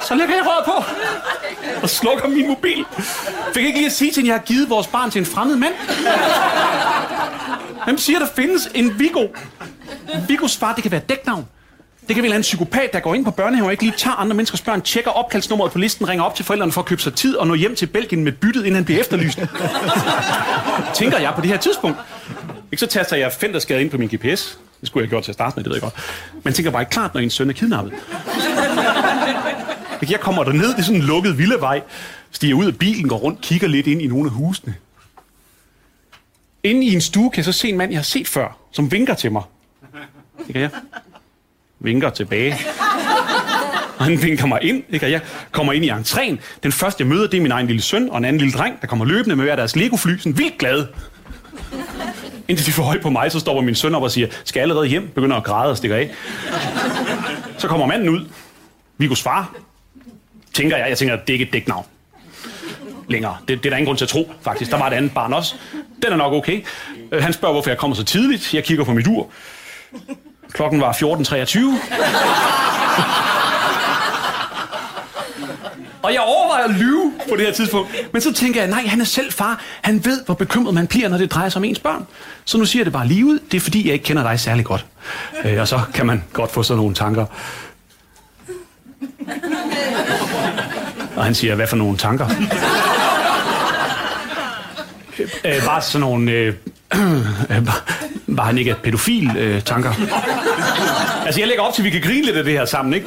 Så 0.00 0.14
lægger 0.14 0.34
jeg 0.34 0.44
røret 0.46 0.64
på 0.64 0.84
og 1.82 1.90
slukker 1.90 2.28
min 2.28 2.48
mobil. 2.48 2.84
Fik 3.54 3.64
ikke 3.64 3.78
lige 3.78 3.86
at 3.86 3.92
sige 3.92 4.10
til 4.10 4.20
hende, 4.22 4.30
at 4.30 4.34
jeg 4.34 4.40
har 4.40 4.46
givet 4.46 4.70
vores 4.70 4.86
barn 4.86 5.10
til 5.10 5.18
en 5.18 5.26
fremmed 5.26 5.56
mand. 5.56 5.74
Hvem 7.84 7.98
siger, 7.98 8.18
der 8.18 8.26
findes 8.36 8.68
en 8.74 8.98
Vigo? 8.98 9.26
Vigos 10.28 10.56
far, 10.56 10.74
det 10.74 10.82
kan 10.82 10.92
være 10.92 11.00
dæknavn. 11.00 11.46
Det 12.08 12.14
kan 12.14 12.24
være 12.24 12.36
en 12.36 12.42
psykopat, 12.42 12.92
der 12.92 13.00
går 13.00 13.14
ind 13.14 13.24
på 13.24 13.30
børnehaven 13.30 13.66
og 13.66 13.72
ikke 13.72 13.82
lige 13.82 13.94
tager 13.96 14.14
andre 14.14 14.36
menneskers 14.36 14.60
børn, 14.60 14.82
tjekker 14.82 15.10
opkaldsnummeret 15.10 15.72
på 15.72 15.78
listen, 15.78 16.08
ringer 16.08 16.24
op 16.24 16.34
til 16.34 16.44
forældrene 16.44 16.72
for 16.72 16.80
at 16.80 16.86
købe 16.86 17.02
sig 17.02 17.14
tid 17.14 17.36
og 17.36 17.46
nå 17.46 17.54
hjem 17.54 17.76
til 17.76 17.86
Belgien 17.86 18.24
med 18.24 18.32
byttet, 18.32 18.60
inden 18.60 18.74
han 18.74 18.84
bliver 18.84 19.00
efterlyst. 19.00 19.38
Tænker 20.98 21.18
jeg 21.18 21.32
på 21.34 21.40
det 21.40 21.50
her 21.50 21.56
tidspunkt. 21.56 21.98
Ikke 22.72 22.80
så 22.80 22.86
taster 22.86 23.16
jeg 23.16 23.32
Fenderskade 23.32 23.80
ind 23.80 23.90
på 23.90 23.98
min 23.98 24.08
GPS. 24.08 24.58
Det 24.80 24.88
skulle 24.88 25.02
jeg 25.02 25.06
have 25.06 25.08
gjort 25.08 25.24
til 25.24 25.30
at 25.30 25.34
starte 25.34 25.56
med, 25.56 25.64
det 25.64 25.70
ved 25.70 25.76
jeg 25.76 25.82
godt. 25.82 25.94
Men 26.42 26.52
tænker 26.52 26.70
bare 26.70 26.82
ikke 26.82 26.90
klart, 26.90 27.14
når 27.14 27.20
en 27.20 27.30
søn 27.30 27.48
er 27.48 27.52
kidnappet. 27.52 27.92
Jeg 30.10 30.20
kommer 30.20 30.44
der 30.44 30.52
ned, 30.52 30.68
det 30.68 30.78
er 30.78 30.82
sådan 30.82 31.00
en 31.00 31.06
lukket 31.06 31.38
vildevej. 31.38 31.82
Stiger 32.30 32.54
ud 32.54 32.66
af 32.66 32.78
bilen, 32.78 33.08
går 33.08 33.16
rundt, 33.16 33.40
kigger 33.40 33.68
lidt 33.68 33.86
ind 33.86 34.02
i 34.02 34.06
nogle 34.06 34.26
af 34.26 34.32
husene. 34.32 34.74
Inde 36.62 36.86
i 36.86 36.94
en 36.94 37.00
stue 37.00 37.30
kan 37.30 37.36
jeg 37.36 37.44
så 37.44 37.52
se 37.52 37.68
en 37.68 37.76
mand, 37.76 37.90
jeg 37.90 37.98
har 37.98 38.04
set 38.04 38.28
før, 38.28 38.58
som 38.72 38.92
vinker 38.92 39.14
til 39.14 39.32
mig. 39.32 39.42
Det 40.46 40.52
kan 40.52 40.62
jeg. 40.62 40.70
Vinker 41.80 42.10
tilbage. 42.10 42.56
Og 43.98 44.04
han 44.04 44.22
vinker 44.22 44.46
mig 44.46 44.58
ind, 44.62 44.82
ikke? 44.90 45.06
Og 45.06 45.10
jeg 45.10 45.20
kommer 45.50 45.72
ind 45.72 45.84
i 45.84 45.90
entréen. 45.90 46.36
Den 46.62 46.72
første, 46.72 47.02
jeg 47.02 47.08
møder, 47.08 47.26
det 47.26 47.36
er 47.36 47.42
min 47.42 47.50
egen 47.52 47.66
lille 47.66 47.82
søn 47.82 48.10
og 48.10 48.18
en 48.18 48.24
anden 48.24 48.40
lille 48.40 48.58
dreng, 48.58 48.80
der 48.80 48.86
kommer 48.86 49.04
løbende 49.04 49.36
med 49.36 49.44
hver 49.44 49.56
deres 49.56 49.76
Lego-fly, 49.76 50.18
sådan 50.18 50.38
vildt 50.38 50.58
glad. 50.58 50.86
Indtil 52.48 52.66
de 52.66 52.72
får 52.72 52.82
højt 52.82 53.02
på 53.02 53.10
mig, 53.10 53.32
så 53.32 53.40
stopper 53.40 53.62
min 53.62 53.74
søn 53.74 53.94
op 53.94 54.02
og 54.02 54.10
siger, 54.10 54.28
skal 54.44 54.60
jeg 54.60 54.62
allerede 54.62 54.86
hjem? 54.86 55.08
Begynder 55.14 55.36
at 55.36 55.44
græde 55.44 55.70
og 55.70 55.76
stikker 55.76 55.96
af. 55.96 56.10
Så 57.58 57.68
kommer 57.68 57.86
manden 57.86 58.08
ud. 58.08 58.26
Vigos 58.98 59.22
far. 59.22 59.54
Tænker 60.54 60.76
jeg, 60.76 60.88
jeg 60.88 60.98
tænker, 60.98 61.16
det 61.16 61.28
er 61.28 61.32
ikke 61.32 61.44
et 61.44 61.52
dæknavn. 61.52 61.86
Længere. 63.08 63.36
Det, 63.48 63.58
det 63.58 63.66
er 63.66 63.70
der 63.70 63.76
ingen 63.76 63.86
grund 63.86 63.98
til 63.98 64.04
at 64.04 64.08
tro, 64.08 64.32
faktisk. 64.42 64.70
Der 64.70 64.78
var 64.78 64.86
et 64.86 64.92
andet 64.92 65.14
barn 65.14 65.32
også. 65.32 65.54
Den 66.02 66.12
er 66.12 66.16
nok 66.16 66.32
okay. 66.32 66.64
Øh, 67.12 67.22
han 67.22 67.32
spørger, 67.32 67.52
hvorfor 67.52 67.70
jeg 67.70 67.78
kommer 67.78 67.96
så 67.96 68.04
tidligt. 68.04 68.54
Jeg 68.54 68.64
kigger 68.64 68.84
på 68.84 68.92
mit 68.92 69.06
ur. 69.06 69.30
Klokken 70.52 70.80
var 70.80 70.92
14.23. 70.92 71.58
Og 76.02 76.12
jeg 76.12 76.20
overvejer 76.20 76.64
at 76.64 76.70
lyve 76.70 77.12
på 77.28 77.36
det 77.36 77.46
her 77.46 77.52
tidspunkt. 77.52 78.12
Men 78.12 78.22
så 78.22 78.32
tænker 78.32 78.60
jeg, 78.60 78.70
nej, 78.70 78.86
han 78.86 79.00
er 79.00 79.04
selv 79.04 79.32
far. 79.32 79.62
Han 79.82 80.04
ved, 80.04 80.24
hvor 80.24 80.34
bekymret 80.34 80.74
man 80.74 80.86
bliver, 80.86 81.08
når 81.08 81.18
det 81.18 81.32
drejer 81.32 81.48
sig 81.48 81.58
om 81.60 81.64
ens 81.64 81.78
børn. 81.78 82.06
Så 82.44 82.58
nu 82.58 82.64
siger 82.64 82.80
jeg 82.80 82.84
det 82.84 82.92
bare 82.92 83.06
lige 83.06 83.24
ud. 83.26 83.38
Det 83.50 83.56
er 83.56 83.60
fordi, 83.60 83.86
jeg 83.86 83.92
ikke 83.92 84.04
kender 84.04 84.22
dig 84.22 84.40
særlig 84.40 84.64
godt. 84.64 84.86
Øh, 85.44 85.60
og 85.60 85.68
så 85.68 85.80
kan 85.94 86.06
man 86.06 86.22
godt 86.32 86.52
få 86.52 86.62
sådan 86.62 86.78
nogle 86.78 86.94
tanker. 86.94 87.26
Og 91.16 91.24
han 91.24 91.34
siger, 91.34 91.54
hvad 91.54 91.66
for 91.66 91.76
nogle 91.76 91.96
tanker? 91.96 92.28
øh, 95.44 95.64
bare 95.64 95.82
sådan 95.82 96.00
nogle... 96.00 96.30
Øh, 96.30 96.54
Øh, 96.94 97.66
var 98.36 98.44
han 98.44 98.58
ikke 98.58 98.76
pædofil 98.82 99.36
øh, 99.36 99.62
tanker. 99.62 99.90
Altså, 101.26 101.40
jeg 101.40 101.48
lægger 101.48 101.62
op 101.62 101.74
til, 101.74 101.82
at 101.82 101.84
vi 101.84 101.90
kan 101.90 102.00
grine 102.00 102.26
lidt 102.26 102.36
af 102.36 102.44
det 102.44 102.52
her 102.52 102.64
sammen, 102.64 102.94
ikke? 102.94 103.06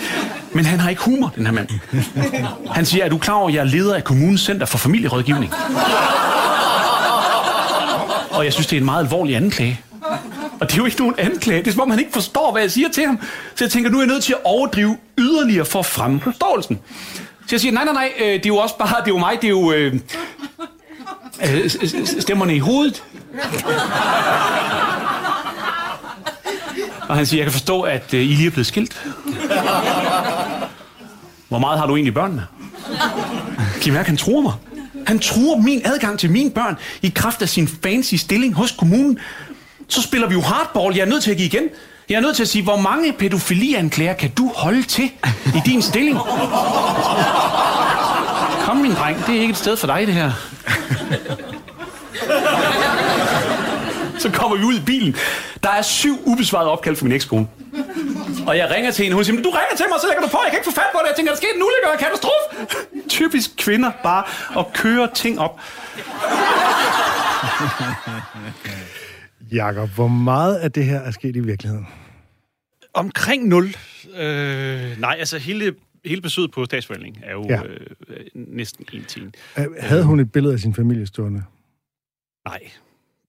Men 0.54 0.66
han 0.66 0.80
har 0.80 0.90
ikke 0.90 1.02
humor, 1.02 1.34
den 1.36 1.46
her 1.46 1.54
mand. 1.54 1.68
Han 2.72 2.86
siger, 2.86 3.06
er 3.06 3.10
du 3.10 3.18
klar 3.18 3.34
over, 3.34 3.48
at 3.48 3.54
jeg 3.54 3.60
er 3.60 3.66
leder 3.66 3.96
af 3.96 4.04
kommunens 4.04 4.42
center 4.42 4.66
for 4.66 4.78
familierådgivning? 4.78 5.54
Og 8.30 8.46
jeg 8.46 8.54
synes, 8.54 8.68
det 8.68 8.76
er 8.76 8.80
en 8.80 8.86
meget 8.86 9.04
alvorlig 9.04 9.36
anklage. 9.36 9.80
Og 10.60 10.68
det 10.68 10.74
er 10.74 10.78
jo 10.78 10.86
ikke 10.86 10.98
nogen 10.98 11.16
anklage. 11.18 11.60
Det 11.60 11.68
er 11.68 11.72
som 11.72 11.82
om, 11.82 11.90
han 11.90 12.00
ikke 12.00 12.12
forstår, 12.12 12.52
hvad 12.52 12.62
jeg 12.62 12.72
siger 12.72 12.90
til 12.90 13.06
ham. 13.06 13.20
Så 13.56 13.64
jeg 13.64 13.72
tænker, 13.72 13.90
nu 13.90 13.98
er 13.98 14.02
jeg 14.02 14.08
nødt 14.08 14.24
til 14.24 14.34
at 14.34 14.40
overdrive 14.44 14.98
yderligere 15.18 15.66
for 15.66 15.80
at 15.80 15.86
fremme 15.86 16.22
forståelsen. 16.22 16.80
Så 17.40 17.48
jeg 17.52 17.60
siger, 17.60 17.72
nej, 17.72 17.84
nej, 17.84 17.94
nej, 17.94 18.12
øh, 18.20 18.26
det 18.26 18.46
er 18.46 18.50
jo 18.50 18.58
også 18.58 18.78
bare, 18.78 18.96
det 19.00 19.12
er 19.12 19.16
jo 19.16 19.18
mig, 19.18 19.38
det 19.42 19.48
er 19.48 19.50
jo 19.50 19.72
øh, 19.72 19.94
øh, 21.56 21.70
stemmerne 22.20 22.56
i 22.56 22.60
hovedet. 22.60 23.04
Og 27.10 27.16
han 27.16 27.26
siger, 27.26 27.40
jeg 27.40 27.46
kan 27.46 27.52
forstå, 27.52 27.82
at 27.82 28.14
øh, 28.14 28.20
I 28.20 28.24
lige 28.24 28.48
er 28.48 28.52
blevet 28.52 28.68
skilt. 28.68 29.08
Hvor 31.48 31.60
meget 31.60 31.80
har 31.80 31.88
du 31.88 31.96
egentlig 31.96 32.14
børnene? 32.14 32.46
Kan 33.82 33.94
I 33.94 33.96
han 33.96 34.18
tror 34.18 34.42
mig? 34.42 34.54
Han 35.08 35.20
truer 35.20 35.62
min 35.62 35.82
adgang 35.86 36.20
til 36.20 36.32
mine 36.32 36.52
børn 36.52 36.78
i 37.02 37.10
kraft 37.16 37.42
af 37.42 37.50
sin 37.50 37.68
fancy 37.84 38.16
stilling 38.16 38.54
hos 38.54 38.72
kommunen. 38.72 39.20
Så 39.88 40.02
spiller 40.02 40.28
vi 40.28 40.34
jo 40.34 40.42
hardball. 40.42 40.96
Jeg 40.96 41.02
er 41.02 41.10
nødt 41.10 41.24
til 41.24 41.32
at 41.32 41.38
give 41.38 41.48
igen. 41.48 41.64
Jeg 42.10 42.16
er 42.16 42.22
nødt 42.22 42.36
til 42.36 42.44
at 42.44 42.50
sige, 42.50 42.64
hvor 42.64 42.78
mange 42.78 43.14
pædofilianklager 43.14 44.14
kan 44.14 44.32
du 44.32 44.52
holde 44.56 44.84
til 44.84 45.12
i 45.46 45.62
din 45.66 45.82
stilling? 45.82 46.18
Kom, 48.66 48.78
min 48.78 48.92
dreng. 48.92 49.26
Det 49.28 49.36
er 49.36 49.42
ikke 49.42 49.52
et 49.52 49.58
sted 49.58 49.78
for 49.78 49.88
dig, 49.88 50.08
det 50.08 50.14
her. 50.14 50.32
Så 54.20 54.32
kommer 54.32 54.58
vi 54.58 54.64
ud 54.64 54.74
i 54.74 54.82
bilen. 54.86 55.16
Der 55.64 55.70
er 55.70 55.82
syv 55.82 56.16
ubesvarede 56.26 56.70
opkald 56.72 56.96
fra 56.96 57.04
min 57.04 57.14
ekskone. 57.14 57.48
Og 58.48 58.58
jeg 58.58 58.72
ringer 58.76 58.92
til 58.92 59.04
hende, 59.04 59.16
hun 59.16 59.24
siger, 59.26 59.36
"Men 59.36 59.44
du 59.44 59.50
ringer 59.50 59.76
til 59.78 59.86
mig, 59.90 59.98
så 60.02 60.08
lægger 60.08 60.22
du 60.22 60.28
på, 60.30 60.38
jeg 60.44 60.52
kan 60.52 60.60
ikke 60.60 60.70
få 60.72 60.76
fat 60.76 60.90
på 60.94 61.00
det. 61.04 61.08
Jeg 61.08 61.16
tænker, 61.16 61.32
der 61.32 61.38
sker 61.38 61.48
en 61.56 61.62
ulykke 61.62 61.88
og 61.88 61.94
en 61.94 62.00
katastrofe. 62.00 62.46
Typisk 63.10 63.50
kvinder 63.58 63.92
bare 64.04 64.24
at 64.60 64.66
køre 64.74 65.10
ting 65.16 65.40
op. 65.40 65.60
Jakob, 69.52 69.90
hvor 69.90 70.08
meget 70.08 70.56
af 70.56 70.72
det 70.72 70.86
her 70.86 71.00
er 71.00 71.12
sket 71.12 71.36
i 71.36 71.40
virkeligheden? 71.40 71.88
Omkring 72.94 73.48
0. 73.48 73.76
Øh, 74.18 75.00
nej, 75.00 75.16
altså 75.20 75.38
hele, 75.38 75.76
hele 76.06 76.22
besøget 76.22 76.52
på 76.52 76.66
statsforvaltningen 76.66 77.24
er 77.26 77.32
jo 77.32 77.46
Ja. 77.50 77.62
øh, 77.64 77.80
næsten 78.36 78.86
en 78.94 79.06
time. 79.06 79.32
Havde 79.80 80.04
hun 80.04 80.20
et 80.20 80.32
billede 80.32 80.54
af 80.54 80.60
sin 80.60 80.74
familie 80.74 81.06
stående? 81.08 81.44
Nej, 82.48 82.60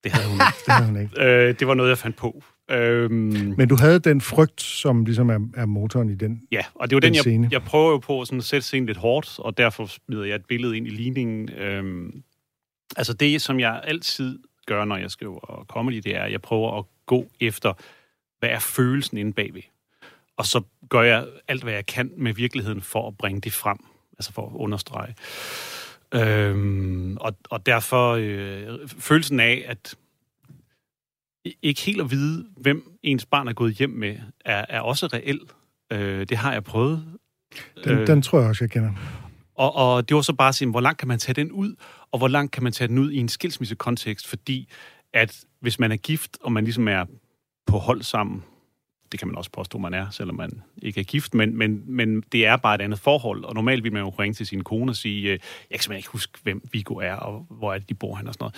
det 0.04 0.12
havde 0.12 0.28
hun 0.28 0.34
ikke. 0.34 0.58
Det 0.66 0.72
havde 0.74 0.86
hun 0.86 1.00
ikke. 1.00 1.22
øh, 1.48 1.54
det 1.58 1.66
var 1.68 1.74
noget, 1.74 1.88
jeg 1.90 1.98
fandt 1.98 2.16
på. 2.16 2.42
Øhm, 2.70 3.54
Men 3.58 3.68
du 3.68 3.76
havde 3.76 3.98
den 3.98 4.20
frygt, 4.20 4.60
som 4.60 5.04
ligesom 5.04 5.30
er, 5.30 5.48
er 5.56 5.66
motoren 5.66 6.08
i 6.10 6.14
den. 6.14 6.42
ja, 6.52 6.64
og 6.74 6.90
det 6.90 6.96
var 6.96 7.00
den, 7.00 7.14
Den 7.14 7.22
scene. 7.22 7.44
jeg, 7.44 7.52
jeg 7.52 7.62
prøver 7.62 7.90
jo 7.90 7.98
på 7.98 8.24
sådan 8.24 8.38
at 8.38 8.44
sætte 8.44 8.66
scenen 8.66 8.86
lidt 8.86 8.98
hårdt, 8.98 9.38
og 9.38 9.58
derfor 9.58 9.86
smider 9.86 10.24
jeg 10.24 10.34
et 10.34 10.44
billede 10.48 10.76
ind 10.76 10.86
i 10.86 10.90
ligningen. 10.90 11.52
Øhm, 11.52 12.22
altså 12.96 13.12
det, 13.12 13.42
som 13.42 13.60
jeg 13.60 13.80
altid 13.84 14.38
gør, 14.66 14.84
når 14.84 14.96
jeg 14.96 15.10
skriver 15.10 15.64
comedy, 15.68 15.96
det 15.96 16.16
er, 16.16 16.22
at 16.22 16.32
jeg 16.32 16.40
prøver 16.42 16.78
at 16.78 16.84
gå 17.06 17.30
efter, 17.40 17.72
hvad 18.38 18.48
er 18.50 18.58
følelsen 18.58 19.18
inde 19.18 19.32
bagved. 19.32 19.62
Og 20.36 20.46
så 20.46 20.62
gør 20.88 21.02
jeg 21.02 21.26
alt, 21.48 21.62
hvad 21.62 21.72
jeg 21.72 21.86
kan 21.86 22.10
med 22.16 22.34
virkeligheden 22.34 22.82
for 22.82 23.08
at 23.08 23.16
bringe 23.18 23.40
det 23.40 23.52
frem, 23.52 23.76
altså 24.18 24.32
for 24.32 24.46
at 24.46 24.52
understrege. 24.54 25.14
Øhm, 26.14 27.16
og, 27.16 27.36
og 27.50 27.66
derfor 27.66 28.12
øh, 28.12 28.88
følelsen 28.88 29.40
af, 29.40 29.64
at 29.66 29.94
ikke 31.62 31.80
helt 31.80 32.00
at 32.00 32.10
vide, 32.10 32.46
hvem 32.56 32.98
ens 33.02 33.26
barn 33.26 33.48
er 33.48 33.52
gået 33.52 33.74
hjem 33.74 33.90
med, 33.90 34.16
er, 34.44 34.64
er 34.68 34.80
også 34.80 35.06
reel. 35.06 35.40
Øh, 35.92 36.26
det 36.28 36.36
har 36.36 36.52
jeg 36.52 36.64
prøvet. 36.64 37.04
Den, 37.84 37.98
øh. 37.98 38.06
den 38.06 38.22
tror 38.22 38.40
jeg 38.40 38.48
også, 38.48 38.64
jeg 38.64 38.70
kender. 38.70 38.92
Og, 39.54 39.76
og 39.76 40.08
det 40.08 40.14
var 40.14 40.22
så 40.22 40.32
bare 40.32 40.48
at 40.48 40.54
sige, 40.54 40.70
hvor 40.70 40.80
langt 40.80 40.98
kan 40.98 41.08
man 41.08 41.18
tage 41.18 41.34
den 41.34 41.52
ud, 41.52 41.74
og 42.10 42.18
hvor 42.18 42.28
langt 42.28 42.52
kan 42.52 42.62
man 42.62 42.72
tage 42.72 42.88
den 42.88 42.98
ud 42.98 43.10
i 43.10 43.16
en 43.16 43.28
skilsmissekontekst, 43.28 44.26
fordi 44.26 44.68
at 45.12 45.44
hvis 45.60 45.78
man 45.78 45.92
er 45.92 45.96
gift, 45.96 46.38
og 46.42 46.52
man 46.52 46.64
ligesom 46.64 46.88
er 46.88 47.04
på 47.66 47.78
hold 47.78 48.02
sammen, 48.02 48.44
det 49.12 49.20
kan 49.20 49.28
man 49.28 49.36
også 49.36 49.50
påstå, 49.50 49.78
man 49.78 49.94
er, 49.94 50.10
selvom 50.10 50.36
man 50.36 50.62
ikke 50.82 51.00
er 51.00 51.04
gift, 51.04 51.34
men, 51.34 51.56
men, 51.56 51.82
men 51.86 52.20
det 52.32 52.46
er 52.46 52.56
bare 52.56 52.74
et 52.74 52.80
andet 52.80 52.98
forhold, 52.98 53.44
og 53.44 53.54
normalt 53.54 53.84
vil 53.84 53.92
man 53.92 54.02
jo 54.02 54.08
ringe 54.08 54.34
til 54.34 54.46
sin 54.46 54.64
kone 54.64 54.92
og 54.92 54.96
sige, 54.96 55.22
øh, 55.22 55.30
jeg 55.30 55.38
kan 55.70 55.80
simpelthen 55.80 55.96
ikke 55.96 56.08
huske, 56.08 56.38
hvem 56.42 56.68
Viggo 56.72 56.94
er, 56.94 57.14
og 57.14 57.46
hvor 57.50 57.74
er 57.74 57.78
det, 57.78 57.88
de 57.88 57.94
bor 57.94 58.14
han 58.14 58.28
og 58.28 58.34
sådan 58.34 58.50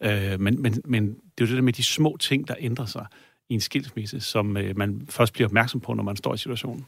noget. 0.00 0.32
Øh, 0.32 0.40
men, 0.40 0.62
men, 0.62 0.82
men 0.84 1.06
det 1.08 1.14
er 1.14 1.44
jo 1.44 1.46
det 1.46 1.56
der 1.56 1.62
med 1.62 1.72
de 1.72 1.82
små 1.82 2.16
ting, 2.16 2.48
der 2.48 2.54
ændrer 2.58 2.86
sig 2.86 3.06
i 3.48 3.54
en 3.54 3.60
skilsmisse, 3.60 4.20
som 4.20 4.56
øh, 4.56 4.76
man 4.78 5.06
først 5.10 5.32
bliver 5.32 5.48
opmærksom 5.48 5.80
på, 5.80 5.94
når 5.94 6.02
man 6.02 6.16
står 6.16 6.34
i 6.34 6.38
situationen. 6.38 6.86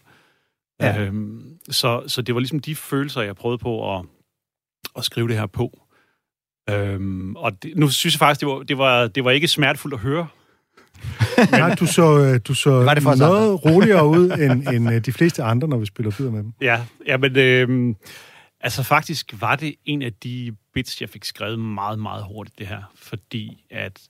Ja. 0.81 1.05
Øhm, 1.05 1.59
så, 1.71 2.03
så 2.07 2.23
det 2.23 2.35
var 2.35 2.41
ligesom 2.41 2.61
de 2.61 2.75
følelser, 2.75 3.23
jeg 3.23 3.37
prøvede 3.37 3.59
på 3.59 3.97
at, 3.97 4.05
at 4.97 5.05
skrive 5.05 5.29
det 5.29 5.37
her 5.37 5.47
på. 5.47 5.81
Øhm, 6.71 7.37
og 7.37 7.63
det, 7.63 7.77
nu 7.77 7.89
synes 7.89 8.15
jeg 8.15 8.19
faktisk, 8.19 8.41
det 8.41 8.49
var, 8.49 8.63
det, 8.63 8.79
var, 8.79 9.07
det 9.07 9.25
var 9.25 9.31
ikke 9.31 9.49
smertefuldt 9.49 9.95
at 9.95 10.01
høre. 10.01 10.29
Nej, 11.51 11.75
du 11.75 11.87
så, 11.87 12.19
øh, 12.19 12.41
du 12.45 12.55
så 12.55 12.71
var 12.71 12.95
det 12.95 13.03
for 13.03 13.15
noget 13.15 13.65
roligere 13.65 14.07
ud 14.07 14.31
end, 14.45 14.69
end 14.69 14.93
øh, 14.93 15.01
de 15.05 15.13
fleste 15.13 15.43
andre, 15.43 15.69
når 15.69 15.79
vi 15.79 15.87
spiller 15.87 16.13
bidder 16.17 16.31
med 16.31 16.43
dem. 16.43 16.53
Ja, 16.61 16.81
ja 17.07 17.17
men 17.17 17.37
øhm, 17.37 17.97
altså 18.61 18.83
faktisk 18.83 19.35
var 19.41 19.57
det 19.57 19.75
en 19.85 20.03
af 20.03 20.13
de 20.13 20.57
bits, 20.75 21.01
jeg 21.01 21.09
fik 21.09 21.25
skrevet 21.25 21.59
meget, 21.59 21.99
meget 21.99 22.25
hurtigt, 22.25 22.59
det 22.59 22.67
her. 22.67 22.93
Fordi 22.95 23.65
at 23.71 24.01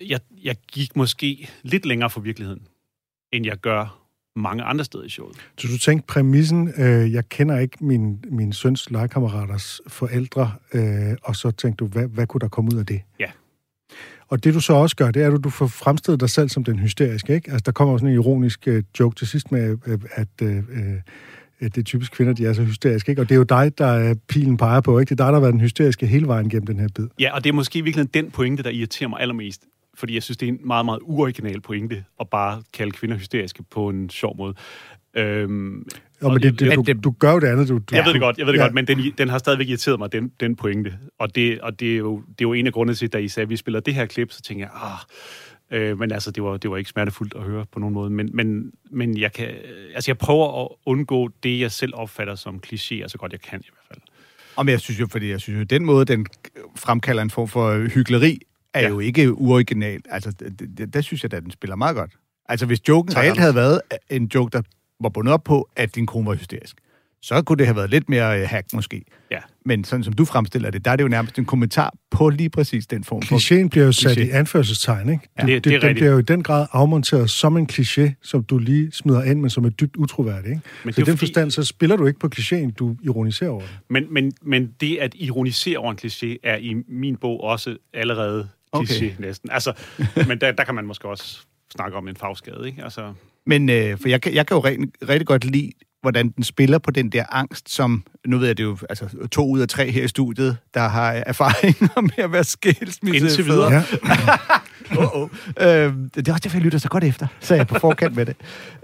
jeg, 0.00 0.20
jeg 0.42 0.56
gik 0.72 0.96
måske 0.96 1.48
lidt 1.62 1.86
længere 1.86 2.10
for 2.10 2.20
virkeligheden, 2.20 2.62
end 3.32 3.46
jeg 3.46 3.56
gør 3.56 4.00
mange 4.36 4.62
andre 4.62 4.84
steder 4.84 5.04
i 5.04 5.08
showet. 5.08 5.36
Så 5.58 5.68
du 5.68 5.78
tænkte 5.78 6.06
præmissen, 6.06 6.72
øh, 6.78 7.12
jeg 7.12 7.28
kender 7.28 7.58
ikke 7.58 7.84
min, 7.84 8.24
min 8.30 8.52
søns 8.52 8.90
legekammeraters 8.90 9.80
forældre, 9.86 10.52
øh, 10.74 11.16
og 11.22 11.36
så 11.36 11.50
tænkte 11.50 11.84
du, 11.84 11.90
hvad, 11.90 12.06
hvad 12.06 12.26
kunne 12.26 12.40
der 12.40 12.48
komme 12.48 12.70
ud 12.74 12.78
af 12.78 12.86
det? 12.86 13.00
Ja. 13.20 13.30
Og 14.30 14.44
det 14.44 14.54
du 14.54 14.60
så 14.60 14.72
også 14.72 14.96
gør, 14.96 15.10
det 15.10 15.22
er, 15.22 15.34
at 15.34 15.44
du 15.44 15.50
får 15.50 15.66
fremstillet 15.66 16.20
dig 16.20 16.30
selv 16.30 16.48
som 16.48 16.64
den 16.64 16.78
hysteriske, 16.78 17.34
ikke? 17.34 17.50
Altså, 17.50 17.62
der 17.66 17.72
kommer 17.72 17.92
også 17.94 18.02
sådan 18.02 18.14
en 18.14 18.20
ironisk 18.20 18.68
øh, 18.68 18.82
joke 19.00 19.16
til 19.16 19.26
sidst 19.26 19.52
med, 19.52 19.78
øh, 19.86 19.98
at 20.12 20.28
øh, 20.42 20.56
øh, 20.56 20.94
det 21.60 21.78
er 21.78 21.82
typisk 21.82 22.12
kvinder, 22.12 22.32
de 22.32 22.46
er 22.46 22.52
så 22.52 22.64
hysteriske, 22.64 23.10
ikke? 23.10 23.22
Og 23.22 23.28
det 23.28 23.34
er 23.34 23.38
jo 23.38 23.42
dig, 23.42 23.78
der 23.78 23.86
er 23.86 24.14
pilen 24.28 24.56
peger 24.56 24.80
på, 24.80 24.98
ikke? 24.98 25.08
Det 25.08 25.20
er 25.20 25.24
dig, 25.24 25.32
der 25.32 25.32
har 25.32 25.40
været 25.40 25.52
den 25.52 25.60
hysteriske 25.60 26.06
hele 26.06 26.26
vejen 26.26 26.48
gennem 26.48 26.66
den 26.66 26.78
her 26.78 26.88
bid. 26.94 27.06
Ja, 27.20 27.34
og 27.34 27.44
det 27.44 27.50
er 27.50 27.54
måske 27.54 27.84
virkelig 27.84 28.14
den 28.14 28.30
pointe, 28.30 28.62
der 28.62 28.70
irriterer 28.70 29.08
mig 29.08 29.20
allermest. 29.20 29.64
Fordi 29.94 30.14
jeg 30.14 30.22
synes, 30.22 30.36
det 30.36 30.48
er 30.48 30.52
en 30.52 30.58
meget, 30.64 30.84
meget 30.84 31.00
uoriginal 31.02 31.60
pointe 31.60 32.04
at 32.20 32.28
bare 32.28 32.62
kalde 32.74 32.92
kvinder 32.92 33.16
hysteriske 33.16 33.62
på 33.70 33.88
en 33.88 34.10
sjov 34.10 34.36
måde. 34.36 34.54
Øhm, 35.16 35.86
og 36.22 36.32
men 36.32 36.42
det, 36.42 36.58
det, 36.60 36.68
Men 36.68 36.76
du, 36.76 36.82
det- 36.82 37.04
du 37.04 37.10
gør 37.10 37.32
jo 37.32 37.38
det 37.38 37.46
andet. 37.46 37.68
Du, 37.68 37.78
du, 37.78 37.96
Jeg 37.96 38.04
ved 38.04 38.12
det 38.12 38.20
godt, 38.20 38.38
jeg 38.38 38.46
ved 38.46 38.52
det 38.52 38.58
Ja. 38.58 38.64
godt, 38.64 38.74
men 38.74 38.86
den, 38.86 39.12
den 39.18 39.28
har 39.28 39.38
stadigvæk 39.38 39.68
irriteret 39.68 39.98
mig, 39.98 40.12
den, 40.12 40.32
den 40.40 40.56
pointe. 40.56 40.94
Og, 41.18 41.34
det, 41.34 41.60
og 41.60 41.80
det, 41.80 41.92
er 41.92 41.96
jo, 41.96 42.16
det 42.20 42.30
er 42.30 42.34
jo 42.48 42.52
en 42.52 42.66
af 42.66 42.72
grundene 42.72 42.94
til, 42.94 43.08
da 43.12 43.18
I 43.18 43.28
sagde, 43.28 43.44
at 43.44 43.50
vi 43.50 43.56
spiller 43.56 43.80
det 43.80 43.94
her 43.94 44.06
klip, 44.06 44.32
så 44.32 44.42
tænker 44.42 44.64
jeg, 44.64 44.92
ah, 45.72 45.80
øh, 45.80 45.98
men 45.98 46.12
altså, 46.12 46.30
det 46.30 46.42
var, 46.42 46.56
det 46.56 46.70
var 46.70 46.76
ikke 46.76 46.90
smertefuldt 46.90 47.34
at 47.36 47.42
høre 47.42 47.66
på 47.72 47.78
nogen 47.78 47.94
måde. 47.94 48.10
Men, 48.10 48.30
men, 48.34 48.70
men 48.90 49.18
jeg, 49.18 49.32
kan, 49.32 49.48
altså, 49.94 50.10
jeg 50.10 50.18
prøver 50.18 50.62
at 50.64 50.68
undgå 50.86 51.30
det, 51.42 51.60
jeg 51.60 51.72
selv 51.72 51.92
opfatter 51.94 52.34
som 52.34 52.60
klichéer, 52.66 53.08
så 53.08 53.14
godt 53.18 53.32
jeg 53.32 53.40
kan 53.40 53.60
i 53.60 53.68
hvert 53.72 53.86
fald. 53.88 54.00
Om 54.56 54.68
jeg 54.68 54.80
synes 54.80 55.00
jo, 55.00 55.06
fordi 55.10 55.30
jeg 55.30 55.40
synes 55.40 55.58
jo, 55.58 55.64
den 55.64 55.84
måde, 55.84 56.04
den 56.04 56.26
fremkalder 56.76 57.22
en 57.22 57.30
form 57.30 57.48
for 57.48 57.88
hyggeleri, 57.88 58.38
er 58.74 58.80
ja. 58.80 58.88
Jo 58.88 58.98
ikke 59.00 59.32
uoriginal. 59.32 60.00
Altså, 60.10 60.30
det, 60.30 60.78
det, 60.78 60.94
der 60.94 61.00
synes 61.00 61.22
jeg, 61.22 61.34
at 61.34 61.42
den 61.42 61.50
spiller 61.50 61.76
meget 61.76 61.96
godt. 61.96 62.10
Altså, 62.48 62.66
hvis 62.66 62.88
joken 62.88 63.16
reelt 63.16 63.38
havde 63.38 63.54
været 63.54 63.80
en 64.10 64.30
joke, 64.34 64.50
der 64.52 64.62
var 65.00 65.08
bundet 65.08 65.34
op 65.34 65.44
på, 65.44 65.68
at 65.76 65.94
din 65.94 66.06
kone 66.06 66.26
var 66.26 66.34
hysterisk, 66.34 66.76
så 67.22 67.42
kunne 67.42 67.56
det 67.58 67.66
have 67.66 67.76
været 67.76 67.90
lidt 67.90 68.08
mere 68.08 68.40
øh, 68.42 68.48
hack 68.48 68.66
måske. 68.74 69.04
Ja. 69.30 69.38
Men 69.64 69.84
sådan 69.84 70.04
som 70.04 70.12
du 70.12 70.24
fremstiller 70.24 70.70
det, 70.70 70.84
der 70.84 70.90
er 70.90 70.96
det 70.96 71.02
jo 71.02 71.08
nærmest 71.08 71.38
en 71.38 71.44
kommentar 71.44 71.94
på 72.10 72.28
lige 72.28 72.50
præcis 72.50 72.86
den 72.86 73.04
form 73.04 73.22
for... 73.22 73.36
Klichéen 73.36 73.68
bliver 73.68 73.86
jo 73.86 73.92
sat 73.92 74.16
Kliché. 74.18 74.20
i 74.20 74.30
anførselstegn, 74.30 75.08
ikke? 75.08 75.28
Ja, 75.38 75.46
det- 75.46 75.64
det 75.64 75.70
er 75.72 75.78
den 75.78 75.82
rigtigt. 75.88 75.94
bliver 75.94 76.12
jo 76.12 76.18
i 76.18 76.22
den 76.22 76.42
grad 76.42 76.66
afmonteret 76.72 77.30
som 77.30 77.56
en 77.56 77.68
kliché, 77.72 78.10
som 78.22 78.44
du 78.44 78.58
lige 78.58 78.92
smider 78.92 79.22
ind, 79.22 79.40
men 79.40 79.50
som 79.50 79.64
er 79.64 79.68
dybt 79.68 79.96
utroværdig, 79.96 80.50
ikke? 80.50 80.60
Men 80.84 80.92
Så 80.92 81.00
i 81.00 81.02
det 81.02 81.06
den 81.06 81.16
fordi- 81.16 81.18
forstand, 81.18 81.50
så 81.50 81.64
spiller 81.64 81.96
du 81.96 82.06
ikke 82.06 82.18
på 82.20 82.28
klichéen, 82.36 82.70
du 82.72 82.96
ironiserer 83.02 83.50
over 83.50 83.60
den. 83.60 83.70
Men, 83.88 84.06
men, 84.12 84.32
men 84.42 84.74
det 84.80 84.96
at 84.98 85.14
ironisere 85.14 85.78
over 85.78 85.90
en 85.92 85.98
kliché, 86.04 86.36
er 86.42 86.56
i 86.56 86.74
min 86.88 87.16
bog 87.16 87.40
også 87.44 87.76
allerede 87.94 88.48
kliché 88.76 88.80
Okay. 88.96 89.10
næsten. 89.18 89.50
Altså, 89.50 89.72
men 90.28 90.40
der, 90.40 90.52
der 90.52 90.64
kan 90.64 90.74
man 90.74 90.84
måske 90.86 91.08
også 91.08 91.40
snakke 91.72 91.96
om 91.96 92.08
en 92.08 92.16
fagskade, 92.16 92.66
ikke? 92.66 92.84
Altså, 92.84 93.12
Men 93.50 93.70
øh, 93.70 93.98
for 94.00 94.08
jeg 94.08 94.20
kan, 94.20 94.34
jeg 94.34 94.46
kan 94.46 94.56
jo 94.56 94.60
rigtig, 94.60 94.88
rigtig 95.08 95.26
godt 95.26 95.44
lide, 95.44 95.72
hvordan 96.02 96.28
den 96.28 96.44
spiller 96.44 96.78
på 96.78 96.90
den 96.90 97.10
der 97.12 97.24
angst, 97.30 97.70
som, 97.70 98.04
nu 98.26 98.38
ved 98.38 98.46
jeg, 98.46 98.56
det 98.56 98.62
er 98.62 98.68
jo 98.68 98.78
altså, 98.88 99.28
to 99.32 99.48
ud 99.48 99.60
af 99.60 99.68
tre 99.68 99.90
her 99.90 100.04
i 100.04 100.08
studiet, 100.08 100.56
der 100.74 100.88
har 100.88 101.12
erfaringer 101.12 102.00
med 102.00 102.24
at 102.24 102.32
være 102.32 102.44
skilsmisse. 102.44 103.26
Indtil 103.26 103.46
videre. 103.46 103.72
Ja. 103.72 103.82
oh, 104.98 105.16
oh. 105.16 105.28
Øh, 105.60 105.94
det 106.14 106.28
er 106.28 106.32
også 106.32 106.40
derfor, 106.44 106.56
jeg 106.56 106.64
lytter 106.64 106.78
så 106.78 106.88
godt 106.88 107.04
efter, 107.04 107.26
så 107.40 107.54
jeg 107.54 107.60
er 107.60 107.64
på 107.64 107.78
forkant 107.78 108.16
med 108.16 108.26
det. 108.26 108.36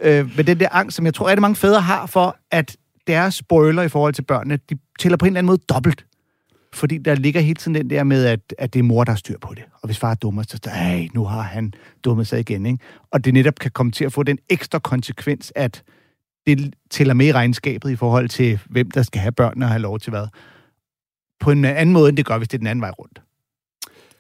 Øh, 0.02 0.36
men 0.36 0.46
den 0.46 0.60
der 0.60 0.68
angst, 0.72 0.96
som 0.96 1.04
jeg 1.04 1.14
tror, 1.14 1.28
rigtig 1.28 1.40
mange 1.40 1.56
fædre 1.56 1.80
har 1.80 2.06
for, 2.06 2.36
at 2.50 2.76
deres 3.06 3.34
spoiler 3.34 3.82
i 3.82 3.88
forhold 3.88 4.14
til 4.14 4.22
børnene, 4.22 4.58
de 4.70 4.78
tæller 5.00 5.16
på 5.16 5.24
en 5.24 5.28
eller 5.28 5.38
anden 5.38 5.46
måde 5.46 5.60
dobbelt. 5.68 6.04
Fordi 6.76 6.98
der 6.98 7.14
ligger 7.14 7.40
hele 7.40 7.54
tiden 7.54 7.74
den 7.74 7.90
der 7.90 8.04
med, 8.04 8.24
at, 8.24 8.54
at 8.58 8.72
det 8.72 8.78
er 8.78 8.82
mor, 8.82 9.04
der 9.04 9.12
har 9.12 9.16
styr 9.16 9.38
på 9.38 9.54
det. 9.54 9.64
Og 9.82 9.86
hvis 9.86 9.98
far 9.98 10.10
er 10.10 10.14
dummer, 10.14 10.42
så 10.42 10.58
er 10.64 11.08
nu 11.14 11.24
har 11.24 11.42
han 11.42 11.74
dummet 12.04 12.26
sig 12.26 12.40
igen. 12.40 12.66
Ikke? 12.66 12.78
Og 13.10 13.24
det 13.24 13.34
netop 13.34 13.54
kan 13.54 13.70
komme 13.70 13.92
til 13.92 14.04
at 14.04 14.12
få 14.12 14.22
den 14.22 14.38
ekstra 14.48 14.78
konsekvens, 14.78 15.52
at 15.54 15.82
det 16.46 16.74
tæller 16.90 17.14
med 17.14 17.26
i 17.26 17.32
regnskabet 17.32 17.90
i 17.90 17.96
forhold 17.96 18.28
til, 18.28 18.58
hvem 18.66 18.90
der 18.90 19.02
skal 19.02 19.20
have 19.20 19.32
børn 19.32 19.62
og 19.62 19.68
have 19.68 19.82
lov 19.82 19.98
til 19.98 20.10
hvad. 20.10 20.26
På 21.40 21.50
en 21.50 21.64
anden 21.64 21.92
måde, 21.92 22.08
end 22.08 22.16
det 22.16 22.26
gør, 22.26 22.38
hvis 22.38 22.48
det 22.48 22.56
er 22.56 22.58
den 22.58 22.66
anden 22.66 22.82
vej 22.82 22.90
rundt. 22.90 23.22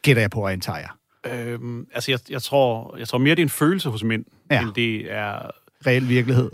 Gætter 0.02 0.22
jeg 0.22 0.30
på, 0.30 0.40
og 0.40 0.52
antager 0.52 0.78
jeg. 0.78 0.90
øhm, 1.32 1.86
altså 1.94 2.10
jeg, 2.10 2.20
jeg, 2.30 2.42
tror, 2.42 2.96
jeg 2.98 3.08
tror 3.08 3.18
mere, 3.18 3.34
det 3.34 3.42
er 3.42 3.46
en 3.46 3.48
følelse 3.48 3.88
hos 3.88 4.04
mænd, 4.04 4.24
ja. 4.50 4.62
end 4.62 4.74
det 4.74 5.12
er 5.12 5.50
Reel 5.86 6.08
virkelighed. 6.08 6.50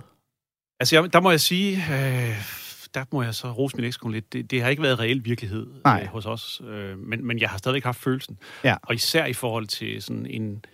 Altså, 0.80 0.96
jeg, 0.96 1.12
der 1.12 1.20
må 1.20 1.30
jeg 1.30 1.40
sige, 1.40 1.76
øh, 1.76 2.61
der 2.94 3.04
må 3.12 3.22
jeg 3.22 3.34
så 3.34 3.52
rose 3.52 3.76
min 3.76 3.84
ekskone 3.84 4.14
lidt. 4.14 4.32
Det, 4.32 4.50
det 4.50 4.62
har 4.62 4.68
ikke 4.68 4.82
været 4.82 4.98
reel 4.98 5.24
virkelighed 5.24 5.66
Nej. 5.84 6.00
øh, 6.02 6.08
hos 6.08 6.26
os, 6.26 6.62
øh, 6.64 6.98
men, 6.98 7.26
men 7.26 7.38
jeg 7.40 7.50
har 7.50 7.58
stadigvæk 7.58 7.84
haft 7.84 8.00
følelsen. 8.00 8.38
Ja. 8.64 8.76
Og 8.82 8.94
især 8.94 9.26
i 9.26 9.32
forhold 9.32 9.66
til 9.66 10.02
sådan 10.02 10.26
en, 10.26 10.64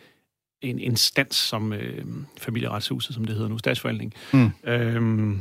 en 0.62 0.78
instans 0.78 1.36
som 1.36 1.72
øh, 1.72 2.04
familieretshuset, 2.38 3.14
som 3.14 3.24
det 3.24 3.34
hedder 3.34 3.48
nu, 3.48 3.58
statsforvaltning. 3.58 4.14
Mm. 4.32 4.50
Øhm, 4.64 5.40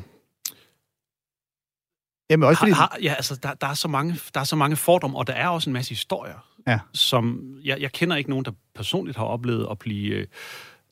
Jamen 2.30 2.48
også 2.48 2.60
fordi... 2.60 2.72
har, 2.72 2.90
har, 2.92 2.98
ja, 3.02 3.14
altså, 3.14 3.36
der, 3.44 3.54
der, 3.54 3.68
er 3.68 3.74
så 3.74 3.88
mange, 3.88 4.20
der 4.34 4.40
er 4.40 4.44
så 4.44 4.56
mange 4.56 4.76
fordomme, 4.76 5.18
og 5.18 5.28
der 5.28 5.34
er 5.34 5.48
også 5.48 5.70
en 5.70 5.74
masse 5.74 5.90
historier, 5.90 6.46
Ja. 6.68 6.80
som 6.94 7.56
jeg, 7.64 7.82
jeg 7.82 7.92
kender 7.92 8.16
ikke 8.16 8.30
nogen, 8.30 8.46
der 8.46 8.52
personligt 8.76 9.18
har 9.18 9.24
oplevet 9.26 9.68
at 9.72 9.80
blive 9.80 10.16
øh, 10.16 10.28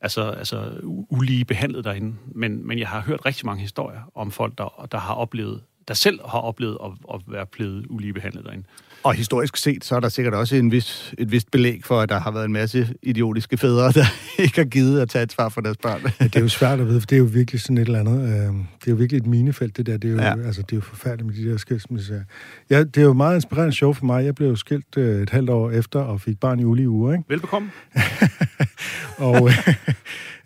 altså, 0.01 0.29
altså, 0.29 0.79
ulige 1.09 1.45
behandlet 1.45 1.85
derinde, 1.85 2.15
men, 2.25 2.67
men 2.67 2.79
jeg 2.79 2.87
har 2.87 3.01
hørt 3.01 3.25
rigtig 3.25 3.45
mange 3.45 3.61
historier 3.61 4.11
om 4.15 4.31
folk, 4.31 4.57
der, 4.57 4.87
der 4.91 4.97
har 4.97 5.13
oplevet 5.13 5.63
der 5.87 5.93
selv 5.93 6.19
har 6.29 6.39
oplevet 6.39 6.77
at, 6.85 6.91
at 7.13 7.21
være 7.27 7.45
blevet 7.51 7.85
ulige 7.89 8.13
behandlet 8.13 8.45
derinde. 8.45 8.63
Og 9.03 9.13
historisk 9.13 9.57
set, 9.57 9.85
så 9.85 9.95
er 9.95 9.99
der 9.99 10.09
sikkert 10.09 10.33
også 10.33 10.55
en 10.55 10.71
vis, 10.71 11.13
et 11.17 11.31
vist 11.31 11.51
belæg 11.51 11.81
for, 11.83 11.99
at 12.01 12.09
der 12.09 12.19
har 12.19 12.31
været 12.31 12.45
en 12.45 12.53
masse 12.53 12.89
idiotiske 13.03 13.57
fædre, 13.57 13.91
der 13.91 14.05
ikke 14.43 14.57
har 14.57 14.65
givet 14.65 14.99
at 15.01 15.09
tage 15.09 15.23
et 15.23 15.31
svar 15.31 15.49
for 15.49 15.61
deres 15.61 15.77
børn. 15.77 16.01
Ja, 16.19 16.25
det 16.25 16.35
er 16.35 16.39
jo 16.39 16.47
svært 16.49 16.79
at 16.79 16.87
vide, 16.87 17.01
for 17.01 17.05
det 17.07 17.15
er 17.15 17.19
jo 17.19 17.29
virkelig 17.33 17.61
sådan 17.61 17.77
et 17.77 17.85
eller 17.85 17.99
andet. 17.99 18.21
Øh, 18.29 18.29
det 18.35 18.87
er 18.87 18.91
jo 18.91 18.95
virkelig 18.95 19.17
et 19.19 19.25
minefelt, 19.25 19.77
det 19.77 19.85
der. 19.85 19.97
Det 19.97 20.07
er 20.07 20.11
jo, 20.13 20.17
Ja. 20.19 20.37
ja. 20.37 20.45
altså, 20.45 20.61
det 20.61 20.71
er 20.71 20.75
jo 20.77 20.81
forfærdeligt 20.81 21.25
med 21.27 21.35
de 21.45 21.51
der 21.51 21.57
skilsmisser. 21.57 22.21
Ja, 22.69 22.79
det 22.83 22.97
er 22.97 23.01
jo 23.01 23.13
meget 23.13 23.35
inspirerende 23.35 23.73
show 23.75 23.93
for 23.93 24.05
mig. 24.05 24.25
Jeg 24.25 24.35
blev 24.35 24.47
jo 24.49 24.55
skilt 24.55 24.97
øh, 24.97 25.21
et 25.21 25.29
halvt 25.29 25.49
år 25.49 25.71
efter 25.71 25.99
og 25.99 26.21
fik 26.21 26.39
barn 26.39 26.59
i 26.59 26.63
ulige 26.63 26.89
uger, 26.89 27.13
ikke? 27.13 27.23
Velbekomme. 27.29 27.71
Og 29.17 29.47
øh, 29.49 29.67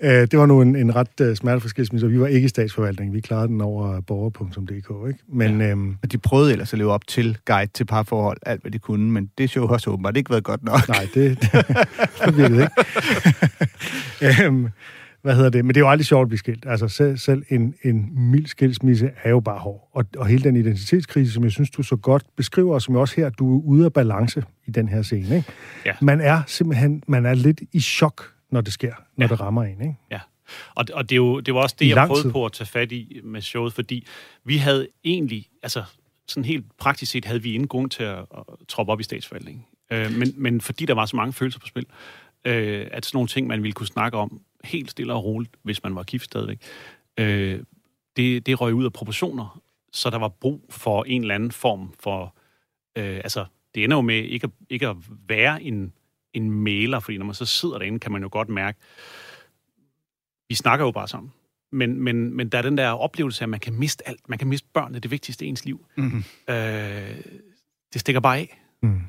det 0.01 0.39
var 0.39 0.45
nu 0.45 0.61
en, 0.61 0.75
en 0.75 0.95
ret 0.95 1.21
øh, 1.21 1.35
smertefuld 1.35 1.69
skilsmisse, 1.69 2.07
og 2.07 2.11
vi 2.11 2.19
var 2.19 2.27
ikke 2.27 2.45
i 2.45 2.47
statsforvaltning. 2.47 3.13
Vi 3.13 3.21
klarede 3.21 3.47
den 3.47 3.61
over 3.61 4.01
borger.dk, 4.01 5.07
ikke? 5.07 5.19
Men, 5.27 5.61
ja. 5.61 5.69
øhm, 5.69 5.95
og 6.03 6.11
de 6.11 6.17
prøvede 6.17 6.51
ellers 6.51 6.73
at 6.73 6.79
leve 6.79 6.91
op 6.91 7.07
til 7.07 7.37
guide 7.45 7.71
til 7.73 7.85
parforhold, 7.85 8.37
alt 8.45 8.61
hvad 8.61 8.71
de 8.71 8.79
kunne, 8.79 9.11
men 9.11 9.29
det 9.37 9.49
show 9.49 9.67
har 9.67 9.77
så 9.77 9.89
åbenbart 9.89 10.17
ikke 10.17 10.29
været 10.29 10.43
godt 10.43 10.63
nok. 10.63 10.87
Nej, 10.87 11.07
det, 11.13 11.41
det, 11.41 11.51
det 12.25 12.37
virkede 12.37 12.61
ikke. 14.21 14.45
øhm, 14.45 14.67
hvad 15.21 15.35
hedder 15.35 15.49
det? 15.49 15.65
Men 15.65 15.75
det 15.75 15.81
er 15.81 15.85
jo 15.85 15.89
aldrig 15.89 16.05
sjovt 16.05 16.21
at 16.21 16.27
blive 16.27 16.39
skilt. 16.39 16.65
Altså 16.67 16.87
selv, 16.87 17.17
selv 17.17 17.43
en, 17.49 17.75
en 17.83 18.09
mild 18.31 18.45
skilsmisse 18.45 19.11
er 19.23 19.29
jo 19.29 19.39
bare 19.39 19.59
hård. 19.59 19.89
Og, 19.93 20.05
og 20.17 20.27
hele 20.27 20.43
den 20.43 20.55
identitetskrise, 20.55 21.33
som 21.33 21.43
jeg 21.43 21.51
synes, 21.51 21.69
du 21.69 21.83
så 21.83 21.95
godt 21.95 22.23
beskriver, 22.37 22.73
og 22.73 22.81
som 22.81 22.93
jeg 22.93 23.01
også 23.01 23.15
her, 23.15 23.29
du 23.29 23.57
er 23.57 23.61
ude 23.61 23.85
af 23.85 23.93
balance 23.93 24.43
i 24.67 24.71
den 24.71 24.89
her 24.89 25.01
scene. 25.01 25.35
Ikke? 25.35 25.47
Ja. 25.85 25.91
Man 26.01 26.21
er 26.21 26.41
simpelthen 26.47 27.03
man 27.07 27.25
er 27.25 27.33
lidt 27.33 27.61
i 27.71 27.79
chok, 27.79 28.23
når 28.49 28.61
det 28.61 28.73
sker, 28.73 28.93
når 29.15 29.25
ja. 29.25 29.29
det 29.29 29.39
rammer 29.39 29.63
en. 29.63 29.81
Ikke? 29.81 29.95
Ja. 30.11 30.19
Og, 30.75 30.85
og 30.93 31.09
det, 31.09 31.15
er 31.15 31.17
jo, 31.17 31.39
det 31.39 31.53
var 31.53 31.61
også 31.61 31.75
det, 31.79 31.85
I 31.85 31.89
jeg 31.89 32.07
prøvede 32.07 32.23
tid. 32.23 32.31
på 32.31 32.45
at 32.45 32.51
tage 32.51 32.67
fat 32.67 32.91
i 32.91 33.21
med 33.23 33.41
showet, 33.41 33.73
fordi 33.73 34.07
vi 34.43 34.57
havde 34.57 34.87
egentlig, 35.03 35.49
altså 35.63 35.83
sådan 36.27 36.45
helt 36.45 36.77
praktisk 36.77 37.11
set, 37.11 37.25
havde 37.25 37.43
vi 37.43 37.53
ingen 37.53 37.67
grund 37.67 37.89
til 37.89 38.03
at, 38.03 38.19
at 38.19 38.43
troppe 38.67 38.91
op 38.91 38.99
i 38.99 39.03
statsforvaltningen. 39.03 39.65
Øh, 39.91 40.11
men, 40.11 40.33
men 40.37 40.61
fordi 40.61 40.85
der 40.85 40.93
var 40.93 41.05
så 41.05 41.15
mange 41.15 41.33
følelser 41.33 41.59
på 41.59 41.67
spil, 41.67 41.85
øh, 42.45 42.87
at 42.91 43.05
sådan 43.05 43.17
nogle 43.17 43.27
ting, 43.27 43.47
man 43.47 43.63
ville 43.63 43.73
kunne 43.73 43.87
snakke 43.87 44.17
om 44.17 44.41
helt 44.63 44.91
stille 44.91 45.13
og 45.13 45.23
roligt, 45.23 45.55
hvis 45.63 45.83
man 45.83 45.95
var 45.95 46.03
gift 46.03 46.25
stadigvæk, 46.25 46.61
øh, 47.17 47.59
det, 48.17 48.45
det 48.45 48.61
røg 48.61 48.73
ud 48.73 48.85
af 48.85 48.93
proportioner, 48.93 49.61
så 49.93 50.09
der 50.09 50.17
var 50.17 50.27
brug 50.27 50.65
for 50.69 51.03
en 51.03 51.21
eller 51.21 51.35
anden 51.35 51.51
form 51.51 51.93
for, 51.99 52.35
øh, 52.97 53.15
altså 53.15 53.45
det 53.75 53.83
ender 53.83 53.97
jo 53.97 54.01
med 54.01 54.15
ikke 54.15 54.45
at, 54.45 54.51
ikke 54.69 54.87
at 54.87 54.95
være 55.27 55.63
en, 55.63 55.93
en 56.33 56.51
mailer, 56.51 56.99
fordi 56.99 57.17
når 57.17 57.25
man 57.25 57.35
så 57.35 57.45
sidder 57.45 57.77
derinde, 57.77 57.99
kan 57.99 58.11
man 58.11 58.21
jo 58.21 58.29
godt 58.31 58.49
mærke, 58.49 58.79
vi 60.49 60.55
snakker 60.55 60.85
jo 60.85 60.91
bare 60.91 61.07
sammen. 61.07 61.31
Men, 61.71 62.01
men, 62.01 62.37
men 62.37 62.49
der 62.49 62.57
er 62.57 62.61
den 62.61 62.77
der 62.77 62.89
oplevelse 62.89 63.41
af, 63.41 63.45
at 63.45 63.49
man 63.49 63.59
kan 63.59 63.73
miste 63.73 64.07
alt. 64.07 64.29
Man 64.29 64.39
kan 64.39 64.47
miste 64.47 64.67
børnene, 64.73 64.99
det 64.99 65.11
vigtigste 65.11 65.45
i 65.45 65.47
ens 65.47 65.65
liv. 65.65 65.85
Mm-hmm. 65.97 66.23
Øh, 66.49 67.21
det 67.93 68.01
stikker 68.01 68.19
bare 68.19 68.37
af. 68.37 68.61
Mm. 68.83 69.01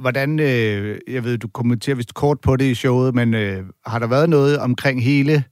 Hvordan, 0.00 0.40
øh, 0.40 0.98
jeg 1.08 1.24
ved, 1.24 1.38
du 1.38 1.48
kommenterer 1.48 1.96
vist 1.96 2.14
kort 2.14 2.40
på 2.40 2.56
det 2.56 2.64
i 2.64 2.74
showet, 2.74 3.14
men 3.14 3.34
øh, 3.34 3.64
har 3.86 3.98
der 3.98 4.06
været 4.06 4.30
noget 4.30 4.58
omkring 4.58 5.04
hele 5.04 5.44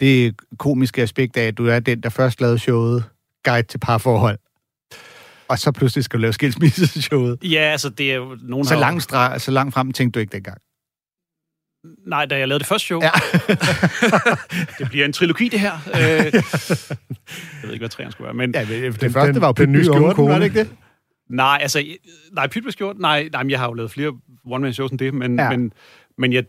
det 0.00 0.34
komiske 0.58 1.02
aspekt 1.02 1.36
af, 1.36 1.42
at 1.42 1.58
du 1.58 1.66
er 1.66 1.80
den, 1.80 2.00
der 2.00 2.08
først 2.08 2.40
lavede 2.40 2.58
showet, 2.58 3.04
Guide 3.44 3.66
til 3.66 3.78
parforhold, 3.78 4.38
og 5.48 5.58
så 5.58 5.72
pludselig 5.72 6.04
skal 6.04 6.18
du 6.18 6.20
lave 6.20 6.32
skilsmisseshowet? 6.32 7.38
Ja, 7.42 7.60
altså 7.60 7.88
det 7.88 8.10
er 8.12 8.14
jo... 8.16 8.38
Nogen 8.42 8.64
Så 8.64 8.74
har 8.74 8.80
langt, 8.80 9.12
stra- 9.12 9.38
så 9.38 9.50
langt 9.50 9.74
frem 9.74 9.92
tænkte 9.92 10.18
du 10.18 10.20
ikke 10.20 10.32
dengang? 10.32 10.58
Nej, 12.06 12.26
da 12.26 12.38
jeg 12.38 12.48
lavede 12.48 12.58
det 12.58 12.66
første 12.68 12.86
show. 12.86 13.00
Ja. 13.02 13.10
det 14.78 14.88
bliver 14.90 15.04
en 15.04 15.12
trilogi, 15.12 15.48
det 15.48 15.60
her. 15.60 15.72
Øh, 15.72 16.00
jeg 16.02 16.32
ved 17.62 17.72
ikke, 17.72 17.78
hvad 17.82 17.88
træerne 17.88 18.12
skulle 18.12 18.24
være, 18.26 18.34
men... 18.34 18.54
ja 18.54 18.66
men 18.68 18.82
det 18.92 19.00
Den- 19.00 19.12
første 19.12 19.32
den- 19.32 19.40
var 19.40 19.46
jo 19.48 19.52
den 19.52 19.72
nye 19.72 19.84
skjorten, 19.84 20.28
var 20.28 20.38
det 20.38 20.44
ikke 20.44 20.58
det? 20.58 20.70
Nej, 21.30 21.58
altså, 21.60 21.84
nej, 22.32 22.46
Pyt 22.48 22.62
blev 22.62 22.72
skjort. 22.72 22.98
Nej, 22.98 23.28
nej, 23.32 23.42
men 23.42 23.50
jeg 23.50 23.58
har 23.58 23.66
jo 23.66 23.72
lavet 23.72 23.90
flere 23.90 24.12
one-man-shows 24.44 24.90
end 24.90 24.98
det, 24.98 25.14
men, 25.14 25.38
Ja. 25.38 25.50
men, 25.50 25.72
men 26.18 26.32
jeg, 26.32 26.44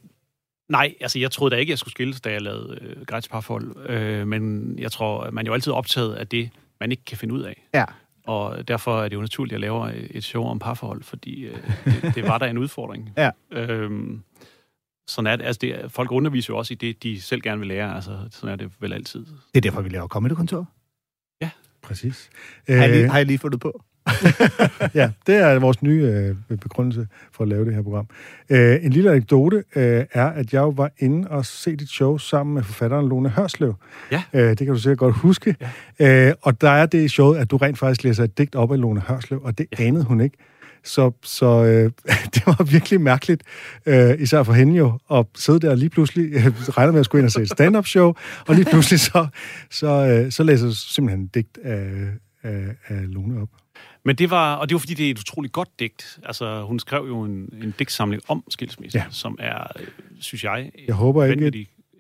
nej, 0.69 0.93
altså, 1.01 1.19
jeg 1.19 1.31
troede 1.31 1.55
da 1.55 1.59
ikke, 1.59 1.69
jeg 1.71 1.79
skulle 1.79 1.91
skilles, 1.91 2.21
da 2.21 2.31
jeg 2.31 2.41
lavede 2.41 2.77
øh, 2.81 3.05
Grejts 3.05 3.27
parforhold. 3.27 3.89
Øh, 3.89 4.27
men 4.27 4.73
jeg 4.79 4.91
tror, 4.91 5.31
man 5.31 5.45
er 5.45 5.49
jo 5.49 5.53
altid 5.53 5.73
optaget 5.73 6.15
af 6.15 6.27
det, 6.27 6.49
man 6.79 6.91
ikke 6.91 7.05
kan 7.05 7.17
finde 7.17 7.33
ud 7.33 7.41
af. 7.41 7.67
Ja. 7.73 7.85
Og 8.29 8.67
derfor 8.67 9.01
er 9.03 9.09
det 9.09 9.15
jo 9.15 9.21
naturligt, 9.21 9.51
at 9.51 9.53
jeg 9.53 9.61
laver 9.61 9.91
et 10.11 10.23
show 10.23 10.43
om 10.43 10.59
parforhold, 10.59 11.03
fordi 11.03 11.41
øh, 11.45 11.57
det, 11.85 12.15
det 12.15 12.23
var 12.23 12.37
da 12.37 12.49
en 12.49 12.57
udfordring. 12.57 13.13
Ja. 13.17 13.29
Øhm, 13.51 14.21
sådan 15.07 15.27
er 15.27 15.35
det. 15.35 15.45
Altså, 15.45 15.59
det 15.61 15.91
folk 15.91 16.11
underviser 16.11 16.53
jo 16.53 16.57
også 16.57 16.73
i 16.73 16.75
det, 16.75 17.03
de 17.03 17.21
selv 17.21 17.41
gerne 17.41 17.59
vil 17.59 17.67
lære. 17.67 17.95
Altså, 17.95 18.27
sådan 18.31 18.53
er 18.53 18.55
det 18.55 18.71
vel 18.79 18.93
altid. 18.93 19.19
Det 19.25 19.57
er 19.57 19.61
derfor, 19.61 19.81
vi 19.81 19.89
laver 19.89 20.07
Comedy-kontor. 20.07 20.67
Præcis. 21.81 22.29
Har, 22.67 22.75
jeg 22.75 22.89
lige, 22.89 23.03
Øh, 23.03 23.09
har 23.11 23.17
jeg 23.17 23.25
lige 23.25 23.37
fundet 23.37 23.59
på? 23.59 23.83
ja, 24.99 25.12
det 25.27 25.35
er 25.35 25.59
vores 25.59 25.81
nye 25.81 26.35
øh, 26.49 26.57
begrundelse 26.57 27.07
for 27.31 27.43
at 27.43 27.47
lave 27.47 27.65
det 27.65 27.73
her 27.73 27.81
program. 27.81 28.07
Øh, 28.49 28.85
en 28.85 28.91
lille 28.91 29.09
anekdote 29.12 29.63
øh, 29.75 30.05
er, 30.12 30.25
at 30.25 30.53
jeg 30.53 30.77
var 30.77 30.91
inde 30.97 31.27
og 31.27 31.45
se 31.45 31.75
dit 31.75 31.89
show 31.89 32.17
sammen 32.17 32.53
med 32.53 32.63
forfatteren 32.63 33.09
Lone 33.09 33.29
Hørslev. 33.29 33.75
Ja. 34.12 34.23
Øh, 34.33 34.49
det 34.49 34.57
kan 34.57 34.67
du 34.67 34.79
sikkert 34.79 34.97
godt 34.97 35.15
huske. 35.15 35.55
Ja. 35.99 36.27
Øh, 36.27 36.33
og 36.41 36.62
der 36.62 36.69
er 36.69 36.85
det 36.85 37.03
i 37.03 37.07
showet, 37.07 37.38
at 37.38 37.51
du 37.51 37.57
rent 37.57 37.77
faktisk 37.77 38.03
læser 38.03 38.23
et 38.23 38.38
digt 38.38 38.55
op 38.55 38.71
af 38.71 38.81
Lone 38.81 39.01
Hørslev, 39.01 39.41
og 39.43 39.57
det 39.57 39.65
ja. 39.79 39.83
anede 39.83 40.03
hun 40.03 40.21
ikke. 40.21 40.38
Så, 40.83 41.12
så 41.23 41.63
øh, 41.63 41.91
det 42.33 42.43
var 42.45 42.63
virkelig 42.63 43.01
mærkeligt, 43.01 43.43
øh, 43.85 44.15
især 44.19 44.43
for 44.43 44.53
hende 44.53 44.75
jo, 44.75 44.99
at 45.12 45.25
sidde 45.35 45.59
der 45.59 45.69
og 45.69 45.77
lige 45.77 45.89
pludselig 45.89 46.33
øh, 46.33 46.45
regner 46.69 46.91
med 46.91 46.99
at 46.99 47.05
skulle 47.05 47.19
ind 47.19 47.25
og 47.25 47.31
se 47.31 47.41
et 47.41 47.49
stand-up 47.49 47.88
show, 47.88 48.13
og 48.47 48.55
lige 48.55 48.65
pludselig 48.65 48.99
så, 48.99 49.27
så, 49.69 49.88
øh, 49.88 50.31
så 50.31 50.43
læser 50.43 50.65
du 50.65 50.75
simpelthen 50.75 51.25
et 51.25 51.35
digt 51.35 51.57
af, 51.63 51.91
af, 52.43 52.75
af 52.88 53.13
Lone 53.13 53.41
op. 53.41 53.49
Men 54.03 54.15
det 54.15 54.29
var, 54.29 54.55
og 54.55 54.69
det 54.69 54.75
var 54.75 54.79
fordi, 54.79 54.93
det 54.93 55.07
er 55.07 55.12
et 55.12 55.19
utroligt 55.19 55.53
godt 55.53 55.79
digt. 55.79 56.19
Altså, 56.23 56.63
hun 56.63 56.79
skrev 56.79 57.05
jo 57.07 57.21
en, 57.21 57.31
en 57.63 57.73
digtsamling 57.79 58.21
om 58.27 58.43
skilsmisse, 58.49 58.97
Ja. 58.97 59.05
som 59.09 59.35
er, 59.39 59.67
synes 60.19 60.43
jeg, 60.43 60.71
Jeg 60.88 60.95
håber 60.95 61.25
ikke, 61.25 61.45
at 61.45 61.53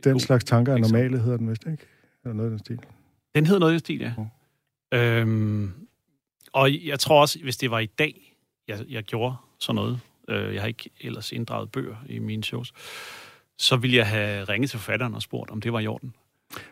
den 0.03 0.19
slags 0.19 0.43
tanker 0.43 0.73
er 0.73 0.77
normale, 0.77 1.19
hedder 1.19 1.37
den 1.37 1.49
vist, 1.49 1.65
ikke? 1.71 1.83
Eller 2.23 2.33
noget 2.35 2.49
i 2.49 2.51
den 2.51 2.59
stil. 2.59 2.79
Den 3.35 3.45
hedder 3.45 3.59
noget 3.59 3.71
i 3.71 3.73
den 3.73 3.79
stil, 3.79 3.99
ja. 3.99 4.97
Øhm, 4.97 5.71
og 6.53 6.85
jeg 6.85 6.99
tror 6.99 7.21
også, 7.21 7.39
hvis 7.43 7.57
det 7.57 7.71
var 7.71 7.79
i 7.79 7.85
dag, 7.85 8.35
jeg, 8.67 8.79
jeg 8.89 9.03
gjorde 9.03 9.35
sådan 9.59 9.75
noget, 9.75 9.99
øh, 10.29 10.53
jeg 10.53 10.61
har 10.61 10.67
ikke 10.67 10.89
ellers 11.01 11.31
inddraget 11.31 11.71
bøger 11.71 11.95
i 12.09 12.19
mine 12.19 12.43
shows, 12.43 12.73
så 13.57 13.75
ville 13.75 13.97
jeg 13.97 14.07
have 14.07 14.43
ringet 14.43 14.69
til 14.69 14.79
forfatteren 14.79 15.13
og 15.15 15.21
spurgt, 15.21 15.49
om 15.51 15.61
det 15.61 15.73
var 15.73 15.79
i 15.79 15.87
orden. 15.87 16.13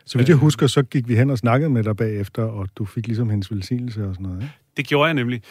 Så 0.04 0.18
vidt 0.18 0.28
jeg 0.28 0.34
Øh. 0.34 0.40
husker, 0.40 0.66
så 0.66 0.82
gik 0.82 1.08
vi 1.08 1.16
hen 1.16 1.30
og 1.30 1.38
snakkede 1.38 1.70
med 1.70 1.84
dig 1.84 1.96
bagefter, 1.96 2.42
og 2.42 2.68
du 2.76 2.84
fik 2.84 3.06
ligesom 3.06 3.30
hendes 3.30 3.50
velsignelse 3.52 4.04
og 4.06 4.14
sådan 4.14 4.26
noget, 4.26 4.42
ikke? 4.42 4.54
Det 4.78 4.86
gjorde 4.86 5.06
jeg 5.06 5.14
nemlig. 5.14 5.42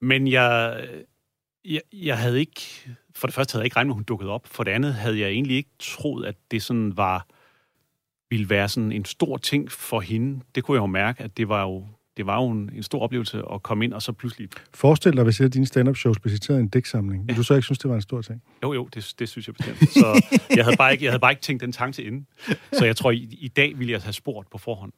Men 0.00 0.28
jeg, 0.28 0.84
jeg, 1.64 1.80
jeg 1.92 2.18
havde 2.18 2.40
ikke... 2.40 2.60
For 3.16 3.26
det 3.26 3.34
første 3.34 3.52
havde 3.52 3.60
jeg 3.62 3.66
ikke 3.66 3.76
regnet 3.76 3.88
med, 3.88 3.92
at 3.94 3.96
hun 3.96 4.04
dukkede 4.04 4.30
op. 4.30 4.46
For 4.46 4.64
det 4.64 4.70
andet 4.70 4.94
havde 4.94 5.18
jeg 5.18 5.28
egentlig 5.30 5.56
ikke 5.56 5.70
troet, 5.78 6.26
at 6.26 6.34
det 6.50 6.62
sådan 6.62 6.96
var 6.96 7.26
ville 8.30 8.50
være 8.50 8.68
sådan 8.68 8.92
en 8.92 9.04
stor 9.04 9.36
ting 9.36 9.72
for 9.72 10.00
hende. 10.00 10.40
Det 10.54 10.64
kunne 10.64 10.74
jeg 10.76 10.80
jo 10.82 10.86
mærke, 10.86 11.22
at 11.22 11.36
det 11.36 11.48
var 11.48 11.62
jo, 11.62 11.86
det 12.16 12.26
var 12.26 12.42
jo 12.42 12.50
en, 12.50 12.70
en 12.74 12.82
stor 12.82 13.00
oplevelse 13.00 13.42
at 13.54 13.62
komme 13.62 13.84
ind, 13.84 13.92
og 13.92 14.02
så 14.02 14.12
pludselig... 14.12 14.48
Forestil 14.74 15.12
dig, 15.12 15.24
hvis 15.24 15.40
et 15.40 15.44
af 15.44 15.50
dine 15.50 15.66
stand-up 15.66 15.96
shows 15.96 16.18
blev 16.18 16.30
citeret 16.30 16.58
i 16.58 16.60
en 16.60 16.68
digtsamling. 16.68 17.28
Vil 17.28 17.36
du 17.36 17.42
så 17.42 17.54
ikke 17.54 17.64
synes, 17.64 17.78
det 17.78 17.88
var 17.90 17.96
en 17.96 18.02
stor 18.02 18.22
ting? 18.22 18.42
Jo, 18.62 18.72
jo, 18.72 18.88
det, 18.94 19.14
det 19.18 19.28
synes 19.28 19.46
jeg 19.46 19.54
bestemt. 19.54 19.78
Så 19.92 20.22
jeg 20.56 20.64
havde, 20.64 20.76
bare 20.76 20.92
ikke, 20.92 21.04
jeg 21.04 21.12
havde 21.12 21.20
bare 21.20 21.32
ikke 21.32 21.42
tænkt 21.42 21.60
den 21.62 21.72
tanke 21.72 21.94
til 21.94 22.06
inden. 22.06 22.26
Så 22.72 22.84
jeg 22.84 22.96
tror, 22.96 23.10
i, 23.10 23.28
i 23.40 23.48
dag 23.48 23.78
ville 23.78 23.92
jeg 23.92 24.02
have 24.02 24.12
spurgt 24.12 24.50
på 24.50 24.58
forhånd, 24.58 24.92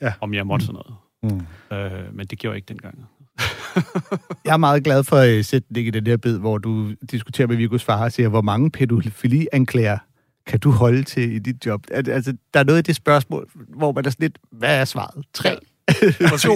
Ja. 0.00 0.12
om 0.20 0.34
jeg 0.34 0.46
måtte 0.46 0.66
sådan 0.66 0.80
noget. 0.86 0.96
Mm. 1.70 1.76
Øh, 1.76 2.14
men 2.14 2.26
det 2.26 2.38
gjorde 2.38 2.52
jeg 2.52 2.56
ikke 2.56 2.68
dengang. 2.68 3.06
Jeg 4.44 4.52
er 4.52 4.56
meget 4.56 4.84
glad 4.84 5.04
for 5.04 5.16
at 5.16 5.46
sætte 5.46 5.68
det 5.74 5.80
i 5.80 5.90
den 5.90 6.06
der 6.06 6.16
bid, 6.16 6.38
hvor 6.38 6.58
du 6.58 6.90
diskuterer 7.10 7.48
med 7.48 7.56
Vigos 7.56 7.84
far 7.84 8.04
og 8.04 8.12
siger, 8.12 8.28
hvor 8.28 8.40
mange 8.42 8.70
pædofili-anklager 8.70 9.98
kan 10.46 10.60
du 10.60 10.70
holde 10.70 11.02
til 11.02 11.32
i 11.32 11.38
dit 11.38 11.66
job? 11.66 11.80
Al- 11.90 12.10
Altså, 12.10 12.32
der 12.54 12.60
er 12.60 12.64
noget 12.64 12.78
i 12.78 12.82
det 12.82 12.96
spørgsmål, 12.96 13.48
hvor 13.76 13.92
man 13.92 14.06
er 14.06 14.10
sådan 14.10 14.24
lidt, 14.24 14.38
hvad 14.52 14.76
er 14.80 14.84
svaret? 14.84 15.24
Tre? 15.34 15.50
to? 16.42 16.52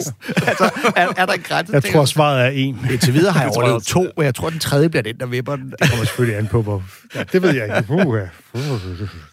altså, 0.46 0.70
er, 0.96 1.08
er 1.16 1.26
der 1.26 1.32
en 1.32 1.40
grænse? 1.40 1.72
Jeg 1.72 1.84
tror, 1.84 2.04
svaret 2.04 2.44
er 2.44 2.48
en. 2.48 2.78
Indtil 2.90 3.14
videre 3.14 3.32
har 3.32 3.42
jeg 3.42 3.50
overlevet 3.56 3.82
to, 3.82 4.06
og 4.16 4.24
jeg 4.24 4.34
tror, 4.34 4.50
den 4.50 4.58
tredje 4.58 4.88
bliver 4.88 5.02
den, 5.02 5.20
der 5.20 5.26
vipper 5.26 5.56
den. 5.56 5.70
Det 5.70 5.90
kommer 5.90 6.04
selvfølgelig 6.04 6.38
an 6.38 6.46
på, 6.46 6.62
hvor... 6.62 6.82
Ja, 7.14 7.22
det 7.22 7.42
ved 7.42 7.54
jeg 7.54 7.64
ikke. 7.64 7.92
Uh, 7.92 8.16
det 8.16 8.30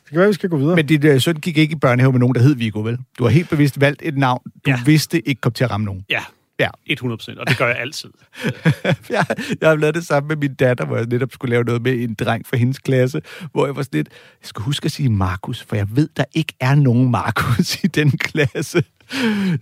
kan 0.10 0.20
være, 0.20 0.28
vi 0.28 0.34
skal 0.34 0.50
gå 0.50 0.58
videre. 0.58 0.76
Men 0.76 0.86
din 0.86 1.06
øh, 1.06 1.22
søn 1.22 1.36
gik 1.36 1.58
ikke 1.58 1.72
i 1.72 1.76
børnehave 1.76 2.12
med 2.12 2.20
nogen, 2.20 2.36
der 2.36 2.42
hed 2.42 2.56
Viggo, 2.56 2.82
vel? 2.82 2.98
Du 3.18 3.24
har 3.24 3.32
helt 3.32 3.50
bevidst 3.50 3.82
valgt 3.82 4.02
et 4.06 4.18
navn, 4.18 4.42
du. 4.66 4.72
Ja. 4.72 4.80
vidste 4.86 5.28
ikke 5.28 5.42
kom 5.42 5.52
til 5.52 5.64
at 5.64 5.72
ramme 5.72 5.86
nogen. 5.86 6.06
Ja, 6.10 6.22
Ja. 6.60 6.70
100 6.86 7.18
procent, 7.18 7.40
og 7.40 7.48
det 7.48 7.58
gør 7.58 7.68
jeg 7.68 7.78
altid. 7.78 8.10
jeg, 9.10 9.26
jeg 9.62 9.70
har 9.70 9.76
lavet 9.76 9.96
det 9.96 10.06
sammen 10.06 10.28
med 10.28 10.36
min 10.36 10.54
datter, 10.56 10.86
hvor 10.86 10.98
jeg 10.98 11.06
netop 11.06 11.32
skulle 11.32 11.50
lave 11.50 11.64
noget 11.64 11.82
med 11.82 11.94
en 11.94 12.14
dreng 12.14 12.48
fra 12.48 12.58
hendes 12.58 12.80
klasse, 12.80 13.22
hvor 13.52 13.66
jeg 13.66 13.76
var 13.76 13.82
sådan 13.82 13.98
lidt, 13.98 14.10
jeg 14.42 14.48
skal 14.48 14.64
huske 14.64 14.86
at 14.86 14.92
sige 14.92 15.10
Markus, 15.10 15.64
for 15.64 15.76
jeg 15.76 15.88
ved, 15.92 16.10
der 16.18 16.26
ikke 16.34 16.54
er 16.60 16.76
nogen 16.76 17.12
Markus 17.12 17.84
i 17.84 17.88
den 17.88 18.12
klasse. 18.12 18.84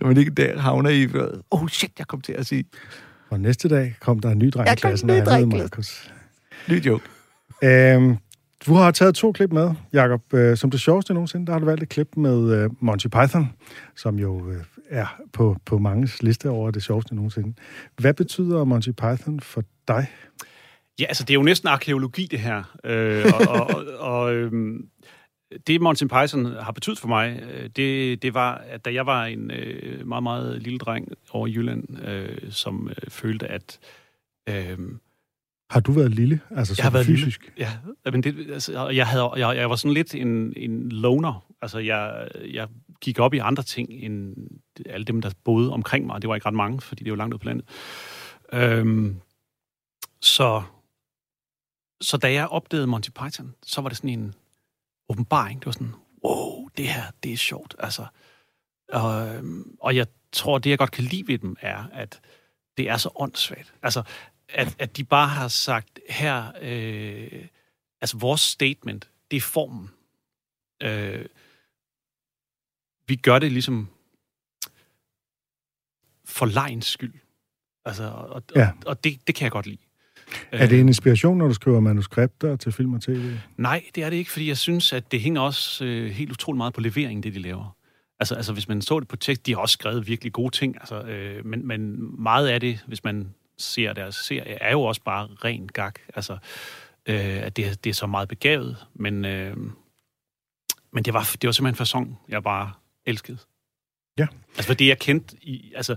Når 0.00 0.06
man 0.06 0.16
ikke 0.16 0.30
der 0.30 0.58
havner 0.60 0.90
i, 0.90 1.08
oh 1.50 1.68
shit, 1.68 1.90
jeg 1.98 2.06
kom 2.06 2.20
til 2.20 2.32
at 2.32 2.46
sige, 2.46 2.64
Og 3.30 3.40
næste 3.40 3.68
dag 3.68 3.94
kom 4.00 4.18
der 4.20 4.30
en 4.30 4.38
ny 4.38 4.48
dreng 4.48 4.72
i 4.72 4.74
klassen, 4.74 5.10
og 5.10 5.34
han. 5.34 5.48
Markus. 5.48 6.12
ny 6.68 6.86
joke. 6.86 7.04
Øhm, 7.62 8.16
du 8.66 8.74
har 8.74 8.90
taget 8.90 9.14
to 9.14 9.32
klip 9.32 9.52
med, 9.52 9.70
Jacob. 9.92 10.34
Øh, 10.34 10.56
som 10.56 10.70
det 10.70 10.80
sjoveste 10.80 11.14
nogensinde, 11.14 11.46
der 11.46 11.52
har 11.52 11.58
du 11.58 11.66
valgt 11.66 11.82
et 11.82 11.88
klip 11.88 12.08
med 12.16 12.54
øh, 12.54 12.70
Monty 12.80 13.06
Python, 13.06 13.52
som 13.96 14.18
jo 14.18 14.50
øh, 14.50 14.64
er 14.92 15.20
på, 15.32 15.56
på 15.64 15.78
manges 15.78 16.22
liste 16.22 16.50
over 16.50 16.70
det 16.70 16.82
sjoveste 16.82 17.14
nogensinde. 17.14 17.54
Hvad 17.98 18.14
betyder 18.14 18.64
Monty 18.64 18.90
Python 18.90 19.40
for 19.40 19.64
dig? 19.88 20.06
Ja, 21.00 21.04
altså 21.04 21.24
det 21.24 21.30
er 21.30 21.34
jo 21.34 21.42
næsten 21.42 21.68
arkeologi, 21.68 22.28
det 22.30 22.38
her. 22.38 22.76
Øh, 22.84 23.24
og 23.34 23.48
og, 23.48 23.66
og, 23.66 23.84
og 23.98 24.34
øhm, 24.34 24.88
det, 25.66 25.80
Monty 25.80 26.04
Python 26.04 26.44
har 26.44 26.72
betydet 26.72 26.98
for 26.98 27.08
mig, 27.08 27.42
øh, 27.52 27.70
det, 27.76 28.22
det 28.22 28.34
var, 28.34 28.54
at 28.54 28.84
da 28.84 28.94
jeg 28.94 29.06
var 29.06 29.24
en 29.24 29.50
øh, 29.50 30.06
meget, 30.06 30.22
meget 30.22 30.62
lille 30.62 30.78
dreng 30.78 31.08
over 31.30 31.46
i 31.46 31.52
Jylland, 31.52 32.06
øh, 32.06 32.38
som 32.50 32.88
øh, 32.88 33.10
følte, 33.10 33.46
at... 33.46 33.78
Øh, 34.48 34.78
Har 35.70 35.80
du 35.80 35.92
været 35.92 36.10
lille? 36.14 36.40
Altså 36.56 36.74
jeg 36.78 36.84
har 36.84 36.90
været 36.90 37.06
fysisk? 37.06 37.52
Lille. 37.56 37.70
Ja, 38.04 38.10
men 38.10 38.22
det, 38.22 38.50
altså, 38.52 38.88
jeg, 38.88 39.06
havde, 39.06 39.30
jeg, 39.36 39.56
jeg 39.56 39.70
var 39.70 39.76
sådan 39.76 39.94
lidt 39.94 40.14
en, 40.14 40.52
en 40.56 40.88
loner. 40.88 41.46
Altså, 41.62 41.78
jeg, 41.78 42.28
jeg 42.52 42.68
gik 43.02 43.18
op 43.18 43.34
i 43.34 43.38
andre 43.38 43.62
ting 43.62 43.90
end 43.92 44.36
alle 44.86 45.04
dem, 45.04 45.22
der 45.22 45.30
boede 45.44 45.72
omkring 45.72 46.06
mig. 46.06 46.22
Det 46.22 46.28
var 46.28 46.34
ikke 46.34 46.46
ret 46.46 46.54
mange, 46.54 46.80
fordi 46.80 47.04
det 47.04 47.10
var 47.12 47.16
langt 47.16 47.34
ud 47.34 47.38
på 47.38 47.46
landet. 47.46 47.66
Øhm, 48.52 49.20
så, 50.20 50.62
så 52.00 52.16
da 52.16 52.32
jeg 52.32 52.48
opdagede 52.48 52.86
Monty 52.86 53.10
Python, 53.10 53.54
så 53.62 53.80
var 53.80 53.88
det 53.88 53.98
sådan 53.98 54.10
en 54.10 54.34
åbenbaring. 55.08 55.60
Det 55.60 55.66
var 55.66 55.72
sådan, 55.72 55.94
wow, 56.24 56.68
det 56.76 56.88
her, 56.88 57.02
det 57.22 57.32
er 57.32 57.36
sjovt. 57.36 57.74
Altså, 57.78 58.06
og, 58.88 59.28
øhm, 59.28 59.76
og 59.80 59.96
jeg 59.96 60.06
tror, 60.32 60.58
det 60.58 60.70
jeg 60.70 60.78
godt 60.78 60.90
kan 60.90 61.04
lide 61.04 61.28
ved 61.28 61.38
dem, 61.38 61.56
er, 61.60 61.84
at 61.92 62.20
det 62.76 62.88
er 62.88 62.96
så 62.96 63.10
åndssvagt. 63.14 63.74
Altså, 63.82 64.02
at, 64.48 64.76
at 64.78 64.96
de 64.96 65.04
bare 65.04 65.28
har 65.28 65.48
sagt, 65.48 66.00
her, 66.08 66.52
øh, 66.60 67.46
altså 68.00 68.18
vores 68.18 68.40
statement, 68.40 69.10
det 69.30 69.36
er 69.36 69.40
formen. 69.40 69.90
Øh, 70.82 71.26
vi 73.12 73.16
gør 73.16 73.38
det 73.38 73.52
ligesom 73.52 73.88
for 76.24 76.46
lejens 76.46 76.86
skyld. 76.86 77.14
Altså, 77.84 78.04
og, 78.04 78.42
ja. 78.56 78.66
og, 78.66 78.74
og 78.86 79.04
det, 79.04 79.26
det 79.26 79.34
kan 79.34 79.44
jeg 79.44 79.52
godt 79.52 79.66
lide. 79.66 79.78
Er 80.52 80.66
det 80.66 80.80
en 80.80 80.88
inspiration, 80.88 81.38
når 81.38 81.48
du 81.48 81.54
skriver 81.54 81.80
manuskripter 81.80 82.56
til 82.56 82.72
film 82.72 82.94
og 82.94 83.02
tv? 83.02 83.36
Nej, 83.56 83.84
det 83.94 84.04
er 84.04 84.10
det 84.10 84.16
ikke, 84.16 84.30
fordi 84.30 84.48
jeg 84.48 84.58
synes, 84.58 84.92
at 84.92 85.12
det 85.12 85.20
hænger 85.20 85.40
også 85.40 85.84
øh, 85.84 86.10
helt 86.10 86.30
utroligt 86.30 86.56
meget 86.56 86.74
på 86.74 86.80
leveringen, 86.80 87.22
det 87.22 87.34
de 87.34 87.38
laver. 87.38 87.76
Altså, 88.20 88.34
altså 88.34 88.52
hvis 88.52 88.68
man 88.68 88.82
så 88.82 89.00
det 89.00 89.08
på 89.08 89.16
tekst, 89.16 89.46
de 89.46 89.54
har 89.54 89.60
også 89.60 89.72
skrevet 89.72 90.08
virkelig 90.08 90.32
gode 90.32 90.56
ting, 90.56 90.76
altså, 90.80 91.02
øh, 91.02 91.46
men, 91.46 91.66
men 91.66 91.96
meget 92.22 92.48
af 92.48 92.60
det, 92.60 92.84
hvis 92.86 93.04
man 93.04 93.34
ser 93.58 93.92
deres 93.92 94.14
serie, 94.14 94.62
er 94.62 94.72
jo 94.72 94.82
også 94.82 95.02
bare 95.04 95.28
ren 95.44 95.68
gag. 95.68 95.92
Altså, 96.14 96.32
øh, 97.06 97.42
at 97.42 97.56
det, 97.56 97.84
det 97.84 97.90
er 97.90 97.94
så 97.94 98.06
meget 98.06 98.28
begavet, 98.28 98.86
men, 98.94 99.24
øh, 99.24 99.56
men 100.92 101.04
det, 101.04 101.14
var, 101.14 101.30
det 101.32 101.46
var 101.48 101.52
simpelthen 101.52 101.74
en 101.74 101.76
fasong, 101.76 102.18
jeg 102.28 102.42
bare 102.42 102.72
elskede. 103.06 103.38
Ja. 104.18 104.26
Altså, 104.48 104.66
for 104.66 104.74
det 104.74 104.88
jeg 104.88 104.98
kendte, 104.98 105.36
i, 105.42 105.72
altså, 105.76 105.96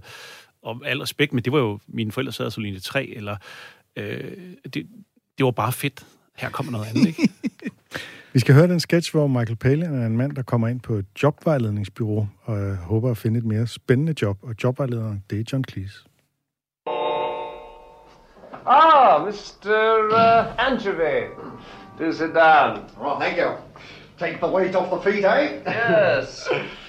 og 0.61 0.81
al 0.85 0.99
respekt, 0.99 1.33
men 1.33 1.43
det 1.43 1.53
var 1.53 1.59
jo, 1.59 1.79
mine 1.87 2.11
forældre 2.11 2.33
sad 2.33 2.45
og 2.45 2.51
så 2.51 2.61
linje 2.61 2.79
3, 2.79 3.05
eller 3.05 3.37
øh, 3.95 4.37
det, 4.63 4.87
det 5.37 5.45
var 5.45 5.51
bare 5.51 5.71
fedt. 5.71 6.05
Her 6.35 6.49
kommer 6.49 6.71
noget 6.71 6.85
andet, 6.85 7.07
ikke? 7.07 7.29
Vi 8.33 8.39
skal 8.39 8.55
høre 8.55 8.67
den 8.67 8.79
sketch, 8.79 9.11
hvor 9.11 9.27
Michael 9.27 9.55
Palin 9.55 10.01
er 10.01 10.05
en 10.05 10.17
mand, 10.17 10.35
der 10.35 10.43
kommer 10.43 10.67
ind 10.67 10.79
på 10.81 10.93
et 10.93 11.05
jobvejledningsbyrå 11.23 12.27
og 12.43 12.59
øh, 12.59 12.73
håber 12.77 13.11
at 13.11 13.17
finde 13.17 13.37
et 13.37 13.45
mere 13.45 13.67
spændende 13.67 14.13
job. 14.21 14.37
Og 14.41 14.55
jobvejlederen, 14.63 15.23
det 15.29 15.39
er 15.39 15.43
John 15.51 15.63
Cleese. 15.71 15.99
Ah, 18.67 19.21
Mr. 19.21 19.69
Uh, 20.11 20.67
Anchovy. 20.67 21.29
Do 21.99 22.11
sit 22.11 22.33
down. 22.33 22.89
Right, 22.97 23.19
thank 23.21 23.37
you. 23.37 23.51
Take 24.17 24.37
the 24.41 24.51
weight 24.51 24.75
off 24.75 24.89
the 24.91 25.11
feet, 25.11 25.25
eh? 25.25 26.19
Yes. 26.19 26.47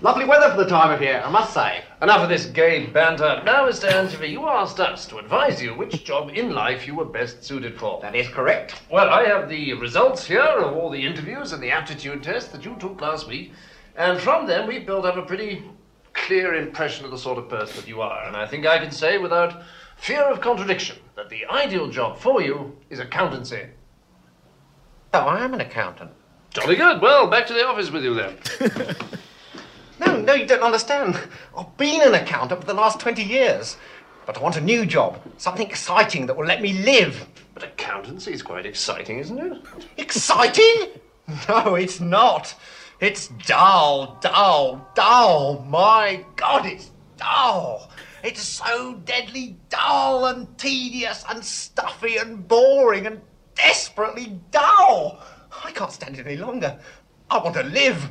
Lovely 0.00 0.24
weather 0.24 0.48
for 0.50 0.62
the 0.62 0.70
time 0.70 0.92
of 0.92 1.02
year, 1.02 1.20
I 1.24 1.28
must 1.28 1.52
say. 1.52 1.82
Enough 2.00 2.20
of 2.20 2.28
this 2.28 2.46
gay 2.46 2.86
banter. 2.86 3.42
Now, 3.44 3.68
Mr. 3.68 3.90
Anchovy, 3.92 4.28
you 4.28 4.46
asked 4.46 4.78
us 4.78 5.06
to 5.06 5.18
advise 5.18 5.60
you 5.60 5.74
which 5.74 6.04
job 6.04 6.30
in 6.34 6.52
life 6.52 6.86
you 6.86 6.94
were 6.94 7.04
best 7.04 7.42
suited 7.42 7.76
for. 7.76 8.00
That 8.00 8.14
is 8.14 8.28
correct. 8.28 8.80
Well, 8.92 9.10
I 9.10 9.24
have 9.24 9.48
the 9.48 9.72
results 9.72 10.24
here 10.24 10.40
of 10.40 10.76
all 10.76 10.88
the 10.88 11.04
interviews 11.04 11.52
and 11.52 11.60
the 11.60 11.72
aptitude 11.72 12.22
test 12.22 12.52
that 12.52 12.64
you 12.64 12.76
took 12.78 13.00
last 13.00 13.26
week, 13.26 13.52
and 13.96 14.20
from 14.20 14.46
them 14.46 14.68
we've 14.68 14.86
built 14.86 15.04
up 15.04 15.16
a 15.16 15.22
pretty 15.22 15.64
clear 16.12 16.54
impression 16.54 17.04
of 17.04 17.10
the 17.10 17.18
sort 17.18 17.38
of 17.38 17.48
person 17.48 17.80
that 17.80 17.88
you 17.88 18.00
are. 18.00 18.24
And 18.24 18.36
I 18.36 18.46
think 18.46 18.66
I 18.66 18.78
can 18.78 18.92
say 18.92 19.18
without 19.18 19.64
fear 19.96 20.22
of 20.22 20.40
contradiction 20.40 20.98
that 21.16 21.28
the 21.28 21.44
ideal 21.46 21.90
job 21.90 22.18
for 22.18 22.40
you 22.40 22.76
is 22.88 23.00
accountancy. 23.00 23.66
Oh, 25.12 25.26
I 25.26 25.42
am 25.42 25.54
an 25.54 25.60
accountant. 25.60 26.12
Jolly 26.50 26.76
good. 26.76 27.02
Well, 27.02 27.26
back 27.26 27.48
to 27.48 27.52
the 27.52 27.66
office 27.66 27.90
with 27.90 28.04
you 28.04 28.14
then. 28.14 28.38
No, 30.00 30.20
no, 30.20 30.34
you 30.34 30.46
don't 30.46 30.62
understand. 30.62 31.18
I've 31.56 31.76
been 31.76 32.02
an 32.02 32.14
accountant 32.14 32.60
for 32.60 32.66
the 32.66 32.74
last 32.74 33.00
20 33.00 33.22
years. 33.22 33.76
But 34.26 34.36
I 34.36 34.40
want 34.42 34.56
a 34.56 34.60
new 34.60 34.84
job. 34.84 35.20
Something 35.38 35.66
exciting 35.66 36.26
that 36.26 36.36
will 36.36 36.46
let 36.46 36.60
me 36.60 36.72
live. 36.74 37.26
but 37.54 37.64
accountancy 37.64 38.32
is 38.32 38.42
quite 38.42 38.66
exciting, 38.66 39.18
isn't 39.18 39.38
it? 39.38 39.58
Exciting? 39.96 40.88
No, 41.48 41.74
it's 41.74 42.00
not. 42.00 42.54
It's 43.00 43.28
dull, 43.46 44.18
dull, 44.22 44.88
dull. 44.94 45.64
My 45.68 46.24
God, 46.36 46.64
it's 46.64 46.90
dull. 47.18 47.90
It's 48.24 48.42
so 48.42 48.94
deadly 49.04 49.56
dull 49.68 50.26
and 50.26 50.56
tedious 50.58 51.24
and 51.28 51.44
stuffy 51.44 52.16
and 52.16 52.48
boring 52.48 53.06
and 53.06 53.20
desperately 53.54 54.40
dull. 54.50 55.20
I 55.64 55.70
can't 55.72 55.92
stand 55.92 56.18
it 56.18 56.26
any 56.26 56.36
longer. 56.36 56.78
I 57.30 57.38
want 57.38 57.54
to 57.56 57.62
live. 57.62 58.08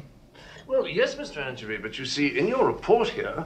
Well, 0.68 0.86
yes, 0.86 1.16
Mr. 1.16 1.38
Angery, 1.42 1.82
but 1.82 1.98
you 1.98 2.04
see, 2.04 2.38
in 2.38 2.46
your 2.46 2.68
report 2.68 3.08
here, 3.08 3.46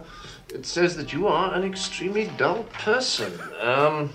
it 0.49 0.65
says 0.65 0.97
that 0.97 1.13
you 1.13 1.27
are 1.27 1.53
an 1.53 1.63
extremely 1.63 2.31
dull 2.35 2.63
person. 2.63 3.31
Um, 3.61 4.11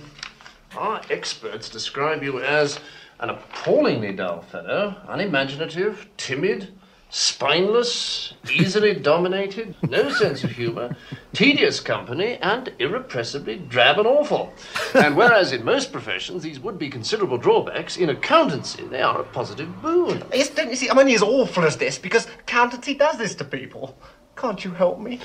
our 0.76 1.00
experts 1.08 1.68
describe 1.68 2.24
you 2.24 2.40
as 2.40 2.80
an 3.20 3.30
appallingly 3.30 4.12
dull 4.12 4.42
fellow, 4.42 4.96
unimaginative, 5.06 6.08
timid, 6.16 6.72
spineless, 7.10 8.34
easily 8.52 8.94
dominated, 8.94 9.74
no 9.82 10.10
sense 10.10 10.44
of 10.44 10.50
humour, 10.50 10.96
tedious 11.32 11.80
company, 11.80 12.36
and 12.42 12.72
irrepressibly 12.78 13.56
drab 13.56 13.98
and 13.98 14.06
awful. 14.06 14.52
And 14.94 15.16
whereas 15.16 15.52
in 15.52 15.64
most 15.64 15.92
professions 15.92 16.42
these 16.42 16.60
would 16.60 16.78
be 16.78 16.88
considerable 16.88 17.38
drawbacks, 17.38 17.96
in 17.96 18.10
accountancy 18.10 18.84
they 18.84 19.02
are 19.02 19.20
a 19.20 19.24
positive 19.24 19.80
boon. 19.80 20.22
Yes, 20.32 20.50
don't 20.50 20.70
you 20.70 20.76
see? 20.76 20.90
I'm 20.90 20.98
only 20.98 21.14
as 21.14 21.22
awful 21.22 21.64
as 21.64 21.76
this 21.76 21.98
because 21.98 22.26
accountancy 22.40 22.94
does 22.94 23.18
this 23.18 23.34
to 23.36 23.44
people. 23.44 23.96
Can't 24.36 24.64
you 24.64 24.72
help 24.72 24.98
me? 25.00 25.20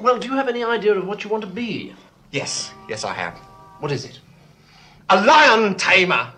Well, 0.00 0.18
do 0.18 0.28
you 0.28 0.34
have 0.34 0.48
any 0.48 0.64
idea 0.64 0.94
of 0.94 1.06
what 1.06 1.24
you 1.24 1.30
want 1.30 1.42
to 1.44 1.50
be? 1.50 1.94
Yes, 2.30 2.70
yes, 2.88 3.04
I 3.04 3.14
have. 3.14 3.34
What 3.80 3.92
is 3.92 4.04
it? 4.04 4.20
A 5.10 5.24
lion 5.24 5.74
tamer. 5.76 6.32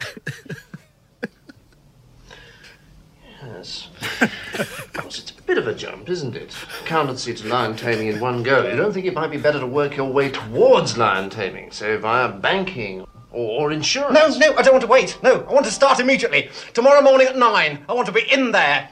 Yes. 3.55 3.89
of 4.21 4.93
course, 4.93 5.19
it's 5.21 5.31
a 5.31 5.43
bit 5.43 5.59
of 5.59 5.67
a 5.67 5.75
jump, 5.75 6.09
isn't 6.09 6.35
it? 6.35 6.55
Accountancy 6.83 7.35
to 7.35 7.49
lion 7.49 7.77
taming 7.77 8.09
in 8.09 8.21
one 8.21 8.43
go. 8.43 8.67
You 8.67 8.77
don't 8.77 8.93
think 8.93 9.07
it 9.07 9.15
might 9.15 9.31
be 9.31 9.37
better 9.37 9.61
to 9.61 9.67
work 9.67 9.97
your 9.97 10.11
way 10.13 10.31
towards 10.31 10.99
lion 10.99 11.31
taming, 11.31 11.71
say 11.71 11.97
via 11.97 12.29
banking 12.29 13.07
or, 13.31 13.63
or 13.63 13.73
insurance? 13.73 14.39
No, 14.39 14.51
no, 14.51 14.57
I 14.57 14.63
don't 14.63 14.73
want 14.73 14.83
to 14.83 14.89
wait. 14.89 15.19
No, 15.23 15.43
I 15.49 15.53
want 15.53 15.67
to 15.67 15.73
start 15.73 16.01
immediately. 16.01 16.51
Tomorrow 16.75 17.03
morning 17.03 17.29
at 17.29 17.37
nine. 17.37 17.85
I 17.89 17.93
want 17.93 18.07
to 18.07 18.13
be 18.13 18.31
in 18.33 18.51
there. 18.53 18.89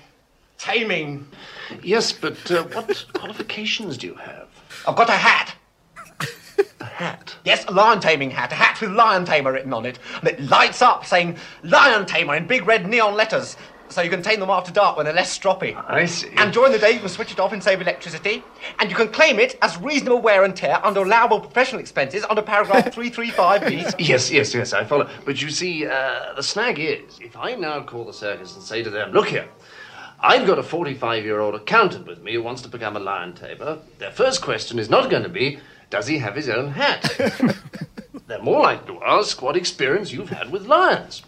Taming. 0.59 1.27
Yes, 1.83 2.13
but 2.13 2.51
uh, 2.51 2.65
what 2.65 3.07
qualifications 3.13 3.99
do 3.99 4.07
you 4.07 4.15
have? 4.15 4.49
I've 4.87 4.97
got 4.97 5.09
a 5.09 5.13
hat. 5.13 5.55
A 6.81 6.85
hat. 6.85 7.35
Yes, 7.45 7.65
a 7.67 7.73
lion 7.73 8.01
taming 8.01 8.31
hat. 8.31 8.53
A 8.53 8.55
hat 8.55 8.81
with 8.81 8.93
lion 8.93 9.25
tamer 9.25 9.53
written 9.53 9.73
on 9.73 9.87
it. 9.87 9.99
And 10.21 10.29
it 10.29 10.41
lights 10.43 10.83
up 10.83 11.05
saying 11.05 11.37
lion 11.63 12.07
tamer 12.07 12.37
in 12.37 12.47
big 12.47 12.67
red 12.67 12.89
neon 12.89 13.15
letters. 13.15 13.57
So 13.95 14.03
you 14.03 14.11
can 14.11 14.23
tame 14.23 14.41
them 14.41 14.51
after 14.51 14.73
dark 14.73 14.97
when 14.97 15.07
they're 15.07 15.15
less 15.15 15.39
stroppy. 15.39 15.73
I 15.89 16.07
see. 16.07 16.29
And 16.37 16.53
during 16.53 16.73
the 16.73 16.81
day, 16.81 16.91
you 16.91 16.99
can 16.99 17.09
switch 17.09 17.31
it 17.31 17.39
off 17.39 17.53
and 17.53 17.63
save 17.63 17.81
electricity. 17.81 18.43
And 18.81 18.91
you 18.91 18.97
can 18.97 19.07
claim 19.07 19.39
it 19.39 19.57
as 19.63 19.79
reasonable 19.79 20.21
wear 20.21 20.43
and 20.43 20.57
tear 20.57 20.85
under 20.85 21.03
allowable 21.03 21.39
professional 21.39 21.81
expenses 21.81 22.25
under 22.29 22.43
paragraph 22.43 22.87
335B. 22.93 23.95
Yes, 24.01 24.33
yes, 24.33 24.53
yes, 24.53 24.73
I 24.73 24.83
follow. 24.83 25.09
But 25.25 25.41
you 25.41 25.49
see, 25.49 25.87
uh, 25.87 26.33
the 26.35 26.43
snag 26.43 26.81
is, 26.81 27.21
if 27.21 27.37
I 27.37 27.55
now 27.55 27.85
call 27.85 28.05
the 28.05 28.13
circus 28.13 28.57
and 28.57 28.65
say 28.65 28.83
to 28.83 28.91
them, 28.91 29.13
look 29.13 29.29
here, 29.29 29.49
I've 30.19 30.45
got 30.45 30.59
a 30.59 30.65
45 30.65 31.25
year 31.25 31.39
old 31.39 31.55
accountant 31.55 32.09
with 32.09 32.21
me 32.21 32.35
who 32.35 32.43
wants 32.43 32.63
to 32.63 32.69
become 32.69 32.97
a 32.97 33.01
lion 33.01 33.33
tamer, 33.33 33.79
their 33.99 34.11
first 34.11 34.43
question 34.43 34.81
is 34.81 34.91
not 34.91 35.09
going 35.09 35.23
to 35.23 35.29
be, 35.29 35.61
does 35.91 36.09
he 36.09 36.19
have 36.19 36.35
his 36.35 36.49
own 36.49 36.73
hat? 36.73 37.15
They're 38.27 38.43
more 38.43 38.63
likely 38.63 38.97
to 38.97 39.05
ask 39.05 39.41
what 39.41 39.55
experience 39.55 40.11
you've 40.11 40.31
had 40.31 40.51
with 40.51 40.67
lions. 40.67 41.23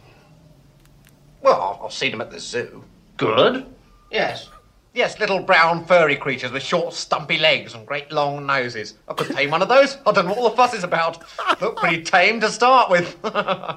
Well, 1.43 1.61
I'll, 1.61 1.79
I'll 1.83 1.91
see 1.91 2.11
them 2.11 2.21
at 2.21 2.31
the 2.31 2.41
zoo. 2.41 2.85
Good. 3.17 3.67
Yes. 4.11 4.49
Yes, 4.95 5.19
little 5.21 5.41
brown 5.41 5.85
furry 5.85 6.17
creatures 6.17 6.53
with 6.53 6.63
short, 6.63 6.95
stumpy 6.95 7.37
legs 7.39 7.75
and 7.75 7.87
great 7.87 8.11
long 8.11 8.47
noses. 8.47 8.95
I 9.07 9.13
could 9.13 9.35
tame 9.37 9.51
one 9.51 9.61
of 9.61 9.69
those. 9.69 9.99
I 10.07 10.13
don't 10.13 10.25
know 10.25 10.31
what 10.31 10.39
all 10.39 10.51
the 10.51 10.57
fuss 10.57 10.73
is 10.73 10.85
about. 10.85 11.23
Look 11.61 11.77
pretty 11.77 12.03
tame 12.03 12.41
to 12.41 12.49
start 12.51 12.91
with. 12.91 13.17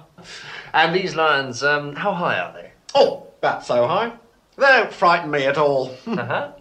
And 0.72 0.94
these 0.96 1.16
lions, 1.16 1.64
um, 1.64 1.96
how 1.96 2.14
high 2.14 2.38
are 2.40 2.54
they? 2.54 2.72
oh, 2.94 3.26
about 3.40 3.66
so 3.66 3.88
high. 3.88 4.12
They 4.56 4.66
don't 4.68 4.94
frighten 4.94 5.32
me 5.32 5.46
at 5.46 5.58
all. 5.58 5.96
Uh-huh. 6.08 6.52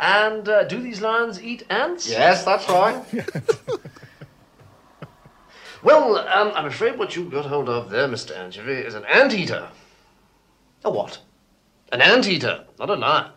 And 0.00 0.48
uh, 0.48 0.64
do 0.64 0.80
these 0.82 1.00
lions 1.02 1.40
eat 1.42 1.64
ants? 1.70 2.08
yes, 2.08 2.44
that's 2.44 2.66
right. 2.68 3.04
Well, 5.82 6.16
um, 6.16 6.52
I'm 6.54 6.66
afraid 6.66 6.96
what 6.96 7.16
you 7.16 7.24
got 7.24 7.44
hold 7.44 7.68
of 7.68 7.90
there, 7.90 8.06
Mr. 8.06 8.36
Angery, 8.36 8.84
is 8.84 8.94
an 8.94 9.04
anteater. 9.06 9.68
A 10.84 10.90
what? 10.90 11.20
An 11.92 12.00
anteater, 12.00 12.64
not 12.78 12.90
a 12.90 12.94
lion. 12.94 13.30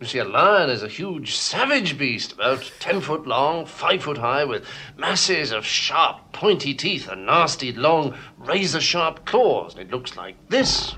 You 0.00 0.06
see, 0.06 0.18
a 0.18 0.24
lion 0.24 0.68
is 0.70 0.82
a 0.82 0.88
huge, 0.88 1.36
savage 1.36 1.96
beast, 1.96 2.32
about 2.32 2.72
ten 2.80 3.00
foot 3.00 3.26
long, 3.26 3.66
five 3.66 4.02
foot 4.02 4.18
high, 4.18 4.44
with 4.44 4.66
masses 4.96 5.52
of 5.52 5.64
sharp, 5.64 6.32
pointy 6.32 6.74
teeth 6.74 7.06
and 7.08 7.26
nasty, 7.26 7.72
long, 7.72 8.16
razor 8.38 8.80
sharp 8.80 9.24
claws. 9.26 9.74
And 9.74 9.82
it 9.82 9.92
looks 9.92 10.16
like 10.16 10.34
this. 10.48 10.96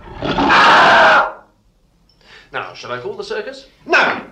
Now, 2.55 2.73
shall 2.73 2.93
I 2.93 3.01
call 3.01 3.15
the 3.15 3.25
circus? 3.25 3.67
No! 3.85 4.25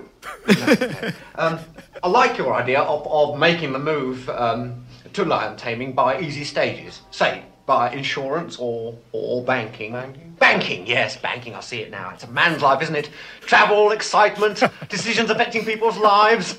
um, 1.34 1.58
I 2.02 2.08
like 2.08 2.38
your 2.38 2.54
idea 2.54 2.80
of, 2.80 3.06
of 3.08 3.38
making 3.38 3.72
the 3.72 3.80
move 3.80 4.28
um, 4.30 4.86
to 5.12 5.24
lion 5.24 5.56
taming 5.56 5.92
by 5.92 6.20
easy 6.20 6.44
stages. 6.44 7.02
Say, 7.10 7.42
by 7.66 7.92
insurance 7.92 8.56
or, 8.58 8.96
or 9.12 9.44
banking. 9.44 9.92
Banking? 9.92 10.36
Banking, 10.38 10.86
yes, 10.86 11.16
banking. 11.16 11.54
I 11.54 11.60
see 11.60 11.80
it 11.80 11.90
now. 11.90 12.10
It's 12.10 12.24
a 12.24 12.30
man's 12.30 12.62
life, 12.62 12.82
isn't 12.82 12.96
it? 12.96 13.10
Travel, 13.40 13.92
excitement, 13.92 14.62
decisions 14.88 15.30
affecting 15.30 15.64
people's 15.64 15.96
lives, 15.96 16.58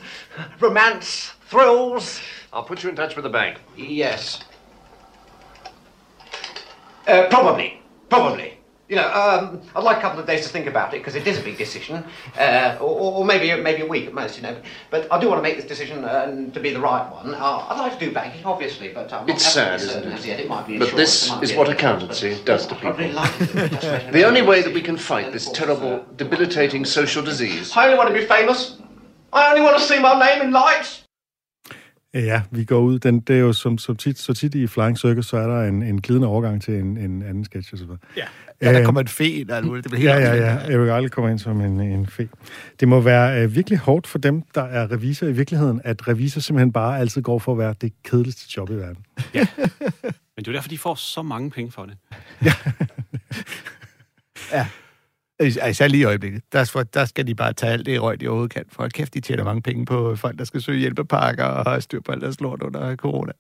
romance, 0.60 1.34
thrills. 1.50 2.22
I'll 2.52 2.64
put 2.64 2.84
you 2.84 2.90
in 2.90 2.96
touch 2.96 3.16
with 3.16 3.24
the 3.24 3.30
bank. 3.30 3.60
Yes. 3.76 4.42
Uh, 7.08 7.28
probably. 7.30 7.82
Probably. 8.10 8.58
You 8.94 9.00
know, 9.00 9.12
um, 9.12 9.60
I'd 9.76 9.84
like 9.84 9.98
a 9.98 10.02
couple 10.02 10.20
of 10.20 10.28
days 10.28 10.46
to 10.46 10.50
think 10.50 10.68
about 10.68 10.94
it 10.94 11.00
because 11.00 11.16
it 11.16 11.26
is 11.26 11.40
a 11.40 11.42
big 11.42 11.58
decision, 11.58 12.06
uh, 12.38 12.78
or, 12.80 13.16
or 13.18 13.26
maybe 13.26 13.60
maybe 13.60 13.82
a 13.82 13.88
week 13.88 14.06
at 14.06 14.14
most. 14.14 14.38
You 14.38 14.44
know, 14.44 14.56
but 14.92 15.12
I 15.12 15.20
do 15.20 15.28
want 15.30 15.40
to 15.40 15.42
make 15.42 15.56
this 15.56 15.66
decision 15.66 16.04
uh, 16.06 16.28
to 16.54 16.60
be 16.60 16.70
the 16.70 16.80
right 16.80 17.12
one. 17.12 17.34
Uh, 17.34 17.66
I'd 17.70 17.80
like 17.80 17.98
to 17.98 18.06
do 18.06 18.14
banking, 18.14 18.46
obviously, 18.46 18.90
but 18.90 19.12
I'm 19.12 19.26
not 19.26 19.36
It's 19.36 19.48
sad, 19.52 19.82
isn't 19.82 20.04
it? 20.04 20.14
as 20.14 20.28
yet. 20.28 20.40
It 20.42 20.48
might 20.48 20.68
be 20.68 20.78
But 20.78 20.96
this 20.96 21.32
is 21.42 21.56
what 21.56 21.70
accountancy 21.70 22.40
does 22.46 22.68
to 22.68 22.76
people. 22.76 23.10
like 23.10 23.36
to 23.40 23.46
do 23.48 23.58
it, 23.58 23.72
just 23.72 23.84
wait 23.84 24.10
a 24.10 24.12
The 24.12 24.26
only 24.26 24.44
way 24.44 24.62
that 24.62 24.72
we 24.72 24.82
can 24.84 24.96
fight 24.96 25.34
this 25.34 25.50
terrible, 25.50 26.06
debilitating 26.16 26.86
social 26.86 27.24
disease 27.24 27.76
I 27.76 27.86
only 27.86 27.98
want 27.98 28.10
to 28.10 28.20
be 28.22 28.28
famous. 28.28 28.78
I 29.32 29.50
only 29.50 29.62
want 29.62 29.76
to 29.80 29.84
see 29.84 29.98
my 29.98 30.20
name 30.20 30.44
in 30.44 30.52
lights. 30.52 31.03
Ja, 32.14 32.42
vi 32.52 32.64
går 32.66 32.80
ud. 32.80 33.00
Den, 33.00 33.20
det 33.20 33.36
er 33.36 33.40
jo 33.40 33.54
som, 33.54 33.78
som 33.78 33.96
tit, 33.96 34.20
så 34.20 34.34
tit 34.34 34.56
i 34.56 34.68
Flying 34.68 34.98
Circus, 35.00 35.26
så 35.28 35.38
er 35.38 35.48
der 35.48 35.64
en, 35.70 35.84
en 35.84 36.02
glidende 36.02 36.28
overgang 36.28 36.62
til 36.62 36.74
en, 36.74 36.98
en 36.98 37.24
anden 37.24 37.46
sketch 37.46 37.74
og 37.74 37.78
så 37.80 37.84
videre. 37.86 38.00
Ja. 38.18 38.24
ja 38.62 38.70
der 38.72 38.78
Øhm, 38.80 38.86
kommer 38.86 39.02
en 39.02 39.08
fe 39.08 39.46
alt 39.50 39.66
muligt. 39.66 39.84
det 39.84 39.92
bliver 39.92 40.14
helt 40.14 40.26
Ja, 40.26 40.36
ja, 40.36 40.54
ja. 40.70 40.78
Erik 40.78 40.90
Eile 40.98 41.10
kommer 41.10 41.30
ind 41.32 41.40
som 41.40 41.62
en, 41.62 41.82
en 41.82 42.08
fe. 42.08 42.30
Det 42.80 42.88
må 42.88 43.00
være 43.02 43.44
øh, 43.44 43.56
virkelig 43.56 43.80
hårdt 43.80 44.08
for 44.08 44.18
dem, 44.20 44.42
der 44.56 44.62
er 44.64 44.92
revisor 44.92 45.28
i 45.28 45.32
virkeligheden, 45.32 45.82
at 45.84 46.08
revisor 46.08 46.42
simpelthen 46.42 46.72
bare 46.72 47.00
altid 47.00 47.22
går 47.22 47.40
for 47.40 47.52
at 47.52 47.58
være 47.58 47.76
det 47.82 47.94
kedeligste 48.04 48.54
job 48.58 48.70
i 48.70 48.74
verden. 48.74 49.06
Men 49.34 49.44
det 50.38 50.48
er 50.48 50.52
jo 50.52 50.54
derfor, 50.54 50.70
de 50.70 50.78
får 50.78 50.96
så 50.96 51.22
mange 51.22 51.52
penge 51.52 51.72
for 51.72 51.86
det. 51.86 51.98
Altså 55.40 55.88
lige 55.88 56.02
i 56.02 56.04
øjeblikket, 56.04 56.42
der, 56.54 56.64
skal- 56.64 56.86
der 56.94 57.06
skal 57.06 57.28
de 57.28 57.36
bare 57.36 57.54
tage 57.54 57.74
alt 57.74 57.86
det 57.86 58.02
røg, 58.02 58.22
de 58.22 58.28
overhovedet 58.28 58.54
kan. 58.54 58.64
For 58.72 58.88
kæft, 58.88 59.14
de 59.14 59.20
tjener 59.20 59.44
mange 59.44 59.62
penge 59.62 59.86
på 59.86 60.16
folk, 60.16 60.40
der 60.40 60.44
skal 60.46 60.62
søge 60.62 60.80
hjælpepakker 60.80 61.44
og 61.44 61.72
har 61.72 61.80
styr 61.80 62.00
på 62.06 62.12
alt 62.12 62.22
deres 62.22 62.42
lort 62.42 62.62
under 62.62 62.96
corona. 62.96 63.32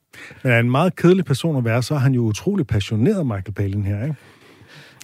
Men 0.43 0.51
er 0.51 0.59
en 0.59 0.71
meget 0.71 0.95
kedelig 0.95 1.25
person 1.25 1.57
at 1.57 1.65
være, 1.65 1.83
så 1.83 1.93
er 1.95 1.99
han 1.99 2.13
jo 2.13 2.21
utrolig 2.21 2.67
passioneret, 2.67 3.25
Michael 3.25 3.53
Palin 3.53 3.85
her, 3.85 4.03
ikke? 4.03 4.15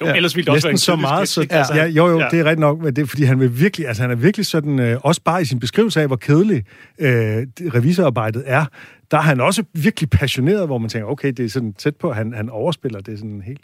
Jo, 0.02 0.06
ja, 0.06 0.16
ellers 0.16 0.36
ville 0.36 0.46
det 0.46 0.54
også 0.54 0.68
være 0.68 0.74
Næsten 0.74 0.94
en 0.94 0.98
så 0.98 1.02
meget, 1.02 1.28
så, 1.28 1.48
ja, 1.52 1.58
Altså, 1.58 1.74
ja, 1.74 1.86
jo, 1.86 2.08
jo, 2.08 2.20
ja. 2.20 2.28
det 2.32 2.40
er 2.40 2.44
rigtigt 2.44 2.60
nok, 2.60 2.80
men 2.82 2.96
det 2.96 3.02
er, 3.02 3.06
fordi 3.06 3.24
han 3.24 3.40
vil 3.40 3.60
virkelig, 3.60 3.88
altså 3.88 4.04
han 4.04 4.12
er 4.12 4.16
virkelig 4.16 4.46
sådan, 4.46 4.80
øh, 4.80 4.98
også 5.04 5.22
bare 5.26 5.42
i 5.42 5.46
sin 5.46 5.60
beskrivelse 5.60 6.02
af, 6.02 6.08
hvor 6.08 6.16
kedelig 6.16 6.64
øh, 7.00 7.10
det- 7.10 7.48
revisorarbejdet 7.76 8.44
er, 8.46 8.66
der 9.12 9.18
er 9.18 9.22
han 9.22 9.42
også 9.42 9.64
virkelig 9.74 10.10
passioneret, 10.10 10.66
hvor 10.68 10.78
man 10.78 10.90
tænker, 10.90 11.08
okay, 11.08 11.28
det 11.32 11.46
er 11.46 11.50
sådan 11.50 11.74
tæt 11.74 11.96
på, 11.96 12.14
han, 12.14 12.34
han 12.34 12.50
overspiller 12.50 13.00
det 13.00 13.20
sådan 13.20 13.42
helt. 13.46 13.62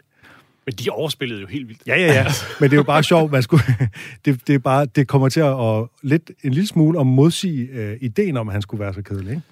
Men 0.66 0.74
de 0.74 0.90
overspillede 0.90 1.40
jo 1.40 1.46
helt 1.46 1.68
vildt. 1.68 1.82
Ja, 1.86 1.96
ja, 1.96 2.12
ja. 2.12 2.26
Men 2.60 2.70
det 2.70 2.76
er 2.76 2.80
jo 2.80 2.82
bare 2.82 3.02
sjovt, 3.02 3.32
man 3.32 3.42
skulle, 3.42 3.62
det, 4.24 4.46
det, 4.46 4.54
er 4.54 4.58
bare, 4.58 4.86
det 4.86 5.08
kommer 5.08 5.28
til 5.28 5.40
at, 5.40 5.66
at 5.66 5.88
lidt, 6.02 6.30
en 6.44 6.52
lille 6.52 6.66
smule 6.66 7.00
at 7.00 7.06
modsige 7.06 7.68
øh, 7.72 7.96
ideen 8.00 8.36
om, 8.36 8.48
at 8.48 8.52
han 8.52 8.62
skulle 8.62 8.80
være 8.80 8.94
så 8.94 9.02
kedelig, 9.02 9.30
ikke? 9.30 9.42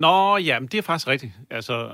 Nå, 0.00 0.36
ja, 0.36 0.60
men 0.60 0.68
det 0.72 0.78
er 0.78 0.82
faktisk 0.82 1.08
rigtigt. 1.08 1.32
Altså, 1.50 1.88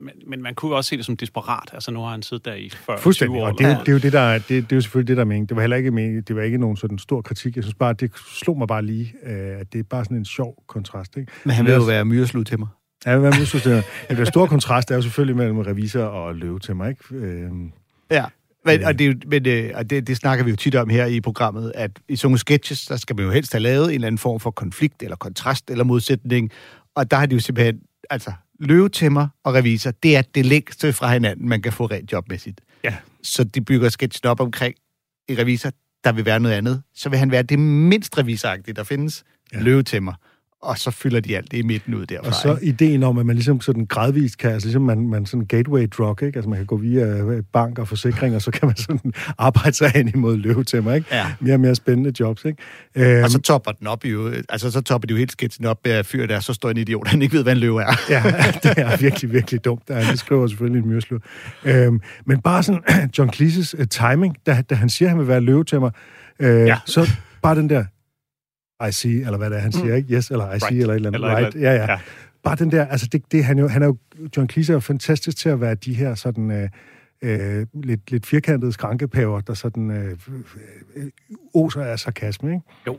men, 0.00 0.12
men 0.26 0.42
man 0.42 0.54
kunne 0.54 0.70
jo 0.70 0.76
også 0.76 0.88
se 0.88 0.96
det 0.96 1.04
som 1.04 1.16
desperat. 1.16 1.70
Altså, 1.72 1.90
nu 1.90 2.00
har 2.00 2.10
han 2.10 2.22
siddet 2.22 2.44
der 2.44 2.54
i 2.54 2.70
40 2.70 2.98
Fuldstændig, 2.98 3.34
20 3.34 3.42
år. 3.42 3.46
og 3.48 3.58
det 3.58 3.66
er, 3.66 3.78
det 3.78 3.88
er 3.88 3.92
jo 3.92 3.98
det, 3.98 4.12
der 4.12 4.20
er, 4.20 4.38
det, 4.38 4.48
det 4.48 4.72
er 4.72 4.76
jo 4.76 4.80
selvfølgelig 4.80 5.08
det, 5.08 5.16
der 5.16 5.22
er 5.22 5.26
meningen. 5.26 5.46
Det 5.48 5.56
var 5.56 5.62
heller 5.62 5.76
ikke 5.76 5.90
meningen, 5.90 6.22
det 6.22 6.36
var 6.36 6.42
ikke 6.42 6.58
nogen 6.58 6.76
sådan 6.76 6.98
stor 6.98 7.22
kritik. 7.22 7.56
Jeg 7.56 7.64
synes 7.64 7.74
bare, 7.74 7.92
det 7.92 8.10
slog 8.16 8.58
mig 8.58 8.68
bare 8.68 8.82
lige, 8.82 9.14
øh, 9.22 9.60
at 9.60 9.72
det 9.72 9.78
er 9.78 9.82
bare 9.82 10.04
sådan 10.04 10.16
en 10.16 10.24
sjov 10.24 10.62
kontrast, 10.66 11.16
ikke? 11.16 11.32
Men 11.44 11.54
han 11.54 11.66
vil 11.66 11.74
jo 11.74 11.82
være 11.82 12.04
myreslud 12.04 12.44
til 12.44 12.58
mig. 12.58 12.68
Ja, 13.06 13.18
hvad 13.18 13.32
synes 13.32 13.64
det 13.64 13.76
er? 13.76 13.82
Ja, 14.10 14.14
den 14.14 14.26
store 14.26 14.48
kontrast 14.48 14.90
er 14.90 14.94
jo 14.94 15.02
selvfølgelig 15.02 15.36
mellem 15.36 15.58
revisor 15.58 16.02
og 16.02 16.34
løve 16.34 16.58
til 16.58 16.76
mig, 16.76 16.90
ikke? 16.90 17.14
Øh, 17.14 17.50
Ja. 18.10 18.24
Men, 18.64 18.84
og 18.84 18.98
det, 18.98 19.28
men, 19.28 19.46
øh, 19.46 19.70
og 19.74 19.90
det, 19.90 20.06
det 20.06 20.16
snakker 20.16 20.44
vi 20.44 20.50
jo 20.50 20.56
tit 20.56 20.74
om 20.74 20.88
her 20.88 21.06
i 21.06 21.20
programmet, 21.20 21.72
at 21.74 21.90
i 22.08 22.16
sådan 22.16 22.26
nogle 22.28 22.38
sketches, 22.38 22.86
der 22.86 22.96
skal 22.96 23.16
man 23.16 23.24
jo 23.24 23.30
helst 23.30 23.52
have 23.52 23.62
lavet 23.62 23.84
en 23.88 23.94
eller 23.94 24.06
anden 24.06 24.18
form 24.18 24.40
for 24.40 24.50
konflikt, 24.50 25.02
eller 25.02 25.16
kontrast, 25.16 25.70
eller 25.70 25.84
modsætning. 25.84 26.50
Og 26.94 27.10
der 27.10 27.16
har 27.16 27.26
de 27.26 27.34
jo 27.34 27.40
simpelthen, 27.40 27.80
altså, 28.10 28.32
løvetæmmer 28.60 29.28
og 29.44 29.54
revisor, 29.54 29.90
det 29.90 30.16
er 30.16 30.22
det 30.22 30.46
længste 30.46 30.92
fra 30.92 31.12
hinanden, 31.12 31.48
man 31.48 31.62
kan 31.62 31.72
få 31.72 31.86
rent 31.86 32.12
jobmæssigt. 32.12 32.60
Ja. 32.84 32.94
Så 33.22 33.44
de 33.44 33.60
bygger 33.60 33.88
sketchen 33.88 34.28
op 34.28 34.40
omkring 34.40 34.74
i 35.28 35.34
revisor, 35.34 35.70
der 36.04 36.12
vil 36.12 36.24
være 36.24 36.40
noget 36.40 36.54
andet. 36.54 36.82
Så 36.94 37.08
vil 37.08 37.18
han 37.18 37.30
være 37.30 37.42
det 37.42 37.58
mindst 37.58 38.18
revisoragtige, 38.18 38.74
der 38.74 38.84
findes. 38.84 39.24
Ja. 39.52 39.60
løvetæmmer. 39.60 40.12
Og 40.62 40.78
så 40.78 40.90
fylder 40.90 41.20
de 41.20 41.36
alt 41.36 41.50
det 41.50 41.58
i 41.58 41.62
midten 41.62 41.94
ud 41.94 42.06
derfra. 42.06 42.26
og 42.26 42.34
så 42.34 42.54
ikke? 42.54 42.66
ideen 42.66 43.02
om, 43.02 43.18
at 43.18 43.26
man 43.26 43.36
ligesom 43.36 43.60
sådan 43.60 43.86
gradvist 43.86 44.38
kan, 44.38 44.50
altså 44.50 44.66
ligesom 44.66 44.82
man, 44.82 45.08
man 45.08 45.26
sådan 45.26 45.46
gateway 45.46 45.88
drug, 45.98 46.22
ikke? 46.22 46.36
Altså 46.36 46.50
man 46.50 46.58
kan 46.58 46.66
gå 46.66 46.76
via 46.76 47.06
øh, 47.06 47.42
bank 47.52 47.78
og 47.78 47.88
forsikring, 47.88 48.34
og 48.34 48.42
så 48.42 48.50
kan 48.50 48.66
man 48.66 48.76
sådan 48.76 49.12
arbejde 49.38 49.76
sig 49.76 49.90
hen 49.94 50.08
imod 50.14 50.36
løve 50.36 50.64
til 50.64 50.82
mig, 50.82 50.96
ikke? 50.96 51.08
Ja. 51.12 51.26
Mere 51.40 51.54
og 51.54 51.60
mere 51.60 51.74
spændende 51.74 52.12
jobs, 52.20 52.44
ikke? 52.44 52.62
Øhm, 52.94 53.24
Og 53.24 53.30
så 53.30 53.38
topper 53.40 53.72
den 53.72 53.86
op 53.86 54.04
jo, 54.04 54.32
altså 54.48 54.70
så 54.70 54.80
topper 54.80 55.06
de 55.06 55.12
jo 55.12 55.18
helt 55.18 55.32
sketchen 55.32 55.66
op 55.66 55.78
med 55.84 55.92
at 55.92 56.06
fyre 56.06 56.26
der 56.26 56.36
er 56.36 56.40
så 56.40 56.54
stor 56.54 56.70
en 56.70 56.76
idiot, 56.76 57.08
han 57.08 57.22
ikke 57.22 57.34
ved, 57.36 57.42
hvad 57.42 57.52
en 57.52 57.58
løve 57.58 57.82
er. 57.82 57.86
Ja, 58.10 58.22
det 58.62 58.78
er 58.78 58.96
virkelig, 58.96 59.32
virkelig 59.32 59.64
dumt. 59.64 59.82
Ja, 59.88 60.00
det 60.10 60.18
skriver 60.18 60.46
selvfølgelig 60.46 60.82
en 60.82 60.88
myrslu. 60.88 61.18
Øhm, 61.64 62.00
men 62.26 62.40
bare 62.40 62.62
sådan, 62.62 62.82
John 63.18 63.30
Cleese's 63.30 63.80
uh, 63.80 63.84
timing, 63.90 64.36
da, 64.46 64.62
da 64.70 64.74
han 64.74 64.88
siger, 64.88 65.06
at 65.06 65.10
han 65.10 65.18
vil 65.18 65.28
være 65.28 65.40
løve 65.40 65.64
til 65.64 65.80
mig, 65.80 65.90
øh. 66.40 66.66
Ja. 66.66 66.78
så 66.86 67.10
bare 67.42 67.54
den 67.54 67.70
der, 67.70 67.84
I 68.88 68.92
see, 68.92 69.12
eller 69.12 69.36
hvad 69.36 69.50
det 69.50 69.56
er, 69.56 69.60
han 69.60 69.72
siger, 69.72 69.94
ikke? 69.94 70.14
Yes, 70.14 70.30
eller 70.30 70.54
I 70.54 70.58
see, 70.58 70.68
Right. 70.68 70.80
eller 70.80 70.92
et 70.92 70.96
eller 70.96 71.08
andet. 71.08 71.14
Eller 71.14 71.36
right. 71.36 71.54
eller 71.54 71.70
Ja, 71.70 71.76
ja, 71.76 71.82
andet. 71.82 71.92
ja. 71.94 71.98
Bare 72.42 72.56
den 72.56 72.70
der, 72.70 72.86
altså 72.86 73.06
det, 73.12 73.32
det 73.32 73.44
han, 73.44 73.58
jo, 73.58 73.68
han 73.68 73.82
er 73.82 73.86
jo, 73.86 73.96
John 74.36 74.48
Cleese 74.50 74.72
er 74.72 74.74
jo 74.76 74.80
fantastisk 74.80 75.36
til 75.36 75.48
at 75.48 75.60
være 75.60 75.74
de 75.74 75.94
her 75.94 76.14
sådan... 76.14 76.50
Øh, 76.50 76.68
øh, 77.22 77.66
lidt, 77.74 78.10
lidt 78.10 78.26
firkantede 78.26 78.72
skrankepaver, 78.72 79.40
der 79.40 79.54
sådan 79.54 79.90
øh, 79.90 80.16
øh, 80.96 81.06
oser 81.54 81.82
af 81.82 81.98
sarkasme, 81.98 82.50
ikke? 82.50 82.62
Jo, 82.86 82.98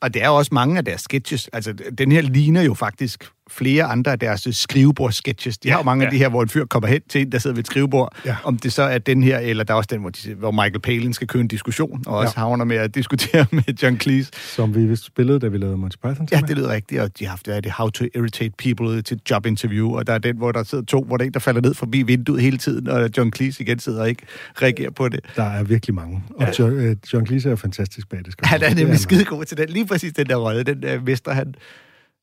Og 0.00 0.14
det 0.14 0.22
er 0.22 0.26
jo 0.26 0.36
også 0.36 0.54
mange 0.54 0.78
af 0.78 0.84
deres 0.84 1.00
sketches. 1.00 1.48
Altså, 1.52 1.72
den 1.72 2.12
her 2.12 2.20
ligner 2.22 2.62
jo 2.62 2.74
faktisk 2.74 3.24
flere 3.50 3.84
andre 3.84 4.12
af 4.12 4.18
deres 4.18 4.48
skrivebord-sketches. 4.52 5.58
De 5.58 5.68
ja, 5.68 5.72
har 5.72 5.78
jo 5.80 5.84
mange 5.84 6.02
ja. 6.02 6.04
ja. 6.04 6.08
af 6.08 6.12
de 6.12 6.18
her, 6.18 6.28
hvor 6.28 6.42
en 6.42 6.48
fyr 6.48 6.64
kommer 6.64 6.88
hen 6.88 7.00
til 7.08 7.20
en, 7.20 7.32
der 7.32 7.38
sidder 7.38 7.54
ved 7.54 7.60
et 7.60 7.66
skrivebord. 7.66 8.16
Ja. 8.26 8.36
Om 8.44 8.58
det 8.58 8.72
så 8.72 8.82
er 8.82 8.98
den 8.98 9.22
her, 9.22 9.38
eller 9.38 9.64
der 9.64 9.74
er 9.74 9.78
også 9.78 9.88
den, 9.92 10.00
hvor, 10.00 10.10
de, 10.10 10.34
hvor 10.34 10.50
Michael 10.50 10.80
Palin 10.80 11.12
skal 11.12 11.26
køre 11.26 11.40
en 11.40 11.48
diskussion, 11.48 12.02
og 12.06 12.16
også 12.18 12.32
Ja. 12.36 12.40
havner 12.40 12.64
med 12.64 12.76
at 12.76 12.94
diskutere 12.94 13.46
med 13.52 13.82
John 13.82 14.00
Cleese. 14.00 14.30
Som 14.34 14.74
vi 14.74 14.96
spillede, 14.96 15.40
da 15.40 15.48
vi 15.48 15.58
lavede 15.58 15.76
Monty 15.76 15.96
Python. 15.96 16.28
Ja, 16.32 16.40
det 16.40 16.56
lyder 16.56 16.68
rigtigt, 16.72 17.00
og 17.00 17.18
de 17.18 17.24
har 17.24 17.30
haft 17.30 17.46
det, 17.46 17.70
How 17.70 17.90
to 17.90 18.04
Irritate 18.14 18.52
People 18.58 19.02
til 19.02 19.20
job 19.30 19.46
interview, 19.46 19.96
og 19.96 20.06
der 20.06 20.12
er 20.12 20.18
den, 20.18 20.36
hvor 20.36 20.52
der 20.52 20.62
sidder 20.62 20.84
to, 20.84 21.04
hvor 21.04 21.16
der 21.16 21.24
er 21.24 21.26
en, 21.26 21.32
der 21.34 21.40
falder 21.40 21.60
ned 21.60 21.74
forbi 21.74 22.02
vinduet 22.02 22.42
hele 22.42 22.58
tiden, 22.58 22.88
og 22.88 23.10
John 23.16 23.32
Cleese 23.32 23.62
igen 23.62 23.78
sidder 23.78 24.00
og 24.00 24.08
ikke 24.08 24.22
reagerer 24.62 24.90
på 24.90 25.08
det. 25.08 25.20
Der 25.36 25.42
er 25.44 25.62
virkelig 25.62 25.94
mange. 25.94 26.22
Og 26.36 26.42
ja. 26.46 26.50
John, 26.58 26.72
øh, 26.72 26.96
John 27.12 27.26
Cleese 27.26 27.50
er 27.50 27.56
fantastisk 27.56 28.08
bag 28.08 28.18
det. 28.18 28.26
man 28.42 28.48
Han 28.48 28.62
er 28.62 28.68
nemlig 28.68 28.86
han. 28.86 28.98
skide 28.98 29.24
god 29.24 29.44
til 29.44 29.56
den. 29.56 29.68
Lige 29.68 29.86
præcis 29.86 30.12
den 30.12 30.26
der 30.26 30.36
rolle, 30.36 30.62
den 30.62 30.82
der 30.82 31.00
mester 31.00 31.32
han 31.32 31.54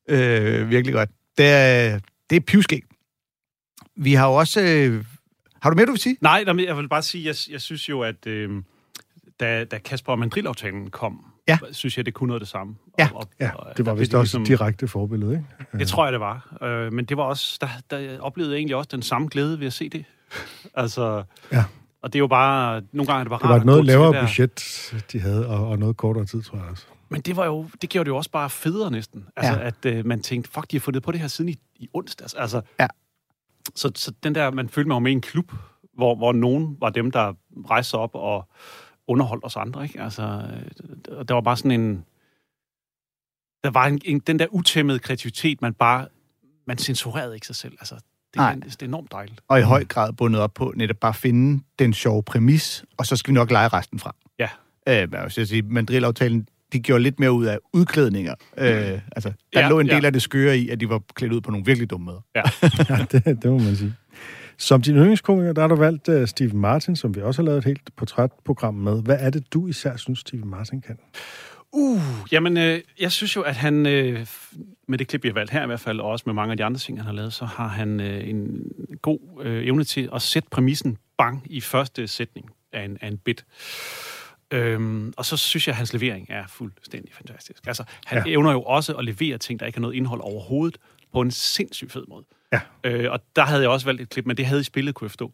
øh, 0.08 0.70
virkelig 0.70 0.94
godt. 0.94 1.10
Det 1.38 1.46
er, 1.46 1.98
det 2.30 2.36
er 2.36 2.40
pivskæg. 2.40 2.82
Vi 3.96 4.12
har 4.14 4.26
jo 4.28 4.34
også... 4.34 4.60
Øh, 4.60 5.04
har 5.62 5.70
du 5.70 5.76
mere, 5.76 5.86
du 5.86 5.90
vil 5.92 6.00
sige? 6.00 6.16
Nej, 6.20 6.44
nej, 6.44 6.52
men 6.52 6.64
jeg 6.64 6.76
vil 6.76 6.88
bare 6.88 7.02
sige, 7.02 7.26
jeg, 7.26 7.34
jeg 7.50 7.60
synes 7.60 7.88
jo, 7.88 8.00
at 8.00 8.26
øh, 8.26 8.50
da, 9.40 9.64
da 9.64 9.78
Kasper 9.78 10.12
og 10.12 10.18
Mandrill-aftalen 10.18 10.90
kom, 10.90 11.24
Ja. 11.48 11.58
synes 11.72 11.96
jeg, 11.96 12.06
det 12.06 12.14
kunne 12.14 12.26
noget 12.26 12.40
af 12.40 12.44
det 12.44 12.48
samme. 12.48 12.74
Ja. 12.98 13.08
Og, 13.14 13.16
og, 13.20 13.28
Ja, 13.40 13.50
det 13.76 13.86
var 13.86 13.94
vist 13.94 14.14
også 14.14 14.38
ligesom- 14.38 14.44
direkte 14.58 14.88
forbillede, 14.88 15.32
ikke? 15.32 15.78
Det 15.78 15.88
tror 15.88 16.04
jeg, 16.06 16.12
det 16.12 16.20
var. 16.20 16.56
Øh, 16.62 16.92
men 16.92 17.04
det 17.04 17.16
var 17.16 17.22
også, 17.22 17.58
der, 17.60 17.68
der 17.90 18.20
oplevede 18.20 18.52
jeg 18.52 18.58
egentlig 18.58 18.76
også 18.76 18.88
den 18.92 19.02
samme 19.02 19.28
glæde 19.30 19.60
ved 19.60 19.66
at 19.66 19.72
se 19.72 19.88
det. 19.88 20.04
altså, 20.74 21.22
Ja. 21.52 21.64
og 22.02 22.12
det 22.12 22.18
er 22.18 22.20
jo 22.20 22.26
bare, 22.26 22.82
nogle 22.92 23.06
gange 23.12 23.20
er 23.20 23.24
det 23.24 23.30
bare 23.30 23.38
Det 23.38 23.44
var 23.48 23.52
rart 23.54 23.60
et 23.60 23.66
noget 23.66 23.84
lavere 23.84 24.20
budget, 24.26 24.92
de 25.12 25.20
havde, 25.20 25.48
og, 25.48 25.68
og 25.68 25.78
noget 25.78 25.96
kortere 25.96 26.24
tid, 26.24 26.42
tror 26.42 26.58
jeg 26.58 26.66
også. 26.70 26.86
Men 27.12 27.20
det 27.20 27.36
var 27.36 27.46
jo, 27.46 27.68
det 27.82 27.90
gjorde 27.90 28.04
det 28.04 28.10
jo 28.10 28.16
også 28.16 28.30
bare 28.30 28.50
federe 28.50 28.90
næsten. 28.90 29.28
Altså, 29.36 29.52
Ja. 29.52 29.66
at 29.66 29.84
øh, 29.86 30.06
man 30.06 30.22
tænkte, 30.22 30.50
fuck, 30.50 30.70
de 30.70 30.76
har 30.76 30.80
fundet 30.80 31.02
på 31.02 31.12
det 31.12 31.20
her 31.20 31.28
siden 31.28 31.48
i, 31.48 31.56
i 31.76 31.88
onsdags. 31.92 32.34
Altså, 32.34 32.62
Ja. 32.80 32.86
så, 33.74 33.92
så 33.94 34.12
den 34.22 34.34
der, 34.34 34.50
man 34.50 34.68
følte 34.68 34.88
mig 34.88 34.94
jo 34.94 34.98
med 34.98 35.10
i 35.10 35.14
en 35.14 35.20
klub, 35.20 35.52
hvor, 35.94 36.14
hvor 36.14 36.32
nogen 36.32 36.76
var 36.80 36.90
dem, 36.90 37.10
der 37.10 37.32
rejste 37.70 37.90
sig 37.90 37.98
op 37.98 38.14
og 38.14 38.48
underholdt 39.06 39.44
os 39.44 39.56
andre, 39.56 39.82
ikke? 39.84 40.00
Altså, 40.02 40.22
øh, 40.22 41.24
der 41.28 41.34
var 41.34 41.40
bare 41.40 41.56
sådan 41.56 41.80
en... 41.80 42.04
Der 43.64 43.70
var 43.70 43.86
en, 43.86 44.00
en, 44.04 44.18
den 44.18 44.38
der 44.38 44.46
utæmmede 44.50 44.98
kreativitet, 44.98 45.62
man 45.62 45.74
bare... 45.74 46.08
Man 46.66 46.78
censurerede 46.78 47.34
ikke 47.34 47.46
sig 47.46 47.56
selv. 47.56 47.72
Altså, 47.80 47.94
det, 47.94 48.36
Nej. 48.36 48.52
er, 48.52 48.56
det 48.56 48.82
er 48.82 48.86
enormt 48.86 49.12
dejligt. 49.12 49.40
Og 49.48 49.58
i 49.58 49.62
høj 49.62 49.84
grad 49.84 50.12
bundet 50.12 50.40
op 50.40 50.54
på 50.54 50.72
netop 50.76 50.96
bare 50.96 51.14
finde 51.14 51.62
den 51.78 51.92
sjove 51.94 52.22
præmis, 52.22 52.84
og 52.96 53.06
så 53.06 53.16
skal 53.16 53.30
vi 53.30 53.34
nok 53.34 53.50
lege 53.50 53.68
resten 53.68 53.98
fra. 53.98 54.14
Ja. 54.38 54.48
Øh, 54.88 55.08
jeg 55.12 55.30
vil 55.36 55.46
sige, 55.46 55.62
Mandrill-aftalen, 55.62 56.48
de 56.72 56.80
gjorde 56.80 57.02
lidt 57.02 57.20
mere 57.20 57.32
ud 57.32 57.44
af 57.44 57.58
udklædninger. 57.72 58.34
Øh, 58.58 59.00
altså, 59.16 59.32
der 59.52 59.60
Ja, 59.60 59.68
lå 59.68 59.80
en 59.80 59.86
del 59.88 60.00
ja. 60.00 60.06
af 60.06 60.12
det 60.12 60.22
skøre 60.22 60.58
i, 60.58 60.68
at 60.68 60.80
de 60.80 60.88
var 60.88 61.02
klædt 61.14 61.32
ud 61.32 61.40
på 61.40 61.50
nogle 61.50 61.66
virkelig 61.66 61.90
dumme 61.90 62.04
måder. 62.04 62.20
Ja. 62.34 62.42
Ja, 62.96 63.04
det, 63.12 63.24
det 63.24 63.50
må 63.50 63.58
man 63.58 63.76
sige. 63.76 63.94
Som 64.58 64.82
din 64.82 64.94
yndlingskomiker, 64.96 65.52
der 65.52 65.60
har 65.60 65.68
du 65.68 65.74
valgt 65.74 66.08
uh, 66.08 66.26
Steve 66.26 66.52
Martin, 66.52 66.96
som 66.96 67.14
vi 67.14 67.20
også 67.20 67.42
har 67.42 67.46
lavet 67.46 67.58
et 67.58 67.64
helt 67.64 67.96
portrætprogram 67.96 68.74
med. 68.74 69.02
Hvad 69.02 69.16
er 69.20 69.30
det, 69.30 69.52
du 69.52 69.66
især 69.68 69.96
synes, 69.96 70.18
Steve 70.18 70.44
Martin 70.44 70.80
kan? 70.80 70.98
Uh, 71.72 72.00
jamen, 72.32 72.56
øh, 72.56 72.80
jeg 73.00 73.12
synes 73.12 73.36
jo, 73.36 73.40
at 73.40 73.56
han, 73.56 73.86
øh, 73.86 74.26
med 74.88 74.98
det 74.98 75.08
klip, 75.08 75.22
vi 75.22 75.28
har 75.28 75.34
valgt 75.34 75.52
her 75.52 75.62
i 75.62 75.66
hvert 75.66 75.80
fald, 75.80 76.00
og 76.00 76.08
også 76.08 76.22
med 76.26 76.34
mange 76.34 76.50
af 76.50 76.56
de 76.56 76.64
andre 76.64 76.78
ting, 76.78 76.98
han 76.98 77.06
har 77.06 77.12
lavet, 77.12 77.32
så 77.32 77.44
har 77.44 77.68
han 77.68 78.00
øh, 78.00 78.28
en 78.28 78.62
god 79.02 79.18
øh, 79.42 79.66
evne 79.66 79.84
til 79.84 80.08
at 80.14 80.22
sætte 80.22 80.48
præmissen 80.50 80.98
bang 81.18 81.42
i 81.46 81.60
første 81.60 82.06
sætning 82.06 82.50
af 82.72 82.84
en, 82.84 82.98
af 83.00 83.08
en 83.08 83.18
bit. 83.18 83.44
Øhm, 84.52 85.12
og 85.16 85.24
så 85.24 85.36
synes 85.36 85.66
jeg, 85.66 85.72
at 85.72 85.76
hans 85.76 85.92
levering 85.92 86.26
er 86.30 86.44
fuldstændig 86.48 87.12
fantastisk. 87.14 87.66
Altså, 87.66 87.84
han 88.06 88.22
ja. 88.26 88.32
evner 88.32 88.52
jo 88.52 88.62
også 88.62 88.94
at 88.94 89.04
levere 89.04 89.38
ting, 89.38 89.60
der 89.60 89.66
ikke 89.66 89.78
har 89.78 89.80
noget 89.80 89.94
indhold 89.94 90.20
overhovedet, 90.20 90.78
på 91.12 91.20
en 91.20 91.30
sindssygt 91.30 91.92
fed 91.92 92.04
måde. 92.08 92.24
Ja. 92.52 92.60
Øh, 92.84 93.12
og 93.12 93.20
der 93.36 93.42
havde 93.42 93.62
jeg 93.62 93.70
også 93.70 93.86
valgt 93.86 94.02
et 94.02 94.08
klip, 94.08 94.26
men 94.26 94.36
det 94.36 94.46
havde 94.46 94.60
I 94.60 94.64
spillet, 94.64 94.94
kunne 94.94 95.06
jeg 95.06 95.10
forstå, 95.10 95.32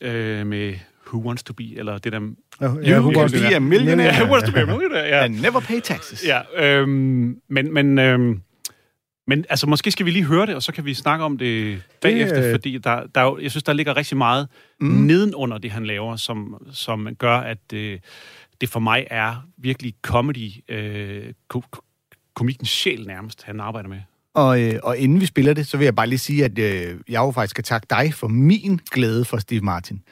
øh, 0.00 0.46
med 0.46 0.74
Who 1.06 1.26
Wants 1.26 1.42
to 1.42 1.52
Be, 1.52 1.76
eller 1.76 1.98
det 1.98 2.12
der... 2.12 2.20
Ja, 2.60 2.66
You 2.66 3.00
Who 3.00 3.12
can 3.12 3.20
Wants 3.20 3.32
to 3.32 3.48
be 3.48 3.56
a 3.56 3.58
millionaire. 3.58 4.14
Ja, 4.14 4.22
Who 4.22 4.32
Wants 4.32 4.48
to 4.48 4.54
Be 4.54 4.60
a 4.60 4.64
Millionaire, 4.64 5.06
ja. 5.06 5.24
And 5.24 5.40
never 5.40 5.60
pay 5.60 5.80
taxes. 5.80 6.26
Ja, 6.26 6.40
øhm, 6.56 7.40
men, 7.48 7.74
men, 7.74 7.98
øhm, 7.98 8.42
men 9.26 9.44
altså, 9.48 9.66
måske 9.66 9.90
skal 9.90 10.06
vi 10.06 10.10
lige 10.10 10.24
høre 10.24 10.46
det, 10.46 10.54
og 10.54 10.62
så 10.62 10.72
kan 10.72 10.84
vi 10.84 10.94
snakke 10.94 11.24
om 11.24 11.38
det 11.38 11.82
bagefter, 12.02 12.46
øh, 12.46 12.50
fordi 12.50 12.78
der, 12.78 13.06
der 13.14 13.20
er 13.20 13.38
jeg 13.38 13.50
synes, 13.50 13.64
der 13.64 13.72
ligger 13.72 13.96
rigtig 13.96 14.16
meget 14.16 14.48
mm. 14.80 14.86
nedenunder 14.86 15.58
det, 15.58 15.70
han 15.70 15.86
laver, 15.86 16.16
som, 16.16 16.66
som 16.72 17.08
gør, 17.18 17.36
at 17.36 17.72
øh, 17.74 17.98
det 18.60 18.68
for 18.68 18.80
mig 18.80 19.06
er 19.10 19.46
virkelig 19.58 19.94
comedy, 20.02 20.50
øh, 20.70 21.32
ko- 21.48 21.62
ko- 21.70 21.82
komikkens 22.34 22.68
sjæl 22.68 23.06
nærmest, 23.06 23.42
han 23.42 23.60
arbejder 23.60 23.88
med. 23.88 23.98
Og, 24.34 24.62
øh, 24.62 24.80
og 24.82 24.98
inden 24.98 25.20
vi 25.20 25.26
spiller 25.26 25.54
det, 25.54 25.66
så 25.66 25.76
vil 25.76 25.84
jeg 25.84 25.94
bare 25.94 26.06
lige 26.06 26.18
sige, 26.18 26.44
at 26.44 26.58
øh, 26.58 27.00
jeg 27.08 27.18
jo 27.18 27.30
faktisk 27.30 27.50
skal 27.50 27.64
takke 27.64 27.86
dig 27.90 28.14
for 28.14 28.28
min 28.28 28.80
glæde 28.90 29.24
for 29.24 29.36
Steve 29.38 29.60
Martin. 29.60 30.02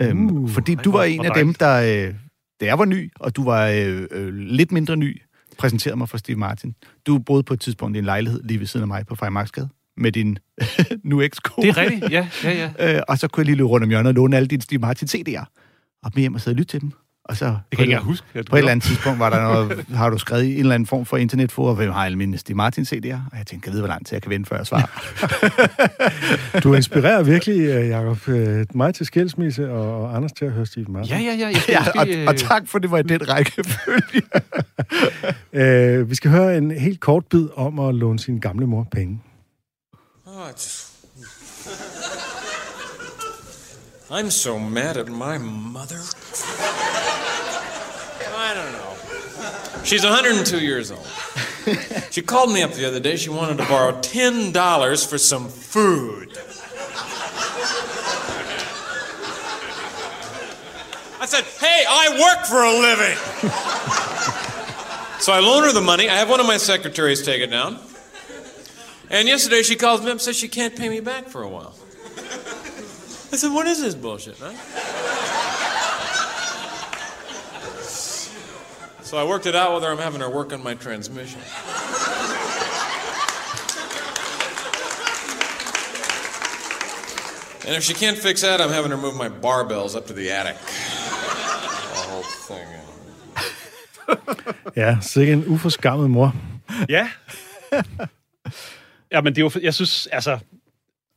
Øhm, 0.00 0.30
Uh, 0.30 0.50
fordi 0.50 0.74
ej, 0.74 0.82
du 0.82 0.92
var 0.92 1.04
en 1.04 1.24
af 1.24 1.30
dem, 1.34 1.54
der, 1.54 2.06
øh, 2.08 2.14
da 2.60 2.66
jeg 2.66 2.78
var 2.78 2.84
ny, 2.84 3.12
og 3.20 3.36
du 3.36 3.44
var 3.44 3.66
øh, 3.66 4.06
øh, 4.10 4.34
lidt 4.34 4.72
mindre 4.72 4.96
ny, 4.96 5.22
præsenterede 5.58 5.96
mig 5.96 6.08
for 6.08 6.18
Steve 6.18 6.38
Martin. 6.38 6.74
Du 7.06 7.18
boede 7.18 7.42
på 7.42 7.54
et 7.54 7.60
tidspunkt 7.60 7.96
i 7.96 7.98
en 7.98 8.04
lejlighed 8.04 8.42
lige 8.42 8.60
ved 8.60 8.66
siden 8.66 8.84
af 8.84 8.88
mig 8.88 9.06
på 9.06 9.14
Freimarksgade 9.14 9.68
med 9.96 10.12
din 10.12 10.38
nu 11.04 11.20
ekskone. 11.20 11.66
Det 11.66 11.78
er 11.78 11.82
rigtigt, 11.82 12.10
ja, 12.12 12.28
ja, 12.44 12.70
ja. 12.78 12.96
Øh, 12.96 13.02
og 13.08 13.18
så 13.18 13.28
kunne 13.28 13.40
jeg 13.40 13.46
lige 13.46 13.56
løbe 13.56 13.68
rundt 13.68 13.84
om 13.84 13.90
hjørnet 13.90 14.08
og 14.08 14.14
låne 14.14 14.36
alle 14.36 14.46
dine 14.46 14.62
Steve 14.62 14.78
Martin 14.80 15.08
CD'er. 15.08 15.44
Og 16.02 16.10
med 16.14 16.20
hjem 16.20 16.34
og 16.34 16.40
sidde 16.40 16.54
og 16.54 16.58
lytte 16.58 16.70
til 16.70 16.80
dem. 16.80 16.92
Og 17.28 17.36
så 17.36 17.44
Det 17.46 17.54
kan 17.78 17.86
et- 17.86 17.90
jeg 17.90 17.96
ikke 17.98 18.04
huske. 18.04 18.26
Du 18.38 18.42
på 18.50 18.56
et 18.56 18.58
eller 18.58 18.70
andet 18.72 18.84
tidspunkt 18.86 19.18
var 19.20 19.30
der 19.30 19.42
noget, 19.42 19.84
har 20.00 20.10
du 20.10 20.18
skrevet 20.18 20.44
i 20.44 20.52
en 20.54 20.58
eller 20.60 20.74
anden 20.74 20.86
form 20.86 21.06
for 21.06 21.16
internetforum, 21.16 21.76
hvem 21.76 21.90
har 21.92 22.04
alle 22.04 22.18
mine 22.18 22.38
Steve 22.38 22.56
Martin 22.56 22.84
CD'er? 22.84 23.14
Og 23.32 23.38
jeg 23.38 23.46
tænkte, 23.46 23.66
jeg 23.66 23.72
ved, 23.72 23.80
hvor 23.80 23.88
lang 23.88 24.06
tid 24.06 24.14
jeg 24.14 24.22
kan 24.22 24.30
vente, 24.30 24.48
før 24.48 24.56
jeg 24.56 24.66
svarer. 24.66 26.60
Du 26.64 26.74
inspirerer 26.74 27.22
virkelig, 27.22 27.60
øh, 27.60 27.88
Jacob, 27.88 28.28
øh, 28.28 28.66
mig 28.74 28.94
til 28.94 29.06
skilsmisse, 29.06 29.70
og, 29.72 30.16
Anders 30.16 30.32
til 30.32 30.44
at 30.44 30.52
høre 30.52 30.66
Steve 30.66 30.86
Martin. 30.88 31.10
Ja, 31.12 31.18
ja, 31.18 31.34
ja. 31.34 31.46
Jeg 31.46 31.62
ja, 31.68 31.78
måske, 32.04 32.22
og, 32.22 32.28
og 32.28 32.36
tak 32.36 32.62
for, 32.68 32.78
det 32.78 32.90
var 32.90 32.98
i 32.98 33.02
den 33.02 33.28
rækkefølge. 33.28 34.22
Øh, 35.52 36.10
vi 36.10 36.14
skal 36.14 36.30
høre 36.30 36.58
en 36.58 36.70
helt 36.70 37.00
kort 37.00 37.24
bid 37.30 37.48
om 37.56 37.78
at 37.78 37.94
låne 37.94 38.18
sin 38.18 38.38
gamle 38.40 38.66
mor 38.66 38.86
penge. 38.92 39.20
I'm 44.10 44.30
so 44.30 44.58
mad 44.58 44.96
at 44.96 45.08
my 45.08 45.36
mother. 45.72 47.17
She's 49.84 50.04
102 50.04 50.60
years 50.60 50.90
old. 50.90 51.06
She 52.10 52.22
called 52.22 52.52
me 52.52 52.62
up 52.62 52.72
the 52.72 52.86
other 52.86 53.00
day. 53.00 53.16
She 53.16 53.30
wanted 53.30 53.58
to 53.58 53.64
borrow 53.64 53.92
$10 54.00 55.08
for 55.08 55.18
some 55.18 55.48
food. 55.48 56.38
I 61.20 61.26
said, 61.26 61.44
hey, 61.44 61.84
I 61.88 62.10
work 62.20 62.46
for 62.46 62.62
a 62.62 62.72
living. 62.72 63.16
so 65.20 65.32
I 65.32 65.40
loan 65.40 65.64
her 65.64 65.72
the 65.72 65.80
money. 65.80 66.08
I 66.08 66.14
have 66.14 66.30
one 66.30 66.40
of 66.40 66.46
my 66.46 66.56
secretaries 66.56 67.22
take 67.22 67.42
it 67.42 67.50
down. 67.50 67.78
And 69.10 69.26
yesterday 69.26 69.62
she 69.62 69.74
calls 69.76 70.00
me 70.00 70.06
up 70.06 70.12
and 70.12 70.20
says 70.20 70.36
she 70.36 70.48
can't 70.48 70.76
pay 70.76 70.88
me 70.88 71.00
back 71.00 71.28
for 71.28 71.42
a 71.42 71.48
while. 71.48 71.74
I 73.30 73.36
said, 73.36 73.52
what 73.52 73.66
is 73.66 73.80
this 73.80 73.94
bullshit, 73.94 74.40
man? 74.40 74.56
So 79.08 79.16
I 79.16 79.24
worked 79.24 79.46
it 79.46 79.54
out 79.54 79.74
with 79.74 79.84
her. 79.84 79.90
I'm 79.90 79.96
having 79.96 80.20
her 80.20 80.28
work 80.28 80.52
on 80.52 80.62
my 80.62 80.74
transmission. 80.74 81.40
And 87.66 87.74
if 87.74 87.84
she 87.84 87.94
can't 87.94 88.18
fix 88.18 88.42
that, 88.42 88.60
I'm 88.60 88.68
having 88.68 88.90
her 88.90 88.98
move 88.98 89.16
my 89.16 89.30
barbells 89.30 89.96
up 89.96 90.06
to 90.08 90.12
the 90.12 90.30
attic. 90.30 90.56
The 91.94 92.04
whole 92.10 92.26
thing. 92.48 92.68
Ja, 94.76 94.98
sikke 95.00 95.32
en 95.32 95.44
uforskammet 95.46 96.10
mor. 96.10 96.34
Ja. 96.88 97.08
ja, 99.12 99.20
men 99.20 99.34
det 99.34 99.38
er 99.38 99.50
jo, 99.54 99.60
jeg 99.62 99.74
synes, 99.74 100.06
altså, 100.06 100.38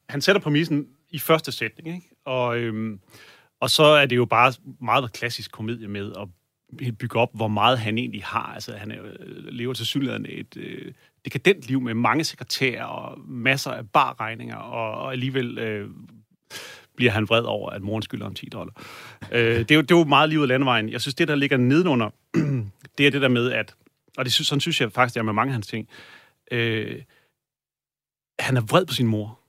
han 0.09 0.21
sætter 0.21 0.41
præmissen 0.41 0.87
i 1.09 1.19
første 1.19 1.51
sætning, 1.51 1.95
ikke? 1.95 2.09
Og, 2.25 2.57
øhm, 2.57 2.99
og 3.59 3.69
så 3.69 3.83
er 3.83 4.05
det 4.05 4.15
jo 4.15 4.25
bare 4.25 4.53
meget 4.81 5.13
klassisk 5.13 5.51
komedie 5.51 5.87
med 5.87 6.11
at 6.19 6.27
bygge 6.77 7.19
op, 7.19 7.29
hvor 7.33 7.47
meget 7.47 7.79
han 7.79 7.97
egentlig 7.97 8.23
har. 8.23 8.53
Altså, 8.53 8.75
han 8.75 8.91
er, 8.91 9.03
øh, 9.03 9.45
lever 9.45 9.73
til 9.73 9.85
synligheden 9.85 10.25
et 10.29 10.57
øh, 10.57 10.91
dekadent 11.25 11.67
liv 11.67 11.81
med 11.81 11.93
mange 11.93 12.23
sekretærer 12.23 12.83
og 12.83 13.19
masser 13.27 13.71
af 13.71 13.89
barregninger, 13.89 14.55
og, 14.55 15.01
og 15.03 15.11
alligevel 15.11 15.57
øh, 15.57 15.89
bliver 16.95 17.11
han 17.11 17.29
vred 17.29 17.43
over, 17.43 17.69
at 17.69 17.81
moren 17.81 18.01
skylder 18.01 18.25
om 18.25 18.33
10 18.33 18.49
dollar. 18.49 18.73
øh, 19.31 19.59
det, 19.59 19.71
er 19.71 19.75
jo, 19.75 19.81
det 19.81 19.91
er 19.91 19.97
jo 19.97 20.03
meget 20.03 20.29
livet 20.29 20.41
af 20.41 20.47
landevejen. 20.47 20.89
Jeg 20.89 21.01
synes, 21.01 21.15
det, 21.15 21.27
der 21.27 21.35
ligger 21.35 21.57
nedenunder, 21.57 22.09
det 22.97 23.07
er 23.07 23.11
det 23.11 23.21
der 23.21 23.27
med, 23.27 23.51
at, 23.51 23.75
og 24.17 24.25
det 24.25 24.33
synes, 24.33 24.47
sådan 24.47 24.61
synes 24.61 24.81
jeg 24.81 24.91
faktisk, 24.91 25.13
det 25.13 25.19
er 25.19 25.23
med 25.23 25.33
mange 25.33 25.49
af 25.49 25.53
hans 25.53 25.67
ting, 25.67 25.87
øh, 26.51 27.01
han 28.39 28.57
er 28.57 28.61
vred 28.61 28.85
på 28.85 28.93
sin 28.93 29.07
mor. 29.07 29.39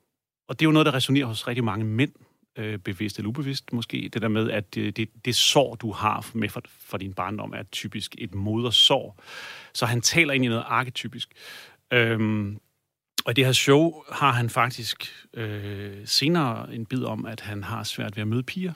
Og 0.49 0.61
det 0.61 0.65
er 0.65 0.69
jo 0.69 0.73
noget, 0.73 0.87
der 0.87 0.95
resonerer 0.95 1.27
hos 1.27 1.49
rigtig 1.49 1.65
mange 1.65 1.85
mænd, 1.85 2.13
øh, 2.57 2.79
bevidst 2.79 3.19
eller 3.19 3.29
ubevidst 3.29 3.73
måske. 3.73 4.11
Det 4.13 4.23
der 4.23 4.29
med, 4.29 4.51
at 4.51 4.75
det, 4.75 4.97
det, 4.97 5.09
det 5.25 5.37
sår, 5.37 5.75
du 5.75 5.93
har 5.93 6.31
med 6.35 6.49
for, 6.49 6.63
for 6.81 6.99
din 6.99 7.13
barndom, 7.13 7.53
er 7.57 7.63
typisk 7.63 8.15
et 8.19 8.35
modersår. 8.35 9.23
Så 9.75 9.87
han 9.87 10.01
taler 10.01 10.33
ind 10.35 10.45
i 10.45 10.49
noget 10.49 10.65
arketypisk. 10.67 11.29
Øhm, 11.93 12.59
og 13.25 13.31
i 13.31 13.35
det 13.35 13.45
her 13.45 13.53
show 13.53 14.03
har 14.13 14.33
han 14.33 14.51
faktisk 14.51 15.13
øh, 15.35 15.97
senere 16.05 16.75
en 16.75 16.87
bid 16.87 17.05
om, 17.05 17.27
at 17.27 17.41
han 17.41 17.65
har 17.65 17.85
svært 17.85 18.17
ved 18.17 18.21
at 18.21 18.29
møde 18.29 18.43
piger. 18.43 18.73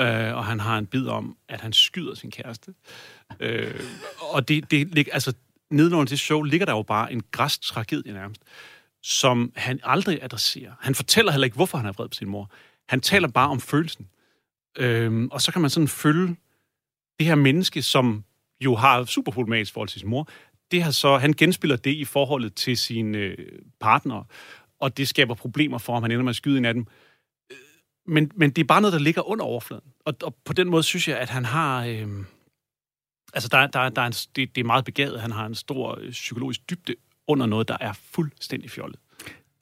Øh, 0.00 0.34
og 0.34 0.44
han 0.44 0.60
har 0.60 0.78
en 0.78 0.86
bid 0.86 1.06
om, 1.06 1.36
at 1.48 1.60
han 1.60 1.72
skyder 1.72 2.14
sin 2.14 2.30
kæreste. 2.30 2.74
Øh, 3.40 3.80
og 4.20 4.48
det, 4.48 4.70
det 4.70 4.88
lig- 4.88 5.12
altså, 5.12 5.34
nedenunder 5.70 6.04
det 6.04 6.20
show 6.20 6.42
ligger 6.42 6.66
der 6.66 6.72
jo 6.72 6.82
bare 6.82 7.12
en 7.12 7.22
græst 7.30 7.62
tragedie 7.62 8.12
nærmest, 8.12 8.42
som 9.08 9.52
han 9.56 9.80
aldrig 9.82 10.22
adresserer. 10.22 10.72
Han 10.80 10.94
fortæller 10.94 11.32
heller 11.32 11.44
ikke, 11.44 11.54
hvorfor 11.54 11.78
han 11.78 11.86
er 11.86 11.92
vred 11.92 12.08
på 12.08 12.14
sin 12.14 12.28
mor. 12.28 12.50
Han 12.88 13.00
taler 13.00 13.28
bare 13.28 13.48
om 13.48 13.60
følelsen. 13.60 14.08
Øhm, 14.78 15.28
og 15.28 15.42
så 15.42 15.52
kan 15.52 15.60
man 15.60 15.70
sådan 15.70 15.88
følge 15.88 16.36
det 17.18 17.26
her 17.26 17.34
menneske, 17.34 17.82
som 17.82 18.24
jo 18.60 18.74
har 18.74 19.04
super 19.04 19.32
problematisk 19.32 19.72
forhold 19.72 19.88
til 19.88 20.00
sin 20.00 20.08
mor. 20.08 20.28
Det 20.70 20.84
her 20.84 20.90
så, 20.90 21.16
han 21.16 21.32
genspiller 21.32 21.76
det 21.76 21.90
i 21.90 22.04
forholdet 22.04 22.54
til 22.54 22.76
sine 22.76 23.18
øh, 23.18 23.58
partner, 23.80 24.24
og 24.80 24.96
det 24.96 25.08
skaber 25.08 25.34
problemer 25.34 25.78
for 25.78 25.92
ham. 25.92 26.02
Han 26.02 26.10
ender 26.10 26.24
med 26.24 26.30
at 26.30 26.36
skyde 26.36 26.58
en 26.58 26.64
af 26.64 26.74
dem. 26.74 26.86
Øh, 27.52 27.56
men, 28.06 28.30
men 28.34 28.50
det 28.50 28.62
er 28.62 28.66
bare 28.66 28.80
noget, 28.80 28.92
der 28.92 28.98
ligger 28.98 29.28
under 29.28 29.44
overfladen. 29.44 29.92
Og, 30.04 30.14
og 30.22 30.34
på 30.44 30.52
den 30.52 30.68
måde 30.68 30.82
synes 30.82 31.08
jeg, 31.08 31.18
at 31.18 31.30
han 31.30 31.44
har... 31.44 31.84
Øh, 31.84 32.08
altså, 33.34 33.48
der, 33.48 33.66
der, 33.66 33.88
der 33.88 34.02
er 34.02 34.06
en, 34.06 34.12
det, 34.12 34.54
det 34.54 34.60
er 34.60 34.64
meget 34.64 34.84
begavet. 34.84 35.20
Han 35.20 35.32
har 35.32 35.46
en 35.46 35.54
stor 35.54 35.98
øh, 36.00 36.10
psykologisk 36.10 36.70
dybde 36.70 36.94
under 37.28 37.46
noget, 37.46 37.68
der 37.68 37.76
er 37.80 37.92
fuldstændig 38.12 38.70
fjollet. 38.70 38.98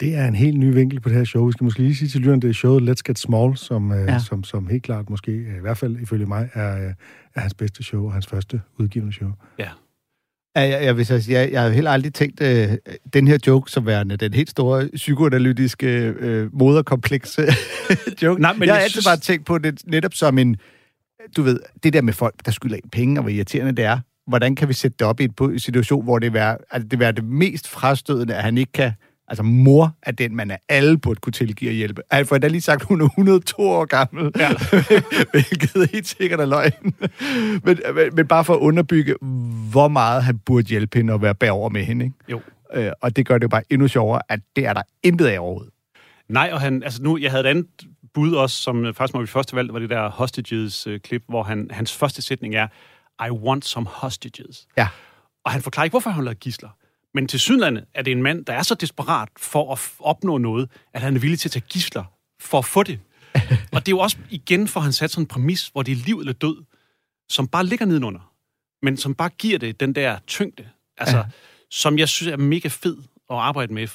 Det 0.01 0.15
er 0.15 0.27
en 0.29 0.35
helt 0.35 0.59
ny 0.59 0.75
vinkel 0.75 1.01
på 1.01 1.09
det 1.09 1.17
her 1.19 1.25
show. 1.25 1.47
Vi 1.47 1.53
skal 1.53 1.65
måske 1.65 1.83
lige 1.83 1.95
sige 1.97 2.09
til 2.09 2.21
lytteren, 2.21 2.43
det 2.43 2.51
er 2.51 2.55
showet 2.55 2.91
Let's 2.91 3.03
Get 3.07 3.19
Small, 3.19 3.57
som, 3.57 3.93
ja. 3.93 3.99
Ja. 4.13 4.19
som, 4.19 4.45
som 4.45 4.67
helt 4.67 4.83
klart 4.83 5.11
måske, 5.11 5.33
øh, 5.33 5.57
i 5.57 5.61
hvert 5.61 5.79
fald 5.79 5.97
ifølge 6.01 6.27
mig, 6.27 6.49
er, 6.55 6.87
øh, 6.87 6.93
er 7.35 7.41
hans 7.41 7.55
bedste 7.55 7.83
show 7.83 8.07
og 8.07 8.13
hans 8.13 8.27
første 8.27 8.61
udgivende 8.79 9.13
show. 9.13 9.31
Ja. 9.59 9.69
Ja, 10.57 10.61
jeg, 10.63 10.85
jeg, 10.85 10.97
vil 10.97 11.07
så 11.07 11.21
sige, 11.21 11.39
jeg, 11.39 11.53
jeg 11.53 11.63
har 11.63 11.69
heller 11.71 11.91
aldrig 11.91 12.15
tænkt 12.15 12.41
øh, 12.43 12.69
den 13.15 13.29
her 13.29 13.39
joke 13.47 13.71
som 13.71 13.87
værende 13.87 14.17
den 14.17 14.35
helt 14.35 14.51
store 14.51 14.89
psykoanalytiske 14.95 15.87
øh, 16.19 16.55
moderkomplekse 16.59 17.43
joke. 18.23 18.41
Nej, 18.43 18.53
men 18.53 18.61
jeg 18.61 18.67
jeg 18.67 18.75
har 18.75 18.81
altid 18.81 18.91
synes- 18.91 19.07
bare 19.07 19.17
tænkt 19.17 19.47
på 19.47 19.59
det 19.59 19.83
netop 19.87 20.15
som 20.15 20.39
en, 20.39 20.57
du 21.37 21.43
ved, 21.43 21.61
det 21.83 21.93
der 21.93 22.03
med 22.03 22.13
folk, 22.13 22.35
der 22.47 22.51
skylder 22.53 22.77
en 22.77 22.91
penge, 22.91 23.19
og 23.21 23.23
hvor 23.23 23.31
irriterende 23.31 23.73
det 23.73 23.85
er. 23.85 23.99
Hvordan 24.27 24.57
kan 24.57 24.69
vi 24.69 24.73
sætte 24.73 24.97
det 24.99 25.07
op 25.07 25.21
i 25.21 25.29
en 25.41 25.59
situation, 25.59 26.05
hvor 26.05 26.19
det 26.19 26.37
er 26.37 26.57
altså 26.71 26.89
det, 26.89 27.03
er 27.03 27.11
det 27.11 27.25
mest 27.25 27.69
frastødende, 27.69 28.35
at 28.35 28.43
han 28.43 28.59
ikke 28.59 28.73
kan 28.73 28.93
Altså, 29.29 29.43
mor 29.43 29.97
er 30.03 30.13
den, 30.13 30.37
man 30.37 30.51
er 30.51 30.57
alle 30.69 30.99
burde 30.99 31.21
kunne 31.21 31.33
tilgive 31.33 31.71
og 31.71 31.75
hjælpe. 31.75 32.03
Altså, 32.11 32.29
for 32.29 32.37
jeg 32.37 32.41
har 32.43 32.49
lige 32.49 32.61
sagt, 32.61 32.83
hun 32.83 33.01
er 33.01 33.05
102 33.05 33.63
år 33.63 33.85
gammel, 33.85 34.33
ja. 34.39 34.49
hvilket 35.33 35.91
helt 35.93 36.07
sikkert 36.07 36.41
er 36.41 36.47
løgn. 36.47 36.73
men, 37.65 37.79
men, 37.95 38.15
men 38.15 38.27
bare 38.27 38.45
for 38.45 38.55
at 38.55 38.59
underbygge, 38.59 39.15
hvor 39.71 39.89
meget 39.89 40.23
han 40.23 40.39
burde 40.39 40.67
hjælpe 40.67 40.99
hende 40.99 41.13
og 41.13 41.23
være 41.23 41.35
bagover 41.35 41.69
med 41.69 41.85
hende. 41.85 42.05
Ikke? 42.05 42.17
Jo. 42.29 42.41
Øh, 42.75 42.93
og 43.01 43.17
det 43.17 43.27
gør 43.27 43.39
det 43.39 43.43
jo 43.43 43.49
bare 43.49 43.63
endnu 43.71 43.89
sjovere, 43.89 44.21
at 44.29 44.41
det 44.57 44.67
er 44.67 44.73
der 44.73 44.83
intet 45.03 45.27
af 45.27 45.39
overhovedet. 45.39 45.73
Nej, 46.29 46.51
og 46.53 46.61
han, 46.61 46.83
altså 46.83 47.03
nu, 47.03 47.19
jeg 47.19 47.31
havde 47.31 47.45
et 47.45 47.51
andet 47.51 47.67
bud 48.15 48.33
også, 48.33 48.63
som 48.63 48.85
øh, 48.85 48.95
faktisk 48.95 49.15
var 49.15 49.21
mit 49.21 49.31
første 49.31 49.57
valg, 49.57 49.73
var 49.73 49.79
det 49.79 49.91
der 49.91 50.11
hostages-klip, 50.11 51.23
hvor 51.29 51.43
han, 51.43 51.69
hans 51.71 51.93
første 51.93 52.23
sætning 52.23 52.55
er, 52.55 52.67
I 53.27 53.31
want 53.31 53.65
some 53.65 53.87
hostages. 53.87 54.67
Ja. 54.77 54.89
Og 55.45 55.53
han 55.53 55.63
forklarer 55.63 55.85
ikke, 55.85 55.93
hvorfor 55.93 56.11
han 56.11 56.27
have 56.27 56.35
gisler. 56.35 56.69
Men 57.15 57.29
til 57.29 57.41
synlande 57.41 57.85
er 57.95 58.03
det 58.03 58.11
en 58.13 58.23
mand, 58.23 58.45
der 58.45 58.53
er 58.53 58.63
så 58.63 58.75
desperat 58.75 59.29
for 59.39 59.73
at 59.73 59.93
opnå 59.99 60.39
noget, 60.39 60.71
at 60.93 61.01
han 61.01 61.17
er 61.17 61.21
villig 61.21 61.39
til 61.39 61.49
at 61.49 61.53
tage 61.53 61.65
gisler 61.69 62.05
for 62.41 62.59
at 62.59 62.65
få 62.65 62.83
det. 62.83 63.01
og 63.73 63.87
det 63.87 63.89
er 63.89 63.97
jo 63.97 63.99
også 63.99 64.17
igen, 64.31 64.69
for 64.69 64.81
han 64.81 64.93
sat 64.93 65.11
sådan 65.11 65.23
en 65.23 65.27
præmis, 65.27 65.69
hvor 65.69 65.83
det 65.83 65.93
er 65.93 65.97
liv 65.97 66.19
eller 66.19 66.33
død, 66.33 66.65
som 67.29 67.49
bare 67.49 67.67
ligger 67.67 67.87
nedenunder, 67.87 68.33
men 68.83 68.97
som 68.97 69.15
bare 69.15 69.29
giver 69.29 69.59
det 69.59 69.81
den 69.81 69.95
der 69.95 70.19
tyngde, 70.27 70.69
altså, 70.99 71.17
ja. 71.17 71.25
som 71.71 71.99
jeg 71.99 72.09
synes 72.09 72.33
er 72.33 72.37
mega 72.37 72.69
fed 72.69 72.97
at 73.31 73.37
arbejde 73.37 73.75
med. 73.75 73.89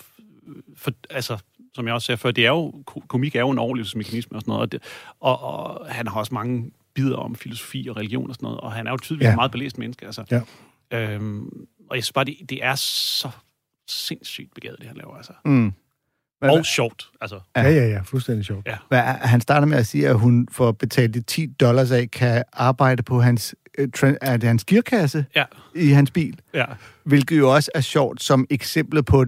For, 0.78 0.92
altså, 1.10 1.38
som 1.76 1.88
jeg 1.88 1.94
også 1.94 2.06
sagde 2.06 2.18
før, 2.18 2.32
det 2.32 2.46
er 2.46 2.50
jo, 2.50 2.84
ko- 2.86 3.04
komik 3.08 3.36
er 3.36 3.40
jo 3.40 3.50
en 3.50 3.58
overlevelsesmekanisme 3.58 4.38
og 4.38 4.42
sådan 4.42 4.52
noget, 4.52 4.62
og, 4.62 4.72
det, 4.72 4.84
og, 5.20 5.40
og 5.42 5.94
han 5.94 6.08
har 6.08 6.20
også 6.20 6.34
mange 6.34 6.72
bidder 7.04 7.18
om 7.18 7.36
filosofi 7.36 7.88
og 7.90 7.98
religion 7.98 8.30
og 8.30 8.36
sådan 8.36 8.46
noget, 8.46 8.60
og 8.60 8.72
han 8.72 8.88
er 8.88 8.92
jo 8.92 8.98
tydeligvis 8.98 9.26
Ja. 9.26 9.30
et 9.30 9.36
meget 9.36 9.52
belæst 9.52 9.78
menneske, 9.78 10.06
altså. 10.06 10.24
Ja. 10.32 10.42
Øhm, 11.14 11.48
og 11.90 11.96
jeg 11.96 12.04
synes 12.04 12.12
bare, 12.14 12.26
det, 12.26 12.38
det 12.50 12.64
er 12.66 12.76
så 12.76 13.30
sindssygt 13.88 14.54
begavet, 14.56 14.80
det 14.80 14.88
han 14.88 14.98
laver, 14.98 15.16
altså. 15.18 15.34
Mm. 15.46 15.74
Hvad- 16.40 16.50
Og 16.50 16.66
sjovt, 16.66 17.10
altså. 17.22 17.40
Ja, 17.56 17.62
ja, 17.70 17.88
ja. 17.88 18.02
Fuldstændig 18.02 18.46
sjovt. 18.46 18.68
Ja. 18.68 18.78
Hvad, 18.88 19.02
han 19.02 19.42
starter 19.42 19.68
med 19.68 19.78
at 19.78 19.88
sige, 19.88 20.08
at 20.10 20.20
hun 20.20 20.48
for 20.52 20.70
at 20.70 20.78
betale 20.78 21.14
de 21.14 21.22
10 21.22 21.46
dollars 21.48 21.92
af, 21.92 22.12
kan 22.12 22.44
arbejde 22.54 23.04
på 23.04 23.22
hans, 23.22 23.56
øh, 23.78 23.88
er 24.22 24.38
det 24.38 24.48
hans 24.48 24.64
gearkasse 24.66 25.26
Ja, 25.36 25.44
i 25.76 25.88
hans 25.90 26.12
bil. 26.12 26.40
ja. 26.54 26.66
Hvilket 27.04 27.38
jo 27.38 27.54
også 27.56 27.72
er 27.76 27.82
sjovt 27.82 28.24
som 28.24 28.48
eksemplet 28.50 29.06
på 29.06 29.26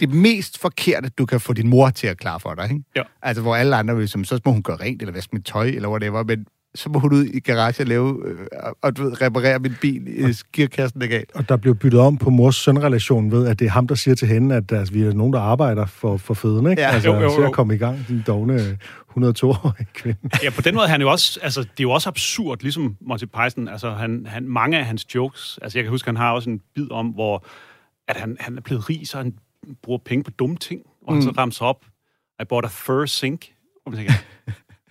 det 0.00 0.10
mest 0.10 0.58
forkerte, 0.58 1.08
du 1.08 1.26
kan 1.26 1.40
få 1.40 1.52
din 1.52 1.68
mor 1.68 1.90
til 1.90 2.06
at 2.06 2.18
klare 2.18 2.40
for 2.40 2.54
dig. 2.54 2.64
Ikke? 2.70 2.84
Ja. 2.96 3.02
Altså, 3.22 3.42
hvor 3.42 3.56
alle 3.56 3.76
andre 3.76 3.96
vil, 3.96 4.08
som, 4.08 4.24
så 4.24 4.40
må 4.44 4.52
hun 4.52 4.62
gøre 4.62 4.76
rent, 4.76 5.02
eller 5.02 5.12
vaske 5.12 5.36
mit 5.36 5.44
tøj, 5.44 5.66
eller 5.66 5.88
whatever, 5.88 6.22
men 6.24 6.46
så 6.74 6.88
må 6.88 6.98
hun 6.98 7.12
ud 7.12 7.24
i 7.24 7.40
garage 7.40 7.82
og 7.82 7.86
lave, 7.86 8.22
øh, 8.28 8.38
og 8.82 8.96
du 8.96 9.02
ved, 9.02 9.22
reparere 9.22 9.58
min 9.58 9.74
bil, 9.80 10.08
øh, 10.16 10.34
gearkassen 10.52 11.02
er 11.02 11.06
galt. 11.06 11.30
Og 11.34 11.48
der 11.48 11.56
bliver 11.56 11.74
byttet 11.74 12.00
om 12.00 12.18
på 12.18 12.30
mors-søn-relation 12.30 13.30
ved, 13.30 13.46
at 13.46 13.58
det 13.58 13.64
er 13.64 13.70
ham, 13.70 13.86
der 13.86 13.94
siger 13.94 14.14
til 14.14 14.28
hende, 14.28 14.54
at 14.54 14.72
altså, 14.72 14.94
vi 14.94 15.02
er 15.02 15.12
nogen, 15.12 15.32
der 15.32 15.40
arbejder 15.40 15.86
for, 15.86 16.16
for 16.16 16.34
føden, 16.34 16.70
ikke? 16.70 16.82
Ja. 16.82 16.88
Altså, 16.88 17.08
Jo, 17.08 17.20
jo, 17.20 17.40
jo. 17.40 17.46
at 17.46 17.52
komme 17.52 17.74
i 17.74 17.78
gang, 17.78 18.08
din 18.08 18.22
dogne 18.26 18.78
102-årige 19.10 19.86
kvinde. 19.94 20.18
Ja, 20.42 20.50
på 20.50 20.60
den 20.62 20.74
måde 20.74 20.86
er 20.86 20.90
han 20.90 21.00
jo 21.00 21.10
også, 21.10 21.40
altså, 21.42 21.60
det 21.60 21.68
er 21.68 21.82
jo 21.82 21.90
også 21.90 22.08
absurd, 22.08 22.58
ligesom 22.62 22.96
Monty 23.00 23.24
Python, 23.24 23.68
altså, 23.68 23.90
han, 23.90 24.26
han, 24.26 24.48
mange 24.48 24.78
af 24.78 24.84
hans 24.84 25.14
jokes, 25.14 25.58
altså, 25.62 25.78
jeg 25.78 25.84
kan 25.84 25.90
huske, 25.90 26.08
han 26.08 26.16
har 26.16 26.32
også 26.32 26.50
en 26.50 26.60
bid 26.74 26.90
om, 26.90 27.06
hvor, 27.06 27.46
at 28.08 28.16
han, 28.16 28.36
han 28.40 28.56
er 28.56 28.60
blevet 28.60 28.90
rig, 28.90 29.08
så 29.08 29.16
han 29.16 29.34
bruger 29.82 29.98
penge 30.04 30.24
på 30.24 30.30
dumme 30.30 30.56
ting, 30.56 30.80
og 31.06 31.14
han 31.14 31.22
så 31.22 31.30
ramser 31.30 31.64
op, 31.64 31.84
I 32.42 32.44
bought 32.48 32.66
a 32.66 32.70
fur 32.72 33.06
sink, 33.06 33.46
og 33.86 33.92
man 33.92 33.98
tænker, 33.98 34.12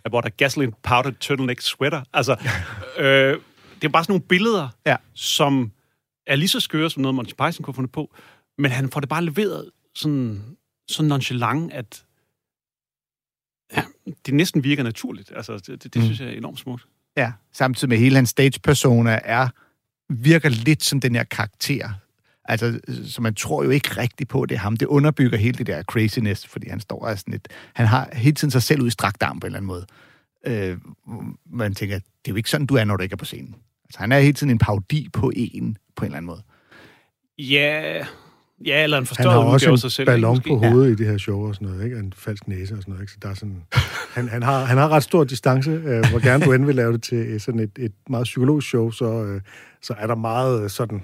I 0.05 0.09
bought 0.09 0.25
a 0.27 0.29
gasoline 0.37 0.71
powdered 0.83 1.13
turtleneck 1.19 1.61
sweater, 1.61 2.03
altså, 2.13 2.31
øh, 2.99 3.39
det 3.75 3.83
er 3.87 3.89
bare 3.91 4.03
sådan 4.03 4.11
nogle 4.11 4.27
billeder, 4.27 4.69
Ja. 4.85 4.95
som 5.13 5.71
er 6.27 6.35
lige 6.35 6.47
så 6.47 6.59
skøre, 6.59 6.89
som 6.89 7.01
noget 7.01 7.15
Monty 7.15 7.31
Python 7.33 7.51
kunne 7.53 7.65
have 7.65 7.73
fundet 7.75 7.91
på, 7.91 8.15
men 8.57 8.71
han 8.71 8.89
får 8.89 8.99
det 8.99 9.09
bare 9.09 9.23
leveret 9.25 9.69
sådan, 9.95 10.57
så 10.87 11.03
nonchalant, 11.03 11.73
at 11.73 12.05
ja, 13.75 13.83
det 14.25 14.33
næsten 14.33 14.63
virker 14.63 14.83
naturligt. 14.83 15.31
Altså, 15.35 15.53
det, 15.53 15.67
det, 15.67 15.83
det 15.83 15.95
Mm. 15.95 16.01
synes 16.05 16.19
jeg 16.19 16.29
er 16.29 16.33
enormt 16.37 16.59
smukt. 16.59 16.85
Ja, 17.17 17.31
samtidig 17.51 17.89
med 17.89 17.97
hele 17.97 18.15
hans 18.15 18.29
stage-persona 18.29 19.19
er, 19.23 19.47
virker 20.09 20.49
lidt 20.49 20.83
som 20.83 20.99
den 21.01 21.15
her 21.15 21.23
karakter. 21.23 21.89
Altså, 22.45 22.79
så 23.05 23.21
man 23.21 23.35
tror 23.35 23.63
jo 23.63 23.69
ikke 23.69 23.89
rigtigt 24.01 24.29
på, 24.29 24.41
at 24.41 24.49
det 24.49 24.55
er 24.55 24.59
ham. 24.59 24.77
Det 24.77 24.85
underbygger 24.85 25.37
hele 25.37 25.57
det 25.57 25.67
der 25.67 25.83
craziness, 25.83 26.47
fordi 26.47 26.69
han 26.69 26.79
står 26.79 27.05
og 27.05 27.19
sådan 27.19 27.31
lidt... 27.31 27.47
Han 27.73 27.87
har 27.87 28.09
hele 28.13 28.35
tiden 28.35 28.51
sig 28.51 28.63
selv 28.63 28.81
ud 28.81 28.87
i 28.87 28.91
strakt 28.91 29.23
arm 29.23 29.39
på 29.39 29.47
en 29.47 29.55
eller 29.55 29.57
anden 29.57 29.67
måde. 29.67 29.85
Øh, 30.47 30.77
man 31.51 31.73
tænker, 31.75 31.95
det 31.95 32.05
er 32.25 32.31
jo 32.31 32.35
ikke 32.35 32.49
sådan, 32.49 32.67
du 32.67 32.75
er, 32.75 32.83
når 32.83 32.97
du 32.97 33.03
ikke 33.03 33.13
er 33.13 33.17
på 33.17 33.25
scenen. 33.25 33.55
Altså, 33.85 33.99
han 33.99 34.11
er 34.11 34.19
hele 34.19 34.33
tiden 34.33 34.51
en 34.51 34.57
parodi 34.57 35.09
på 35.13 35.31
en, 35.35 35.77
på 35.95 36.05
en 36.05 36.05
eller 36.05 36.17
anden 36.17 36.27
måde. 36.27 36.41
Ja, 37.39 38.05
ja 38.65 38.83
eller 38.83 38.97
en 38.97 39.01
Han 39.01 39.05
forstørret 39.05 39.31
har 39.31 39.39
udgave 39.39 39.53
også 39.53 39.67
af 39.67 39.71
en 39.71 39.77
sig 39.77 39.91
selv. 39.91 40.05
ballon 40.05 40.35
ikke, 40.35 40.49
på 40.49 40.55
hovedet 40.55 40.91
i 40.91 40.95
det 40.95 41.07
her 41.07 41.17
show 41.17 41.47
og 41.47 41.55
sådan 41.55 41.67
noget, 41.67 41.83
ikke? 41.83 41.95
Og 41.95 41.99
en 41.99 42.13
falsk 42.17 42.47
næse 42.47 42.73
og 42.73 42.81
sådan 42.81 42.91
noget, 42.91 43.01
ikke? 43.03 43.11
Så 43.11 43.17
der 43.21 43.29
er 43.29 43.33
sådan... 43.33 43.63
Han, 44.13 44.29
han, 44.29 44.43
har, 44.43 44.65
han 44.65 44.77
har 44.77 44.89
ret 44.89 45.03
stor 45.03 45.23
distance. 45.23 45.71
Øh, 45.71 46.05
hvor 46.09 46.23
gerne 46.23 46.45
du 46.45 46.51
end 46.51 46.65
vil 46.65 46.75
lave 46.75 46.93
det 46.93 47.03
til 47.03 47.41
sådan 47.41 47.59
et, 47.59 47.71
et 47.79 47.93
meget 48.09 48.23
psykologisk 48.23 48.67
show, 48.67 48.91
så, 48.91 49.23
øh, 49.23 49.41
så 49.81 49.93
er 49.97 50.07
der 50.07 50.15
meget 50.15 50.71
sådan 50.71 51.03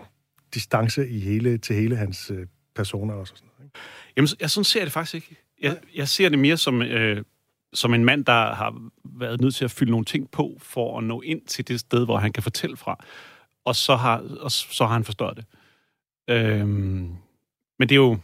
distance 0.53 1.09
i 1.09 1.19
hele, 1.19 1.57
til 1.57 1.75
hele 1.75 1.95
hans 1.95 2.31
øh, 2.31 2.47
personer 2.75 3.13
også. 3.13 3.33
Og 3.33 3.37
sådan 3.37 3.49
noget, 3.57 3.65
ikke? 3.65 3.79
Jamen, 4.17 4.27
jeg 4.39 4.49
sådan 4.49 4.63
ser 4.63 4.79
jeg 4.79 4.85
det 4.85 4.93
faktisk 4.93 5.15
ikke. 5.15 5.35
Jeg, 5.61 5.77
jeg 5.95 6.07
ser 6.07 6.29
det 6.29 6.39
mere 6.39 6.57
som, 6.57 6.81
øh, 6.81 7.23
som 7.73 7.93
en 7.93 8.05
mand, 8.05 8.25
der 8.25 8.53
har 8.53 8.81
været 9.03 9.41
nødt 9.41 9.55
til 9.55 9.65
at 9.65 9.71
fylde 9.71 9.91
nogle 9.91 10.05
ting 10.05 10.31
på, 10.31 10.57
for 10.61 10.97
at 10.97 11.03
nå 11.03 11.21
ind 11.21 11.41
til 11.41 11.67
det 11.67 11.79
sted, 11.79 12.05
hvor 12.05 12.17
han 12.17 12.33
kan 12.33 12.43
fortælle 12.43 12.77
fra. 12.77 13.05
Og 13.65 13.75
så 13.75 13.95
har, 13.95 14.17
og 14.39 14.51
så 14.51 14.85
har 14.85 14.93
han 14.93 15.03
forstået 15.03 15.37
det. 15.37 15.45
Øhm, 16.29 17.15
men 17.79 17.89
det 17.89 17.91
er 17.91 17.95
jo... 17.95 18.17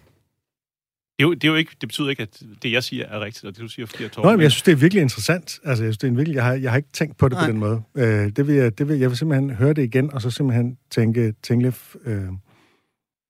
Det, 1.17 1.23
er 1.23 1.27
jo, 1.27 1.33
det, 1.33 1.43
er 1.43 1.47
jo 1.47 1.55
ikke, 1.55 1.71
det 1.81 1.89
betyder 1.89 2.09
ikke, 2.09 2.21
at 2.21 2.41
det, 2.63 2.71
jeg 2.71 2.83
siger, 2.83 3.05
er 3.05 3.19
rigtigt, 3.19 3.45
og 3.45 3.55
det, 3.55 3.61
du 3.61 3.67
siger, 3.67 3.85
er 3.85 3.87
forkert, 3.87 4.11
Torben. 4.11 4.27
Nå, 4.27 4.31
men 4.31 4.41
jeg 4.41 4.51
synes, 4.51 4.61
det 4.61 4.71
er 4.71 4.75
virkelig 4.75 5.01
interessant. 5.01 5.59
Altså, 5.63 5.83
jeg 5.83 5.93
synes, 5.93 5.97
det 5.97 6.07
er 6.07 6.11
en 6.11 6.17
virkelig, 6.17 6.35
jeg, 6.35 6.43
har, 6.43 6.53
jeg 6.53 6.71
har 6.71 6.77
ikke 6.77 6.89
tænkt 6.93 7.17
på 7.17 7.29
det 7.29 7.37
Nej. 7.37 7.45
på 7.45 7.51
den 7.51 7.59
måde. 7.59 7.81
Øh, 7.95 8.31
det 8.35 8.47
vil 8.47 8.55
jeg, 8.55 8.77
det 8.77 8.87
vil, 8.89 8.99
jeg 8.99 9.09
vil 9.09 9.17
simpelthen 9.17 9.49
høre 9.49 9.73
det 9.73 9.83
igen, 9.83 10.13
og 10.13 10.21
så 10.21 10.29
simpelthen 10.29 10.77
tænke, 10.91 11.33
tænke 11.43 11.65
lidt, 11.65 11.75
øh, 12.05 12.23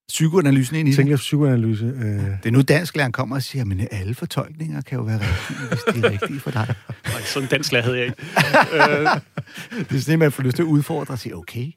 Psykoanalysen 0.07 0.75
ind 0.75 0.89
i 0.89 0.93
tænke 0.95 1.11
det. 1.11 1.19
psykoanalyse. 1.19 1.85
Øh, 1.85 2.01
Det 2.03 2.39
er 2.45 2.51
nu 2.51 2.61
dansklæreren 2.61 3.11
kommer 3.11 3.35
og 3.35 3.43
siger, 3.43 3.65
men 3.65 3.87
alle 3.91 4.15
fortolkninger 4.15 4.81
kan 4.81 4.97
jo 4.97 5.03
være 5.03 5.19
rigtige, 5.19 5.67
hvis 5.69 5.79
de 6.01 6.07
er 6.07 6.11
rigtige 6.11 6.39
for 6.39 6.51
dig. 6.51 6.67
Nej, 7.05 7.21
sådan 7.21 7.45
en 7.45 7.49
dansk 7.49 7.73
havde 7.73 7.97
jeg 7.97 8.05
ikke. 8.05 8.17
Det 9.89 9.95
er 9.95 9.99
sådan, 9.99 10.13
at 10.13 10.19
man 10.19 10.31
får 10.31 10.43
lyst 10.43 10.55
til 10.55 10.63
at 10.63 10.67
udfordre 10.67 11.13
og 11.13 11.19
sige, 11.19 11.35
okay, 11.35 11.71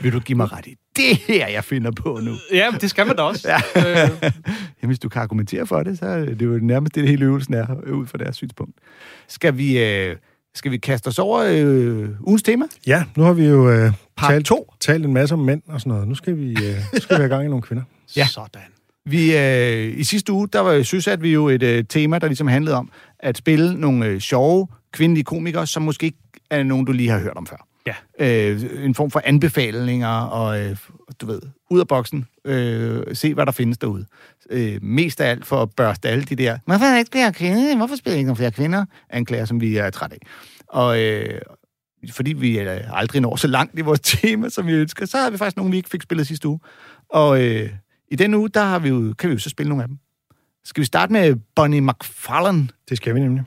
vil 0.00 0.12
du 0.12 0.20
give 0.20 0.36
mig 0.36 0.52
ret 0.52 0.66
i 0.66 0.74
det 0.96 1.16
her, 1.16 1.46
jeg 1.48 1.64
finder 1.64 1.90
på 1.90 2.20
nu? 2.22 2.34
Ja, 2.52 2.70
men 2.70 2.80
det 2.80 2.90
skal 2.90 3.06
man 3.06 3.16
da 3.16 3.22
også. 3.22 3.48
Ja. 3.76 4.04
Øh, 4.04 4.10
Jamen, 4.82 4.88
hvis 4.88 4.98
du 4.98 5.08
kan 5.08 5.22
argumentere 5.22 5.66
for 5.66 5.82
det, 5.82 5.98
så 5.98 6.06
er 6.06 6.24
det 6.24 6.42
jo 6.42 6.58
nærmest 6.62 6.94
det, 6.94 7.00
det 7.02 7.10
hele 7.10 7.24
øvelsen 7.24 7.54
er, 7.54 7.66
øh, 7.86 7.94
ud 7.98 8.06
fra 8.06 8.18
deres 8.18 8.36
synspunkt. 8.36 8.74
Skal 9.28 9.56
vi, 9.58 9.78
øh, 9.84 10.16
skal 10.54 10.70
vi 10.72 10.76
kaste 10.76 11.08
os 11.08 11.18
over 11.18 11.44
øh, 11.48 12.08
ugens 12.20 12.42
tema? 12.42 12.64
ja, 12.86 13.04
nu 13.16 13.22
har 13.22 13.32
vi 13.32 13.44
jo 13.44 13.70
øh, 13.70 13.92
Part 14.16 14.30
talt, 14.30 14.46
to. 14.46 14.74
talt 14.80 15.04
en 15.06 15.12
masse 15.12 15.32
om 15.34 15.38
mænd 15.38 15.62
og 15.68 15.80
sådan 15.80 15.92
noget. 15.92 16.08
Nu 16.08 16.14
skal 16.14 16.36
vi, 16.36 16.50
øh, 16.50 16.76
nu 16.94 17.00
skal 17.00 17.16
vi 17.16 17.20
have 17.20 17.28
gang 17.28 17.44
i 17.44 17.48
nogle 17.48 17.62
kvinder. 17.62 17.84
Ja. 18.16 18.26
Sådan. 18.26 18.62
Vi, 19.06 19.36
øh, 19.36 19.98
I 19.98 20.04
sidste 20.04 20.32
uge, 20.32 20.48
der 20.52 20.60
var, 20.60 20.82
synes 20.82 21.08
at 21.08 21.22
vi 21.22 21.32
jo 21.32 21.48
et 21.48 21.62
øh, 21.62 21.84
tema, 21.88 22.18
der 22.18 22.26
ligesom 22.26 22.46
handlede 22.46 22.76
om 22.76 22.90
at 23.18 23.36
spille 23.36 23.80
nogle 23.80 24.06
øh, 24.06 24.20
sjove 24.20 24.66
kvindelige 24.92 25.24
komikere, 25.24 25.66
som 25.66 25.82
måske 25.82 26.06
ikke 26.06 26.18
er 26.50 26.62
nogen, 26.62 26.86
du 26.86 26.92
lige 26.92 27.08
har 27.08 27.18
hørt 27.18 27.36
om 27.36 27.46
før. 27.46 27.66
Ja. 27.86 27.94
Øh, 28.18 28.84
en 28.84 28.94
form 28.94 29.10
for 29.10 29.22
anbefalinger, 29.24 30.08
og 30.08 30.60
øh, 30.60 30.76
du 31.20 31.26
ved, 31.26 31.40
ud 31.70 31.80
af 31.80 31.88
boksen, 31.88 32.26
øh, 32.44 33.02
se 33.16 33.34
hvad 33.34 33.46
der 33.46 33.52
findes 33.52 33.78
derude. 33.78 34.06
Øh, 34.50 34.82
mest 34.82 35.20
af 35.20 35.30
alt 35.30 35.46
for 35.46 35.62
at 35.62 35.70
børste 35.76 36.08
alle 36.08 36.24
de 36.24 36.36
der, 36.36 36.58
hvorfor 36.66 36.84
er 36.84 36.90
der 36.90 36.98
ikke 36.98 37.10
flere 37.12 37.32
kvinder? 37.32 37.76
Hvorfor 37.76 37.96
spiller 37.96 38.16
ikke 38.16 38.26
nogle 38.26 38.36
flere 38.36 38.50
kvinder? 38.50 38.84
Anklager, 39.10 39.44
som 39.44 39.60
vi 39.60 39.76
er 39.76 39.90
træt 39.90 40.12
af. 40.12 40.18
Og 40.68 41.00
øh, 41.02 41.40
fordi 42.12 42.32
vi 42.32 42.58
øh, 42.60 42.98
aldrig 42.98 43.20
når 43.20 43.36
så 43.36 43.46
langt 43.46 43.78
i 43.78 43.82
vores 43.82 44.00
tema, 44.20 44.48
som 44.48 44.66
vi 44.66 44.72
ønsker, 44.72 45.06
så 45.06 45.18
har 45.18 45.30
vi 45.30 45.36
faktisk 45.36 45.56
nogle, 45.56 45.70
vi 45.70 45.76
ikke 45.76 45.90
fik 45.90 46.02
spillet 46.02 46.26
sidste 46.26 46.48
uge. 46.48 46.60
Og 47.08 47.42
øh, 47.42 47.70
i 48.10 48.16
den 48.16 48.34
uge, 48.34 48.48
der 48.48 48.64
har 48.64 48.78
vi 48.78 48.88
jo, 48.88 49.14
kan 49.18 49.30
vi 49.30 49.34
jo 49.34 49.40
så 49.40 49.50
spille 49.50 49.68
nogle 49.68 49.82
af 49.82 49.88
dem. 49.88 49.98
Skal 50.64 50.80
vi 50.80 50.86
starte 50.86 51.12
med 51.12 51.36
Bonnie 51.56 51.80
McFarlane? 51.80 52.68
Det 52.88 52.96
skal 52.96 53.14
vi 53.14 53.20
nemlig. 53.20 53.44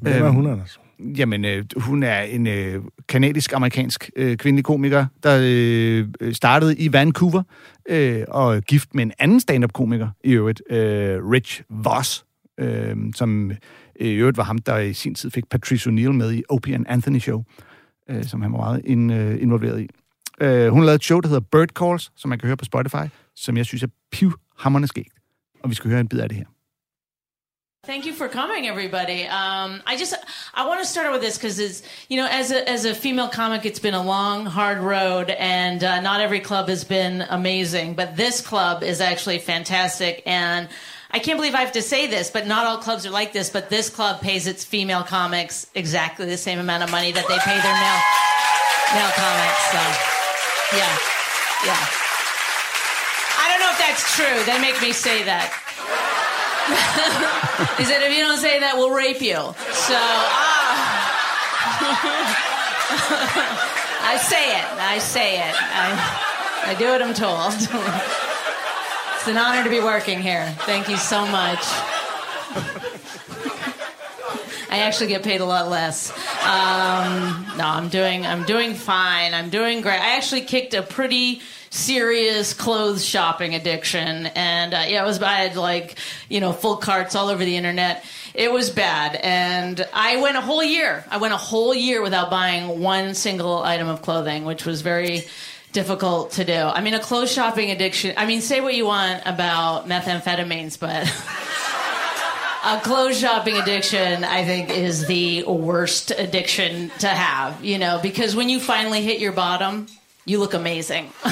Hvem 0.00 0.12
er 0.12 0.26
Øhm, 0.26 0.34
hun, 0.34 0.46
Anders? 0.46 0.80
Jamen, 1.00 1.44
øh, 1.44 1.64
hun 1.76 2.02
er 2.02 2.20
en 2.20 2.46
øh, 2.46 2.82
kanadisk-amerikansk 3.08 4.10
øh, 4.16 4.36
kvindelig 4.36 4.64
komiker, 4.64 5.06
der 5.22 5.38
øh, 5.42 6.34
startede 6.34 6.78
i 6.78 6.92
Vancouver 6.92 7.42
øh, 7.88 8.24
og 8.28 8.56
er 8.56 8.60
gift 8.60 8.94
med 8.94 9.04
en 9.04 9.12
anden 9.18 9.40
stand-up-komiker 9.40 10.08
i 10.24 10.32
øvrigt, 10.32 10.62
øh, 10.70 11.30
Rich 11.30 11.62
Voss, 11.70 12.24
øh, 12.60 12.96
som 13.14 13.50
øh, 13.50 13.56
i 14.00 14.12
øvrigt 14.12 14.36
var 14.36 14.44
ham, 14.44 14.58
der 14.58 14.78
i 14.78 14.92
sin 14.92 15.14
tid 15.14 15.30
fik 15.30 15.48
Patrice 15.50 15.90
O'Neill 15.90 16.12
med 16.12 16.32
i 16.32 16.42
Opie 16.48 16.74
and 16.74 16.86
Anthony 16.88 17.18
Show, 17.18 17.44
øh, 18.10 18.24
som 18.24 18.42
han 18.42 18.52
var 18.52 18.58
meget 18.58 18.82
in, 18.84 19.10
øh, 19.10 19.42
involveret 19.42 19.80
i. 19.80 19.88
Øh, 20.40 20.68
hun 20.68 20.80
lavede 20.80 20.94
et 20.94 21.04
show, 21.04 21.20
der 21.20 21.28
hedder 21.28 21.46
Bird 21.52 21.68
Calls, 21.68 22.12
som 22.16 22.28
man 22.28 22.38
kan 22.38 22.46
høre 22.46 22.56
på 22.56 22.64
Spotify, 22.64 23.06
som 23.36 23.56
jeg 23.56 23.66
synes 23.66 23.82
er 23.82 23.88
pivhammerende 24.12 24.88
skægt. 24.88 25.12
Og 25.62 25.70
vi 25.70 25.74
skal 25.74 25.90
høre 25.90 26.00
en 26.00 26.08
bid 26.08 26.18
af 26.18 26.28
det 26.28 26.38
her. 26.38 26.46
Thank 27.86 28.04
you 28.04 28.14
for 28.14 28.28
coming, 28.28 28.66
everybody. 28.66 29.28
Um, 29.28 29.80
I 29.86 29.96
just 29.96 30.12
I 30.52 30.66
want 30.66 30.80
to 30.80 30.86
start 30.86 31.12
with 31.12 31.20
this 31.20 31.38
because 31.38 31.60
it's 31.60 31.84
you 32.08 32.16
know 32.16 32.26
as 32.28 32.50
a 32.50 32.68
as 32.68 32.84
a 32.84 32.92
female 32.92 33.28
comic, 33.28 33.64
it's 33.64 33.78
been 33.78 33.94
a 33.94 34.02
long, 34.02 34.44
hard 34.44 34.78
road, 34.78 35.30
and 35.30 35.84
uh, 35.84 36.00
not 36.00 36.20
every 36.20 36.40
club 36.40 36.68
has 36.68 36.82
been 36.82 37.24
amazing, 37.30 37.94
but 37.94 38.16
this 38.16 38.40
club 38.40 38.82
is 38.82 39.00
actually 39.00 39.38
fantastic, 39.38 40.24
and 40.26 40.68
I 41.12 41.20
can't 41.20 41.38
believe 41.38 41.54
I 41.54 41.60
have 41.60 41.72
to 41.72 41.82
say 41.82 42.08
this, 42.08 42.28
but 42.28 42.48
not 42.48 42.66
all 42.66 42.78
clubs 42.78 43.06
are 43.06 43.10
like 43.10 43.32
this. 43.32 43.50
But 43.50 43.70
this 43.70 43.88
club 43.88 44.20
pays 44.20 44.48
its 44.48 44.64
female 44.64 45.04
comics 45.04 45.68
exactly 45.72 46.26
the 46.26 46.36
same 46.36 46.58
amount 46.58 46.82
of 46.82 46.90
money 46.90 47.12
that 47.12 47.28
they 47.28 47.38
pay 47.38 47.54
their 47.54 47.78
male 47.78 48.02
male 48.98 49.14
comics. 49.14 49.62
So, 49.70 49.82
yeah, 50.74 50.90
yeah. 51.70 51.86
I 53.38 53.46
don't 53.48 53.60
know 53.60 53.70
if 53.70 53.78
that's 53.78 54.16
true. 54.16 54.44
They 54.44 54.60
make 54.60 54.82
me 54.82 54.90
say 54.90 55.22
that. 55.22 55.65
he 57.78 57.84
said, 57.84 58.02
if 58.02 58.12
you 58.12 58.22
don't 58.22 58.38
say 58.38 58.60
that, 58.60 58.74
we'll 58.76 58.90
rape 58.90 59.20
you. 59.20 59.36
So, 59.36 59.94
ah. 59.94 61.16
I 64.08 64.16
say 64.18 64.58
it. 64.58 64.64
I 64.80 64.98
say 64.98 65.38
it. 65.38 65.54
I, 65.58 66.70
I 66.70 66.74
do 66.74 66.86
what 66.86 67.02
I'm 67.02 67.14
told. 67.14 67.52
it's 69.16 69.28
an 69.28 69.36
honor 69.36 69.64
to 69.64 69.70
be 69.70 69.80
working 69.80 70.20
here. 70.20 70.46
Thank 70.60 70.88
you 70.88 70.96
so 70.96 71.26
much. 71.26 71.60
I 74.68 74.78
actually 74.80 75.08
get 75.08 75.22
paid 75.22 75.40
a 75.40 75.44
lot 75.44 75.68
less. 75.68 76.10
Um, 76.42 77.46
no, 77.56 77.64
I'm 77.64 77.88
doing 77.88 78.26
I'm 78.26 78.44
doing 78.44 78.74
fine. 78.74 79.32
I'm 79.32 79.48
doing 79.48 79.80
great. 79.80 80.00
I 80.00 80.16
actually 80.16 80.42
kicked 80.42 80.74
a 80.74 80.82
pretty 80.82 81.40
serious 81.70 82.54
clothes 82.54 83.04
shopping 83.04 83.54
addiction, 83.54 84.26
and 84.26 84.74
uh, 84.74 84.84
yeah, 84.88 85.02
it 85.02 85.06
was 85.06 85.20
I 85.22 85.34
had 85.34 85.56
like 85.56 85.98
you 86.28 86.40
know 86.40 86.52
full 86.52 86.76
carts 86.76 87.14
all 87.14 87.28
over 87.28 87.44
the 87.44 87.56
internet. 87.56 88.04
It 88.34 88.52
was 88.52 88.70
bad, 88.70 89.16
and 89.16 89.86
I 89.92 90.20
went 90.20 90.36
a 90.36 90.40
whole 90.40 90.62
year. 90.62 91.04
I 91.10 91.16
went 91.18 91.34
a 91.34 91.38
whole 91.38 91.74
year 91.74 92.02
without 92.02 92.30
buying 92.30 92.80
one 92.80 93.14
single 93.14 93.62
item 93.62 93.88
of 93.88 94.02
clothing, 94.02 94.44
which 94.44 94.64
was 94.64 94.82
very 94.82 95.24
difficult 95.72 96.32
to 96.32 96.44
do. 96.44 96.54
I 96.54 96.80
mean, 96.80 96.94
a 96.94 97.00
clothes 97.00 97.32
shopping 97.32 97.70
addiction. 97.70 98.14
I 98.16 98.26
mean, 98.26 98.40
say 98.40 98.60
what 98.60 98.74
you 98.74 98.86
want 98.86 99.22
about 99.26 99.88
methamphetamines, 99.88 100.78
but. 100.78 101.06
a 102.66 102.80
clothes 102.80 103.18
shopping 103.18 103.56
addiction, 103.56 104.24
I 104.24 104.44
think, 104.44 104.70
is 104.70 105.06
the 105.06 105.44
worst 105.44 106.10
addiction 106.10 106.90
to 106.98 107.06
have, 107.06 107.64
you 107.64 107.78
know, 107.78 108.00
because 108.02 108.34
when 108.34 108.48
you 108.48 108.58
finally 108.58 109.02
hit 109.02 109.20
your 109.20 109.30
bottom, 109.30 109.86
you 110.26 110.38
look 110.40 110.54
amazing. 110.54 111.04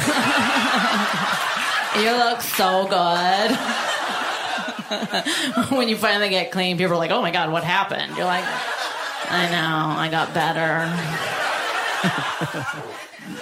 you 1.97 2.11
look 2.13 2.41
so 2.41 2.87
good. 2.87 3.51
when 5.77 5.89
you 5.89 5.97
finally 5.97 6.29
get 6.29 6.53
clean, 6.53 6.79
people 6.79 6.93
are 6.95 6.97
like, 6.97 7.11
oh 7.11 7.21
my 7.21 7.33
God, 7.33 7.51
what 7.51 7.65
happened? 7.65 8.17
You're 8.17 8.25
like, 8.25 8.45
I 9.29 9.49
know, 9.51 9.99
I 9.99 10.09
got 10.11 10.33
better. 10.33 10.93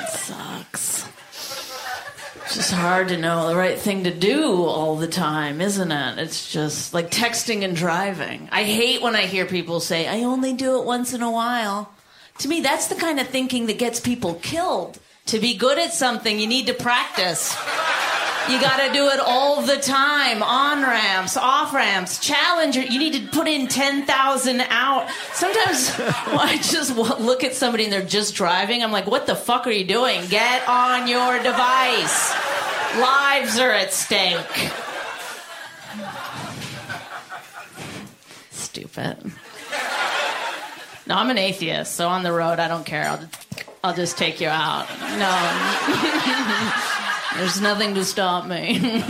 it 0.01 0.09
sucks. 0.09 1.07
It's 2.45 2.57
just 2.57 2.73
hard 2.73 3.09
to 3.09 3.19
know 3.19 3.49
the 3.49 3.57
right 3.57 3.79
thing 3.79 4.05
to 4.05 4.11
do 4.11 4.65
all 4.65 4.97
the 4.97 5.07
time, 5.07 5.61
isn't 5.61 5.93
it? 5.93 6.19
It's 6.19 6.51
just 6.51 6.95
like 6.95 7.11
texting 7.11 7.63
and 7.63 7.77
driving. 7.77 8.49
I 8.51 8.65
hate 8.65 9.03
when 9.03 9.15
I 9.15 9.27
hear 9.27 9.45
people 9.45 9.81
say, 9.81 10.09
I 10.09 10.25
only 10.25 10.55
do 10.55 10.81
it 10.81 10.87
once 10.87 11.13
in 11.13 11.21
a 11.21 11.31
while. 11.31 11.93
To 12.39 12.49
me, 12.49 12.63
that's 12.63 12.87
the 12.87 12.95
kind 12.95 13.21
of 13.21 13.27
thinking 13.29 13.67
that 13.67 13.79
gets 13.79 14.01
people 14.01 14.35
killed. 14.37 14.99
To 15.27 15.39
be 15.39 15.57
good 15.57 15.79
at 15.79 15.93
something, 15.93 16.39
you 16.39 16.47
need 16.47 16.67
to 16.67 16.75
practice. 16.75 17.57
You 18.51 18.61
got 18.61 18.85
to 18.85 18.93
do 18.93 19.09
it 19.09 19.21
all 19.21 19.63
the 19.63 19.77
time. 19.77 20.43
On 20.43 20.83
ramps, 20.83 21.37
off 21.37 21.73
ramps, 21.73 22.19
challenger. 22.19 22.83
You 22.83 22.99
need 22.99 23.15
to 23.15 23.29
put 23.29 23.47
in 23.47 23.69
10,000 23.69 24.61
out. 24.63 25.09
Sometimes 25.33 25.95
I 25.99 26.59
just 26.61 26.97
look 26.97 27.45
at 27.45 27.55
somebody 27.55 27.85
and 27.85 27.93
they're 27.93 28.03
just 28.03 28.35
driving. 28.35 28.83
I'm 28.83 28.91
like, 28.91 29.07
what 29.07 29.27
the 29.27 29.37
fuck 29.37 29.67
are 29.67 29.71
you 29.71 29.85
doing? 29.85 30.27
Get 30.27 30.69
on 30.69 31.07
your 31.07 31.39
device. 31.43 32.35
Lives 32.99 33.59
are 33.59 33.71
at 33.71 33.93
stake. 33.93 34.71
Stupid. 38.51 39.33
No, 41.07 41.15
I'm 41.15 41.31
an 41.31 41.39
atheist, 41.39 41.95
so 41.95 42.09
on 42.09 42.23
the 42.23 42.33
road, 42.33 42.59
I 42.59 42.69
don't 42.69 42.85
care. 42.85 43.05
I'll 43.05 43.29
I'll 43.85 43.95
just 43.95 44.17
take 44.17 44.41
you 44.41 44.49
out. 44.49 44.87
No. 45.19 45.33
There's 47.41 47.61
nothing 47.61 47.95
to 47.97 48.05
stop 48.05 48.47
me. 48.47 48.79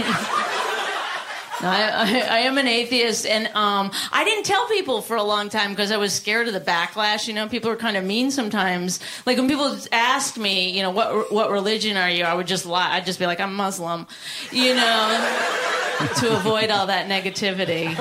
I, 1.65 1.91
I, 1.91 2.37
I, 2.37 2.39
am 2.41 2.59
an 2.59 2.67
atheist, 2.67 3.25
and 3.25 3.47
um, 3.49 3.93
I 4.11 4.25
didn't 4.25 4.45
tell 4.45 4.67
people 4.69 5.01
for 5.01 5.17
a 5.17 5.23
long 5.23 5.49
time 5.49 5.71
because 5.71 5.93
I 5.93 5.97
was 5.97 6.13
scared 6.13 6.49
of 6.49 6.55
the 6.55 6.61
backlash. 6.61 7.29
You 7.29 7.35
know, 7.35 7.49
people 7.49 7.71
are 7.71 7.77
kind 7.77 7.97
of 7.97 8.05
mean 8.05 8.31
sometimes. 8.33 8.99
Like 9.27 9.39
when 9.39 9.49
people 9.49 9.77
asked 9.93 10.39
me, 10.39 10.71
you 10.71 10.83
know, 10.83 10.91
what 10.91 11.31
what 11.31 11.51
religion 11.51 11.97
are 11.97 12.11
you? 12.11 12.25
I 12.25 12.35
would 12.35 12.49
just 12.49 12.67
lie. 12.67 12.97
I'd 12.97 13.07
just 13.07 13.21
be 13.21 13.27
like, 13.27 13.39
I'm 13.41 13.55
Muslim, 13.55 14.09
you 14.51 14.75
know, 14.75 16.09
to 16.17 16.35
avoid 16.35 16.71
all 16.71 16.87
that 16.87 17.09
negativity. 17.09 17.95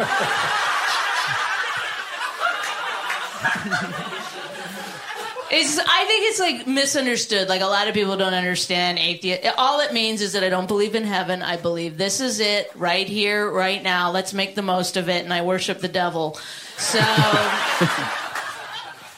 It's, 5.54 5.78
I 5.78 6.06
think 6.06 6.30
it's 6.30 6.39
like 6.39 6.66
misunderstood. 6.66 7.49
Like 7.49 7.60
a 7.60 7.66
lot 7.66 7.89
of 7.89 7.93
people 7.93 8.16
don't 8.16 8.34
understand 8.34 8.97
atheist. 8.99 9.45
All 9.58 9.82
it 9.82 9.91
means 9.91 10.22
is 10.22 10.32
that 10.32 10.45
I 10.45 10.49
don't 10.49 10.68
believe 10.68 10.95
in 10.95 11.04
heaven. 11.04 11.41
I 11.41 11.58
believe 11.58 11.97
this 11.97 12.22
is 12.22 12.39
it 12.39 12.72
right 12.74 13.06
here, 13.06 13.52
right 13.52 13.84
now. 13.84 14.12
Let's 14.12 14.34
make 14.34 14.56
the 14.56 14.62
most 14.62 14.95
of 14.95 15.10
it, 15.10 15.26
and 15.26 15.34
I 15.34 15.41
worship 15.41 15.80
the 15.80 15.89
devil. 15.89 16.39
So 16.78 16.99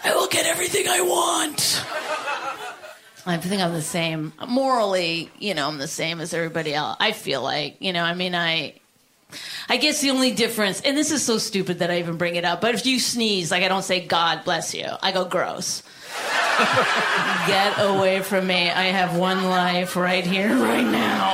I 0.04 0.12
will 0.16 0.28
get 0.28 0.48
everything 0.48 0.88
I 0.88 1.02
want. 1.02 1.86
I 3.28 3.38
think 3.38 3.62
I'm 3.62 3.74
the 3.74 3.84
same 3.84 4.34
morally. 4.48 5.30
You 5.38 5.54
know, 5.54 5.68
I'm 5.68 5.78
the 5.78 5.88
same 5.88 6.20
as 6.20 6.34
everybody 6.34 6.74
else. 6.74 6.98
I 7.00 7.12
feel 7.12 7.44
like 7.44 7.78
you 7.80 7.94
know. 7.94 8.04
I 8.04 8.16
mean, 8.16 8.34
I 8.34 8.74
I 9.70 9.78
guess 9.78 10.02
the 10.02 10.10
only 10.10 10.32
difference, 10.32 10.82
and 10.82 10.98
this 10.98 11.12
is 11.12 11.24
so 11.24 11.38
stupid 11.38 11.78
that 11.80 11.92
I 11.92 12.00
even 12.00 12.18
bring 12.18 12.36
it 12.36 12.44
up, 12.44 12.60
but 12.60 12.74
if 12.74 12.88
you 12.88 13.00
sneeze, 13.00 13.52
like 13.52 13.64
I 13.64 13.68
don't 13.68 13.84
say 13.84 14.06
God 14.06 14.44
bless 14.44 14.74
you, 14.74 14.88
I 15.02 15.12
go 15.12 15.26
gross. 15.26 15.84
Get 17.54 17.74
away 17.90 18.22
from 18.22 18.48
me. 18.48 18.62
I 18.86 18.88
have 19.00 19.20
one 19.20 19.42
life 19.44 19.96
right 19.96 20.28
here, 20.36 20.50
right 20.50 20.90
now. 20.92 21.26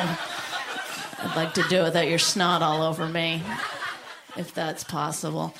I'd 1.24 1.36
like 1.36 1.54
to 1.54 1.64
do 1.70 1.76
it 1.82 1.84
without 1.84 2.08
your 2.08 2.20
snot 2.20 2.62
all 2.62 2.82
over 2.82 3.08
me, 3.08 3.44
if 4.38 4.54
that's 4.54 4.84
possible. 4.84 5.54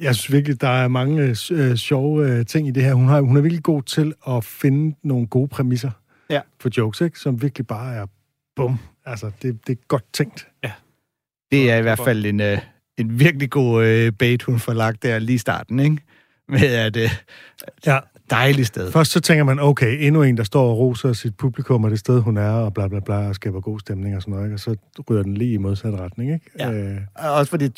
Jeg 0.00 0.14
synes 0.14 0.32
virkelig, 0.32 0.60
der 0.60 0.68
er 0.68 0.88
mange 0.88 1.36
øh, 1.50 1.76
sjove 1.76 2.28
øh, 2.28 2.46
ting 2.46 2.68
i 2.68 2.70
det 2.70 2.84
her. 2.84 2.94
Hun, 2.94 3.08
har, 3.08 3.20
hun 3.20 3.36
er 3.36 3.40
virkelig 3.40 3.62
god 3.62 3.82
til 3.82 4.14
at 4.28 4.44
finde 4.44 4.96
nogle 5.02 5.26
gode 5.26 5.48
præmisser 5.48 5.90
ja. 6.30 6.40
for 6.60 6.70
jokes, 6.76 7.00
ikke? 7.00 7.18
som 7.18 7.42
virkelig 7.42 7.66
bare 7.66 7.94
er 7.94 8.06
bum. 8.56 8.78
Altså, 9.04 9.30
det, 9.42 9.66
det 9.66 9.72
er 9.72 9.86
godt 9.88 10.04
tænkt. 10.12 10.48
Ja. 10.64 10.72
Det 11.52 11.70
er 11.70 11.76
i 11.76 11.82
hvert 11.82 11.98
fald 11.98 12.26
en, 12.26 12.40
øh, 12.40 12.58
en 12.98 13.20
virkelig 13.20 13.50
god 13.50 13.84
øh, 13.84 14.12
bait, 14.12 14.42
hun 14.42 14.58
får 14.58 14.72
lagt 14.72 15.02
der 15.02 15.18
lige 15.18 15.34
i 15.34 15.38
starten, 15.38 15.80
ikke? 15.80 15.96
Med 16.52 16.74
at 16.74 16.94
det 16.94 17.10
ja. 17.86 17.98
dejligt 18.30 18.68
sted. 18.68 18.92
Først 18.92 19.12
så 19.12 19.20
tænker 19.20 19.44
man, 19.44 19.60
okay, 19.60 19.96
endnu 20.00 20.22
en, 20.22 20.36
der 20.36 20.44
står 20.44 20.70
og 20.70 20.78
roser 20.78 21.12
sit 21.12 21.36
publikum 21.36 21.84
og 21.84 21.90
det 21.90 21.98
sted, 21.98 22.20
hun 22.20 22.36
er, 22.36 22.50
og 22.50 22.74
bla 22.74 22.88
bla 22.88 23.00
bla, 23.00 23.28
og 23.28 23.34
skaber 23.34 23.60
god 23.60 23.80
stemning 23.80 24.16
og 24.16 24.22
sådan 24.22 24.32
noget, 24.32 24.46
ikke? 24.46 24.54
og 24.54 24.60
så 24.60 24.76
ryger 25.10 25.22
den 25.22 25.36
lige 25.36 25.52
i 25.52 25.56
modsat 25.56 25.94
retning, 25.94 26.32
ikke? 26.32 26.50
Ja. 26.58 26.72
Øh. 26.72 26.96
Også 27.14 27.50
fordi 27.50 27.68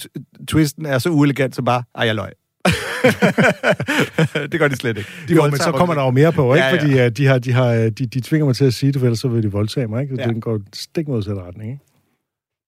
twisten 0.48 0.86
er 0.86 0.98
så 0.98 1.10
uelegant, 1.10 1.56
så 1.56 1.62
bare, 1.62 1.82
ej, 1.94 2.06
jeg 2.06 2.14
løg. 2.14 2.30
det 4.52 4.60
gør 4.60 4.68
de 4.68 4.76
slet 4.76 4.98
ikke. 4.98 5.10
De 5.28 5.34
jo, 5.34 5.42
men 5.42 5.56
så 5.56 5.72
kommer 5.72 5.94
der 5.94 6.02
jo 6.02 6.10
mere 6.10 6.32
på, 6.32 6.54
ikke? 6.54 6.64
Ja, 6.64 6.74
ja. 6.74 6.80
Fordi 6.80 6.94
uh, 6.94 7.16
de, 7.16 7.26
har, 7.26 7.38
de, 7.38 7.52
har, 7.52 7.72
de, 7.74 8.06
de 8.06 8.20
tvinger 8.20 8.46
mig 8.46 8.56
til 8.56 8.64
at 8.64 8.74
sige 8.74 8.92
det, 8.92 9.00
for 9.00 9.06
ellers 9.06 9.18
så 9.18 9.28
vil 9.28 9.42
de 9.42 9.52
voldtage 9.52 9.86
mig, 9.86 10.02
ikke? 10.02 10.14
Så 10.16 10.22
ja. 10.22 10.28
den 10.28 10.40
går 10.40 10.60
stik 10.74 11.08
modsat 11.08 11.36
retning, 11.36 11.70
ikke? 11.70 11.84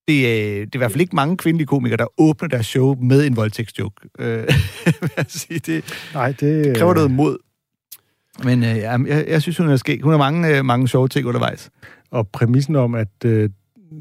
Det, 0.08 0.18
det 0.18 0.74
er 0.74 0.76
i 0.76 0.78
hvert 0.78 0.90
fald 0.90 1.00
ikke 1.00 1.16
mange 1.16 1.36
kvindelige 1.36 1.66
komikere, 1.66 1.96
der 1.96 2.20
åbner 2.20 2.48
deres 2.48 2.66
show 2.66 2.94
med 2.94 3.26
en 3.26 3.36
voldtægtsjoke. 3.36 4.08
Øh, 4.18 4.48
sige. 5.28 5.58
Det, 5.58 5.84
Nej, 6.14 6.34
det 6.40 6.76
kræver 6.76 6.94
noget 6.94 7.10
mod. 7.10 7.38
Men 8.44 8.62
øh, 8.62 8.76
jeg, 8.76 9.24
jeg 9.28 9.42
synes, 9.42 9.58
hun 9.58 9.68
er 9.68 9.76
skæg. 9.76 10.00
Hun 10.02 10.12
har 10.12 10.18
mange, 10.18 10.58
øh, 10.58 10.64
mange 10.64 10.88
sjove 10.88 11.08
ting 11.08 11.26
undervejs. 11.26 11.70
Og 12.10 12.28
præmissen 12.28 12.76
om, 12.76 12.94
at, 12.94 13.24
øh, 13.24 13.50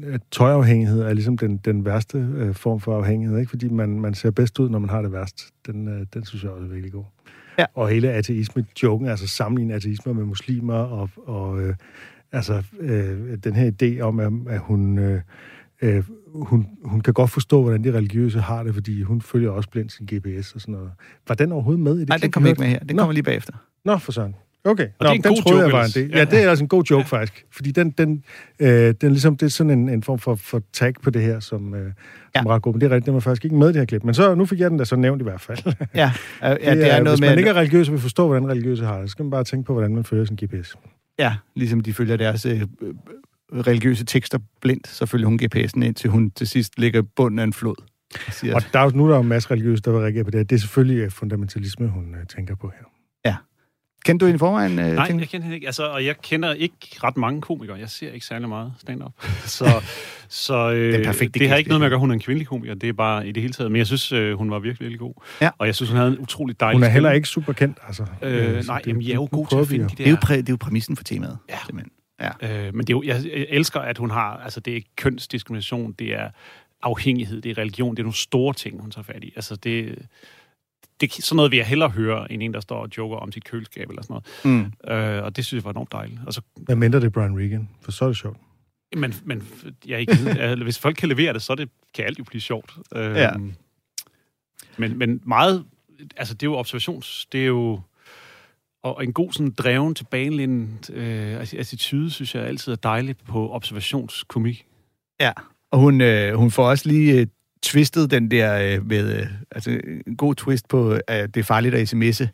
at 0.06 0.20
tøjafhængighed 0.30 1.02
er 1.02 1.12
ligesom 1.12 1.38
den, 1.38 1.56
den 1.56 1.84
værste 1.84 2.18
øh, 2.18 2.54
form 2.54 2.80
for 2.80 2.96
afhængighed, 2.96 3.38
ikke? 3.38 3.50
fordi 3.50 3.68
man, 3.68 4.00
man 4.00 4.14
ser 4.14 4.30
bedst 4.30 4.58
ud, 4.58 4.68
når 4.68 4.78
man 4.78 4.90
har 4.90 5.02
det 5.02 5.12
værst, 5.12 5.46
den, 5.66 5.88
øh, 5.88 6.06
den 6.14 6.24
synes 6.24 6.42
jeg 6.42 6.50
også 6.50 6.64
er 6.64 6.68
virkelig 6.68 6.92
god. 6.92 7.04
Ja. 7.58 7.64
Og 7.74 7.88
hele 7.88 8.12
ateisme-joken, 8.12 9.08
altså 9.08 9.26
sammenligne 9.26 9.74
ateisme 9.74 10.14
med 10.14 10.24
muslimer, 10.24 10.74
og, 10.74 11.10
og 11.26 11.60
øh, 11.62 11.74
altså 12.32 12.62
øh, 12.80 13.38
den 13.44 13.54
her 13.54 13.70
idé 13.70 14.00
om, 14.00 14.20
at, 14.20 14.32
at 14.48 14.60
hun... 14.60 14.98
Øh, 14.98 15.20
øh, 15.82 16.04
hun, 16.34 16.66
hun 16.84 17.00
kan 17.00 17.14
godt 17.14 17.30
forstå, 17.30 17.62
hvordan 17.62 17.84
de 17.84 17.92
religiøse 17.92 18.40
har 18.40 18.62
det, 18.62 18.74
fordi 18.74 19.02
hun 19.02 19.20
følger 19.20 19.50
også 19.50 19.68
blindt 19.70 19.92
sin 19.92 20.06
GPS 20.06 20.52
og 20.52 20.60
sådan 20.60 20.72
noget. 20.72 20.90
Var 21.28 21.34
den 21.34 21.52
overhovedet 21.52 21.82
med 21.82 21.96
i 21.96 22.00
det? 22.00 22.08
Nej, 22.08 22.18
den 22.18 22.30
kommer 22.30 22.48
ikke 22.48 22.60
med 22.60 22.68
her. 22.68 22.78
Den 22.78 22.96
Nå. 22.96 23.00
kommer 23.00 23.12
lige 23.12 23.22
bagefter. 23.22 23.52
Nå, 23.84 23.98
for 23.98 24.12
sådan. 24.12 24.34
Okay. 24.66 24.84
Og 24.84 24.90
Nå, 25.00 25.04
det 25.04 25.10
er 25.10 25.14
en 25.14 25.22
den 25.22 25.34
god 25.34 25.42
troede, 25.42 25.62
joke, 25.62 25.76
jeg 25.76 25.80
var 25.80 25.84
en 25.84 25.90
del. 25.94 26.18
Ja, 26.18 26.24
det 26.24 26.44
er 26.44 26.50
altså 26.50 26.64
en 26.64 26.68
god 26.68 26.84
joke, 26.84 27.06
ja. 27.12 27.18
faktisk. 27.18 27.46
Fordi 27.50 27.70
den, 27.70 27.90
den, 27.90 28.24
øh, 28.60 28.94
den 29.00 29.10
ligesom, 29.10 29.36
det 29.36 29.46
er 29.46 29.50
sådan 29.50 29.70
en, 29.70 29.88
en 29.88 30.02
form 30.02 30.18
for, 30.18 30.34
for 30.34 30.62
tag 30.72 30.94
på 31.02 31.10
det 31.10 31.22
her, 31.22 31.40
som, 31.40 31.74
øh, 31.74 31.80
ja. 31.80 32.40
som 32.40 32.46
er 32.46 32.54
ret 32.54 32.62
god. 32.62 32.72
Men 32.72 32.80
det 32.80 32.86
er 32.86 32.90
rigtigt, 32.90 33.06
den 33.06 33.14
var 33.14 33.20
faktisk 33.20 33.44
ikke 33.44 33.56
med 33.56 33.68
i 33.68 33.72
det 33.72 33.80
her 33.80 33.86
klip. 33.86 34.04
Men 34.04 34.14
så, 34.14 34.34
nu 34.34 34.46
fik 34.46 34.60
jeg 34.60 34.70
den 34.70 34.78
da 34.78 34.84
så 34.84 34.96
nævnt 34.96 35.22
i 35.22 35.24
hvert 35.24 35.40
fald. 35.40 35.58
Ja, 35.94 36.12
ja 36.42 36.50
det, 36.54 36.68
er, 36.68 36.74
det 36.74 36.92
er 36.92 37.02
noget 37.02 37.18
hvis 37.18 37.20
med... 37.20 37.28
man 37.28 37.38
ikke 37.38 37.50
er 37.50 37.54
religiøs 37.54 37.88
og 37.88 37.92
vil 37.92 38.00
forstå, 38.00 38.26
hvordan 38.26 38.48
religiøse 38.48 38.84
har 38.84 39.00
det, 39.00 39.08
så 39.08 39.12
skal 39.12 39.22
man 39.22 39.30
bare 39.30 39.44
tænke 39.44 39.66
på, 39.66 39.72
hvordan 39.72 39.94
man 39.94 40.04
følger 40.04 40.24
sin 40.24 40.36
GPS. 40.36 40.76
Ja, 41.18 41.34
ligesom 41.54 41.80
de 41.80 41.92
følger 41.92 42.16
deres 42.16 42.46
øh, 42.46 42.62
religiøse 43.52 44.04
tekster 44.04 44.38
blindt, 44.60 44.88
så 44.88 45.06
følger 45.06 45.26
hun 45.26 45.38
GPS'en 45.42 45.82
ind, 45.84 45.94
til 45.94 46.10
hun 46.10 46.30
til 46.30 46.46
sidst 46.46 46.78
ligger 46.78 47.02
i 47.02 47.04
bunden 47.16 47.38
af 47.38 47.44
en 47.44 47.52
flod. 47.52 47.74
Og, 48.26 48.32
siger, 48.32 48.54
og 48.54 48.62
der 48.72 48.78
er 48.80 48.84
jo 48.84 48.90
nu 48.94 49.08
der 49.08 49.16
er 49.16 49.20
en 49.20 49.28
masse 49.28 49.50
religiøse, 49.50 49.82
der 49.82 49.90
vil 49.90 50.00
reagere 50.00 50.24
på 50.24 50.30
det. 50.30 50.50
Det 50.50 50.56
er 50.56 50.60
selvfølgelig 50.60 51.12
fundamentalisme, 51.12 51.88
hun 51.88 52.04
uh, 52.20 52.26
tænker 52.36 52.54
på 52.54 52.68
her. 52.78 52.84
Ja. 53.30 53.36
Kendte 54.04 54.24
du 54.24 54.26
hende 54.26 54.36
i 54.36 54.38
forvejen? 54.38 54.78
Øh, 54.78 54.84
Nej, 54.92 55.06
Tingleff? 55.06 55.20
jeg 55.20 55.28
kender 55.28 55.44
hende 55.44 55.54
ikke. 55.54 55.66
Altså, 55.66 55.86
og 55.86 56.04
jeg 56.04 56.14
kender 56.22 56.52
ikke 56.52 56.76
ret 57.04 57.16
mange 57.16 57.40
komikere. 57.40 57.76
Jeg 57.78 57.88
ser 57.90 58.12
ikke 58.12 58.26
særlig 58.26 58.48
meget 58.48 58.72
stand-up. 58.78 59.12
så 59.58 59.82
så 60.28 60.72
øh, 60.72 60.92
Den 60.92 61.04
perfekte 61.04 61.38
det 61.38 61.48
har 61.48 61.54
gæst, 61.56 61.58
ikke 61.58 61.68
noget 61.68 61.80
med 61.80 61.86
at 61.86 61.90
det 61.90 61.92
gøre, 61.92 61.96
at 61.96 62.00
hun 62.00 62.10
er 62.10 62.14
en 62.14 62.20
kvindelig 62.20 62.46
komiker. 62.46 62.74
Det 62.74 62.88
er 62.88 62.92
bare 62.92 63.28
i 63.28 63.32
det 63.32 63.42
hele 63.42 63.52
taget. 63.52 63.70
Men 63.72 63.78
jeg 63.78 63.86
synes, 63.86 64.12
øh, 64.12 64.38
hun 64.38 64.50
var 64.50 64.58
virkelig, 64.58 64.80
virkelig 64.80 64.98
god. 65.00 65.14
Ja. 65.40 65.50
Og 65.58 65.66
jeg 65.66 65.74
synes, 65.74 65.90
hun 65.90 65.96
havde 65.98 66.10
en 66.12 66.18
utrolig 66.18 66.60
dejlig 66.60 66.76
Hun 66.76 66.82
er 66.84 66.88
heller 66.88 67.10
ikke 67.12 67.28
super 67.28 67.52
kendt, 67.52 67.78
altså. 67.86 68.06
Øh, 68.22 68.62
så 68.62 68.66
nej, 68.66 68.78
det- 68.78 68.86
jamen, 68.86 69.02
I 69.02 69.10
er 69.10 69.14
jo 69.14 69.20
nu 69.20 69.26
gode 69.26 69.48
til 69.48 69.56
at 69.56 69.68
finde 69.68 69.84
de 69.84 69.88
der... 69.90 69.94
Det 69.96 70.06
er, 70.06 70.10
jo 70.10 70.16
præ- 70.24 70.36
det 70.36 70.48
er 70.48 70.52
jo 70.52 70.56
præmissen 70.60 70.96
for 70.96 71.04
temaet. 71.04 71.38
Ja. 71.48 71.54
Simpelthen. 71.66 71.90
Ja. 72.20 72.66
Øh, 72.66 72.74
men 72.74 72.86
det 72.86 72.92
er 72.92 72.96
jo, 72.96 73.02
jeg, 73.02 73.24
elsker, 73.48 73.80
at 73.80 73.98
hun 73.98 74.10
har... 74.10 74.36
Altså, 74.36 74.60
det 74.60 74.76
er 74.76 74.80
kønsdiskrimination, 74.96 75.92
det 75.92 76.14
er 76.14 76.30
afhængighed, 76.82 77.40
det 77.42 77.50
er 77.50 77.58
religion, 77.58 77.90
det 77.96 77.98
er 77.98 78.04
nogle 78.04 78.16
store 78.16 78.54
ting, 78.54 78.80
hun 78.80 78.90
tager 78.90 79.02
fat 79.04 79.24
i. 79.24 79.32
Altså, 79.36 79.56
det, 79.56 80.06
det, 81.00 81.12
sådan 81.12 81.36
noget 81.36 81.50
vil 81.50 81.56
jeg 81.56 81.66
hellere 81.66 81.88
høre, 81.90 82.32
end 82.32 82.42
en, 82.42 82.54
der 82.54 82.60
står 82.60 82.78
og 82.78 82.88
joker 82.96 83.16
om 83.16 83.32
sit 83.32 83.44
køleskab 83.44 83.88
eller 83.90 84.02
sådan 84.02 84.20
noget. 84.44 84.72
Mm. 84.86 84.90
Øh, 84.92 85.24
og 85.24 85.36
det 85.36 85.44
synes 85.46 85.60
jeg 85.60 85.64
var 85.64 85.70
enormt 85.70 85.92
dejligt. 85.92 86.20
Og 86.26 86.32
så 86.34 86.40
Hvad 86.56 86.76
mindre 86.76 87.00
det 87.00 87.06
er 87.06 87.10
Brian 87.10 87.38
Regan, 87.38 87.68
for 87.82 87.92
så 87.92 88.04
er 88.04 88.08
det 88.08 88.16
sjovt. 88.16 88.36
Men, 88.96 89.14
men 89.24 89.48
jeg 89.86 89.94
er 89.94 89.98
ikke, 89.98 90.12
altså, 90.40 90.64
hvis 90.64 90.78
folk 90.78 90.96
kan 90.96 91.08
levere 91.08 91.32
det, 91.32 91.42
så 91.42 91.54
det, 91.54 91.70
kan 91.94 92.04
alt 92.04 92.18
jo 92.18 92.24
blive 92.24 92.40
sjovt. 92.40 92.74
Øhm, 92.94 93.14
Ja. 93.14 93.30
men, 94.76 94.98
men 94.98 95.20
meget, 95.24 95.64
altså 96.16 96.34
det 96.34 96.42
er 96.42 96.50
jo 96.50 96.56
observations, 96.56 97.26
det 97.32 97.42
er 97.42 97.46
jo, 97.46 97.80
og 98.94 99.04
en 99.04 99.12
god 99.12 99.32
sådan 99.32 99.50
dreven 99.50 99.94
tilbagelænet 99.94 100.90
øh, 100.90 101.40
attitude, 101.40 102.10
synes 102.10 102.34
jeg 102.34 102.44
altid 102.44 102.72
er 102.72 102.76
dejligt 102.76 103.24
på 103.24 103.52
observationskomik. 103.52 104.66
Ja, 105.20 105.32
og 105.70 105.78
hun, 105.78 106.00
øh, 106.00 106.34
hun 106.34 106.50
får 106.50 106.68
også 106.68 106.88
lige 106.88 107.20
øh, 107.20 107.26
twistet 107.62 108.10
den 108.10 108.30
der 108.30 108.76
øh, 108.76 108.86
med, 108.86 109.20
øh, 109.20 109.26
altså 109.50 109.80
en 110.06 110.16
god 110.16 110.34
twist 110.34 110.68
på, 110.68 110.98
at 111.06 111.34
det 111.34 111.40
er 111.40 111.44
farligt 111.44 111.74
at 111.74 111.94
sms'e, 111.94 112.26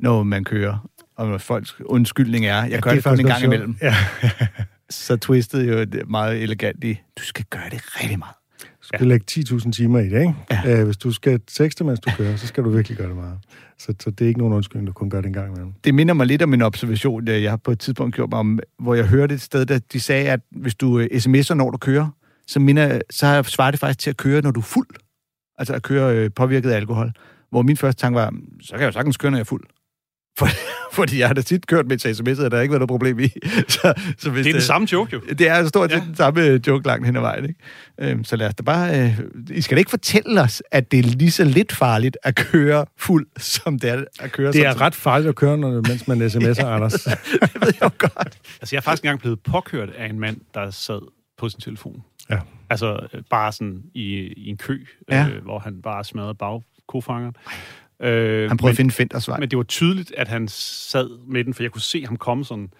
når 0.00 0.22
man 0.22 0.44
kører. 0.44 0.88
Og 1.16 1.40
folks 1.40 1.80
undskyldning 1.80 2.46
er, 2.46 2.62
jeg 2.62 2.70
ja, 2.70 2.80
gør 2.80 2.90
det, 2.90 3.04
det 3.04 3.10
kun 3.10 3.20
en 3.20 3.26
gang 3.26 3.44
imellem. 3.44 3.76
Ja. 3.82 3.94
Så 4.90 5.16
twistede 5.16 5.66
jo 5.66 5.86
meget 6.06 6.42
elegant 6.42 6.84
i, 6.84 7.00
du 7.18 7.22
skal 7.22 7.44
gøre 7.50 7.70
det 7.70 8.00
rigtig 8.00 8.18
meget. 8.18 8.34
Skal 8.88 9.00
ja. 9.00 9.06
lægge 9.06 9.24
10.000 9.30 9.72
timer 9.72 9.98
i 9.98 10.08
det, 10.08 10.20
ikke? 10.20 10.34
Ja. 10.50 10.80
Øh, 10.80 10.84
hvis 10.84 10.96
du 10.96 11.12
skal 11.12 11.40
tekste, 11.46 11.84
mens 11.84 12.00
du 12.00 12.10
kører, 12.16 12.36
så 12.36 12.46
skal 12.46 12.64
du 12.64 12.70
virkelig 12.70 12.98
gøre 12.98 13.08
det 13.08 13.16
meget. 13.16 13.38
Så, 13.78 13.94
så 14.00 14.10
det 14.10 14.20
er 14.20 14.28
ikke 14.28 14.38
nogen 14.38 14.54
undskyldning, 14.54 14.86
du 14.86 14.92
kun 14.92 15.10
gør 15.10 15.20
det 15.20 15.26
en 15.26 15.32
gang 15.32 15.48
imellem. 15.48 15.72
Det 15.84 15.94
minder 15.94 16.14
mig 16.14 16.26
lidt 16.26 16.42
om 16.42 16.54
en 16.54 16.62
observation, 16.62 17.28
øh, 17.28 17.42
jeg 17.42 17.52
har 17.52 17.56
på 17.56 17.70
et 17.70 17.78
tidspunkt 17.78 18.14
gjort 18.14 18.30
mig 18.30 18.38
om, 18.38 18.58
hvor 18.78 18.94
jeg 18.94 19.06
hørte 19.06 19.34
et 19.34 19.40
sted, 19.40 19.66
der 19.66 19.78
de 19.92 20.00
sagde, 20.00 20.30
at 20.30 20.40
hvis 20.50 20.74
du 20.74 20.98
øh, 20.98 21.06
sms'er, 21.12 21.54
når 21.54 21.70
du 21.70 21.76
kører, 21.76 22.08
så, 22.46 22.60
minder, 22.60 23.00
så 23.10 23.42
svarer 23.42 23.70
det 23.70 23.80
faktisk 23.80 23.98
til 23.98 24.10
at 24.10 24.16
køre, 24.16 24.42
når 24.42 24.50
du 24.50 24.60
er 24.60 24.64
fuld. 24.64 24.88
Altså 25.58 25.74
at 25.74 25.82
køre 25.82 26.16
øh, 26.16 26.30
påvirket 26.36 26.70
af 26.70 26.76
alkohol. 26.76 27.12
Hvor 27.50 27.62
min 27.62 27.76
første 27.76 28.00
tanke 28.02 28.16
var, 28.16 28.34
så 28.60 28.72
kan 28.72 28.80
jeg 28.80 28.86
jo 28.86 28.92
sagtens 28.92 29.16
køre, 29.16 29.30
når 29.30 29.38
jeg 29.38 29.42
er 29.42 29.44
fuld. 29.44 29.64
For, 30.40 30.48
fordi 30.92 31.18
jeg 31.18 31.26
har 31.28 31.34
da 31.34 31.42
tit 31.42 31.66
kørt 31.66 31.86
med 31.86 31.98
til 31.98 32.10
og 32.44 32.50
der 32.50 32.56
har 32.56 32.62
ikke 32.62 32.72
været 32.72 32.80
noget 32.80 32.88
problem 32.88 33.18
i. 33.20 33.28
så, 33.74 33.94
så 34.18 34.30
hvis 34.30 34.44
Det 34.44 34.50
er 34.50 34.54
den 34.54 34.62
samme 34.62 34.88
joke 34.92 35.10
jo. 35.12 35.20
Det 35.38 35.48
er 35.48 35.66
stort 35.68 35.90
set 35.90 35.96
Ja. 35.98 36.04
den 36.04 36.16
samme 36.16 36.44
øh, 36.46 36.60
joke 36.66 36.86
langt 36.86 37.06
hen 37.06 37.16
ad 37.16 37.20
vejen. 37.20 37.44
Ikke? 37.44 37.60
Øhm, 38.12 38.24
så 38.24 38.36
lad 38.36 38.46
os 38.48 38.54
da 38.54 38.62
bare... 38.62 39.00
Øh, 39.00 39.20
I 39.50 39.60
skal 39.60 39.76
da 39.76 39.78
ikke 39.78 39.90
fortælle 39.90 40.40
os, 40.40 40.62
at 40.70 40.90
det 40.92 40.98
er 40.98 41.02
lige 41.02 41.30
så 41.30 41.44
lidt 41.44 41.72
farligt 41.72 42.16
at 42.22 42.34
køre 42.34 42.86
fuld, 42.96 43.26
som 43.54 43.78
det 43.78 43.90
er 43.90 44.04
at 44.20 44.32
køre 44.32 44.52
Det 44.52 44.66
er 44.66 44.80
ret 44.80 44.94
farligt 44.94 45.28
at 45.28 45.34
køre, 45.34 45.58
når, 45.58 45.70
mens 45.70 46.08
man 46.08 46.22
sms'er, 46.22 46.66
ja. 46.66 46.74
Anders. 46.74 46.92
det 46.92 47.18
ved 47.60 47.72
jeg 47.80 47.82
jo 47.82 47.90
godt. 47.98 48.38
Altså 48.60 48.76
jeg 48.76 48.76
er 48.76 48.82
faktisk 48.82 49.04
engang 49.04 49.20
blevet 49.20 49.40
påkørt 49.40 49.90
af 49.90 50.06
en 50.06 50.18
mand, 50.20 50.36
der 50.54 50.70
sad 50.70 51.00
på 51.38 51.48
sin 51.48 51.60
telefon. 51.60 52.02
Ja. 52.30 52.38
Altså 52.70 53.06
øh, 53.14 53.22
bare 53.30 53.52
sådan 53.52 53.82
i, 53.94 54.02
i 54.36 54.48
en 54.48 54.56
kø, 54.56 54.78
Ja. 55.10 55.26
øh, 55.28 55.42
hvor 55.44 55.58
han 55.58 55.82
bare 55.82 56.04
smadrede 56.04 56.34
bagkofangeren. 56.34 57.34
Øh, 58.02 58.48
Han 58.48 58.56
prøvede 58.56 58.62
men- 58.62 58.70
at 58.70 58.76
finde 58.76 58.90
Fendersvej. 58.94 59.40
Men 59.40 59.50
det 59.50 59.56
var 59.56 59.62
tydeligt, 59.64 60.12
at 60.16 60.28
han 60.28 60.48
sad 60.48 61.08
med 61.26 61.44
den, 61.44 61.54
for 61.54 61.62
jeg 61.62 61.70
kunne 61.72 61.82
se 61.82 62.06
ham 62.06 62.16
komme 62.16 62.44
sådan, 62.44 62.70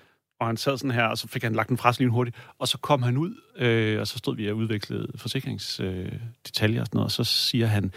og 0.41 0.47
han 0.47 0.57
sad 0.57 0.79
sådan 0.79 0.91
her, 0.91 1.05
og 1.05 1.19
så 1.19 1.29
fik 1.29 1.43
han 1.43 1.53
lagt 1.53 1.69
den 1.69 1.79
fra 1.79 1.93
sig 1.93 2.01
lige 2.01 2.11
hurtigt, 2.11 2.37
og 2.59 2.69
så 2.69 2.79
kom 2.79 3.03
han 3.03 3.17
ud, 3.17 3.35
øh, 3.59 4.01
og 4.01 4.07
så 4.07 4.19
stod 4.19 4.37
vi 4.37 4.49
og 4.51 4.57
udvekslede 4.57 5.09
forsikringsdetaljer 5.17 6.79
øh, 6.79 6.81
og 6.81 6.87
sådan 6.87 6.97
noget, 6.97 7.05
og 7.05 7.11
så 7.13 7.25
siger 7.25 7.67
han, 7.67 7.93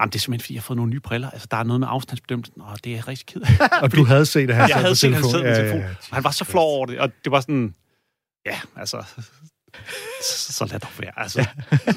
Jamen, 0.00 0.10
det 0.12 0.18
er 0.18 0.20
simpelthen, 0.20 0.44
fordi 0.44 0.54
jeg 0.54 0.60
har 0.60 0.64
fået 0.64 0.76
nogle 0.76 0.90
nye 0.90 1.00
briller. 1.00 1.30
Altså, 1.30 1.48
der 1.50 1.56
er 1.56 1.62
noget 1.62 1.80
med 1.80 1.88
afstandsbedømmelsen, 1.90 2.60
og 2.60 2.84
det 2.84 2.92
er 2.92 2.96
jeg 2.96 3.08
rigtig 3.08 3.26
ked 3.26 3.40
af. 3.40 3.68
Og 3.82 3.92
du 3.92 4.04
havde 4.04 4.26
set, 4.26 4.50
at 4.50 4.56
han 4.56 4.68
jeg 4.68 4.68
sad 4.68 4.80
havde 4.80 4.90
på 4.90 4.94
set, 4.94 5.08
at 5.08 5.14
han 5.14 5.22
telefon. 5.22 5.30
sad 5.32 5.50
Ja, 5.50 5.54
telefon. 5.60 5.78
ja, 5.80 5.86
ja. 5.86 5.94
Og 6.10 6.16
han 6.16 6.24
var 6.24 6.30
så 6.30 6.44
flov 6.44 6.76
over 6.76 6.86
det, 6.86 6.98
og 6.98 7.10
det 7.24 7.32
var 7.32 7.40
sådan, 7.40 7.74
ja, 8.46 8.60
altså, 8.76 9.04
så, 10.30 10.52
så 10.52 10.66
lad 10.70 10.80
dog 10.80 10.90
være. 10.98 11.12
Altså, 11.16 11.46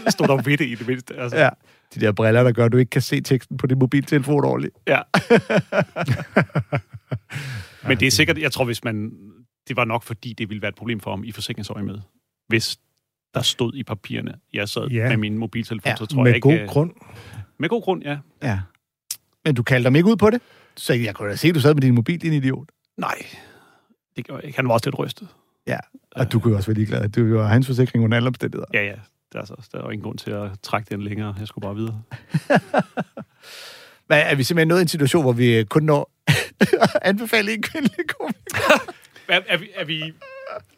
stod 0.10 0.28
dog 0.28 0.46
ved 0.46 0.58
det 0.58 0.66
i 0.68 0.76
det 0.76 0.88
mindste. 0.88 1.16
Altså. 1.18 1.38
Ja. 1.38 1.50
De 1.96 2.00
der 2.00 2.12
briller, 2.12 2.44
der 2.44 2.52
gør, 2.52 2.66
at 2.66 2.72
du 2.72 2.78
ikke 2.78 2.90
kan 2.90 3.02
se 3.02 3.22
teksten 3.22 3.58
på 3.58 3.68
din 3.68 3.80
mobiltelefon 3.80 4.44
ordentligt. 4.46 4.76
Ja. 4.88 5.02
Men 7.88 8.00
det 8.00 8.08
er 8.08 8.12
sikkert, 8.12 8.38
jeg 8.38 8.52
tror, 8.52 8.66
hvis 8.66 8.84
man... 8.84 9.12
Det 9.68 9.76
var 9.76 9.86
nok, 9.86 10.04
fordi 10.04 10.34
det 10.34 10.50
ville 10.50 10.62
være 10.62 10.70
et 10.70 10.76
problem 10.76 11.00
for 11.00 11.12
ham 11.12 11.24
i 11.24 11.32
forsikringsøje 11.32 11.84
med. 11.84 12.00
Hvis 12.48 12.78
der 13.34 13.42
stod 13.42 13.74
i 13.76 13.84
papirerne, 13.84 14.34
jeg 14.54 14.70
sad 14.70 14.88
Ja. 14.88 15.10
med 15.10 15.18
min 15.18 15.38
mobiltelefon, 15.38 15.90
Ja, 15.90 15.96
så 15.96 16.06
tror 16.06 16.18
jeg 16.20 16.24
Med 16.24 16.36
ikke... 16.36 16.42
god 16.50 16.54
øh, 16.54 16.68
grund. 16.68 16.92
Med 17.60 17.70
god 17.70 17.82
grund, 17.82 18.04
ja. 18.04 18.18
Ja. 18.44 18.60
Men 19.46 19.56
du 19.56 19.64
kaldte 19.64 19.86
dem 19.88 19.96
ikke 19.96 20.10
ud 20.10 20.16
på 20.16 20.30
det? 20.30 20.42
Så 20.78 20.94
jeg 20.94 21.16
kunne 21.16 21.30
da 21.30 21.36
se, 21.36 21.48
at 21.48 21.56
du 21.56 21.60
sad 21.60 21.74
med 21.74 21.82
din 21.82 21.96
mobil, 21.96 22.22
din 22.22 22.34
idiot. 22.34 22.70
Nej, 22.98 23.26
det 24.16 24.26
gjorde 24.26 24.40
jeg 24.42 24.48
ikke. 24.48 24.58
Han 24.58 24.68
var 24.68 24.74
også 24.74 24.88
lidt 24.90 25.00
rystet. 25.00 25.28
Ja. 25.68 25.78
Og 26.12 26.32
du 26.32 26.40
kunne 26.40 26.56
også 26.56 26.68
være 26.68 26.76
ligeglad. 26.76 27.10
Det 27.10 27.34
var 27.34 27.48
hans 27.48 27.68
forsikring 27.68 28.04
under 28.06 28.18
alle 28.18 28.28
omstændigheder. 28.28 28.66
Ja, 28.74 28.84
ja. 28.86 28.96
Der 29.34 29.42
er, 29.42 29.46
så, 29.46 29.56
der 29.72 29.82
var 29.82 29.92
ingen 29.92 30.04
grund 30.04 30.18
til 30.18 30.32
at 30.32 30.50
trække 30.64 30.88
den 30.96 31.02
længere. 31.02 31.36
Jeg 31.40 31.48
skulle 31.48 31.64
bare 31.64 31.76
videre. 31.76 32.02
Men 34.10 34.18
er 34.18 34.36
vi 34.36 34.44
simpelthen 34.44 34.68
nået 34.68 34.80
i 34.80 34.82
en 34.82 34.88
situation, 34.88 35.22
hvor 35.24 35.32
vi 35.32 35.64
kun 35.70 35.84
når 35.84 36.12
at 36.82 36.90
anbefale 37.10 37.54
en 37.54 37.62
kvindelig 37.62 38.06
komiker? 38.20 38.92
Er, 39.30 39.40
er, 39.48 39.58
vi, 39.58 39.70
er 39.76 39.86
vi... 39.86 40.00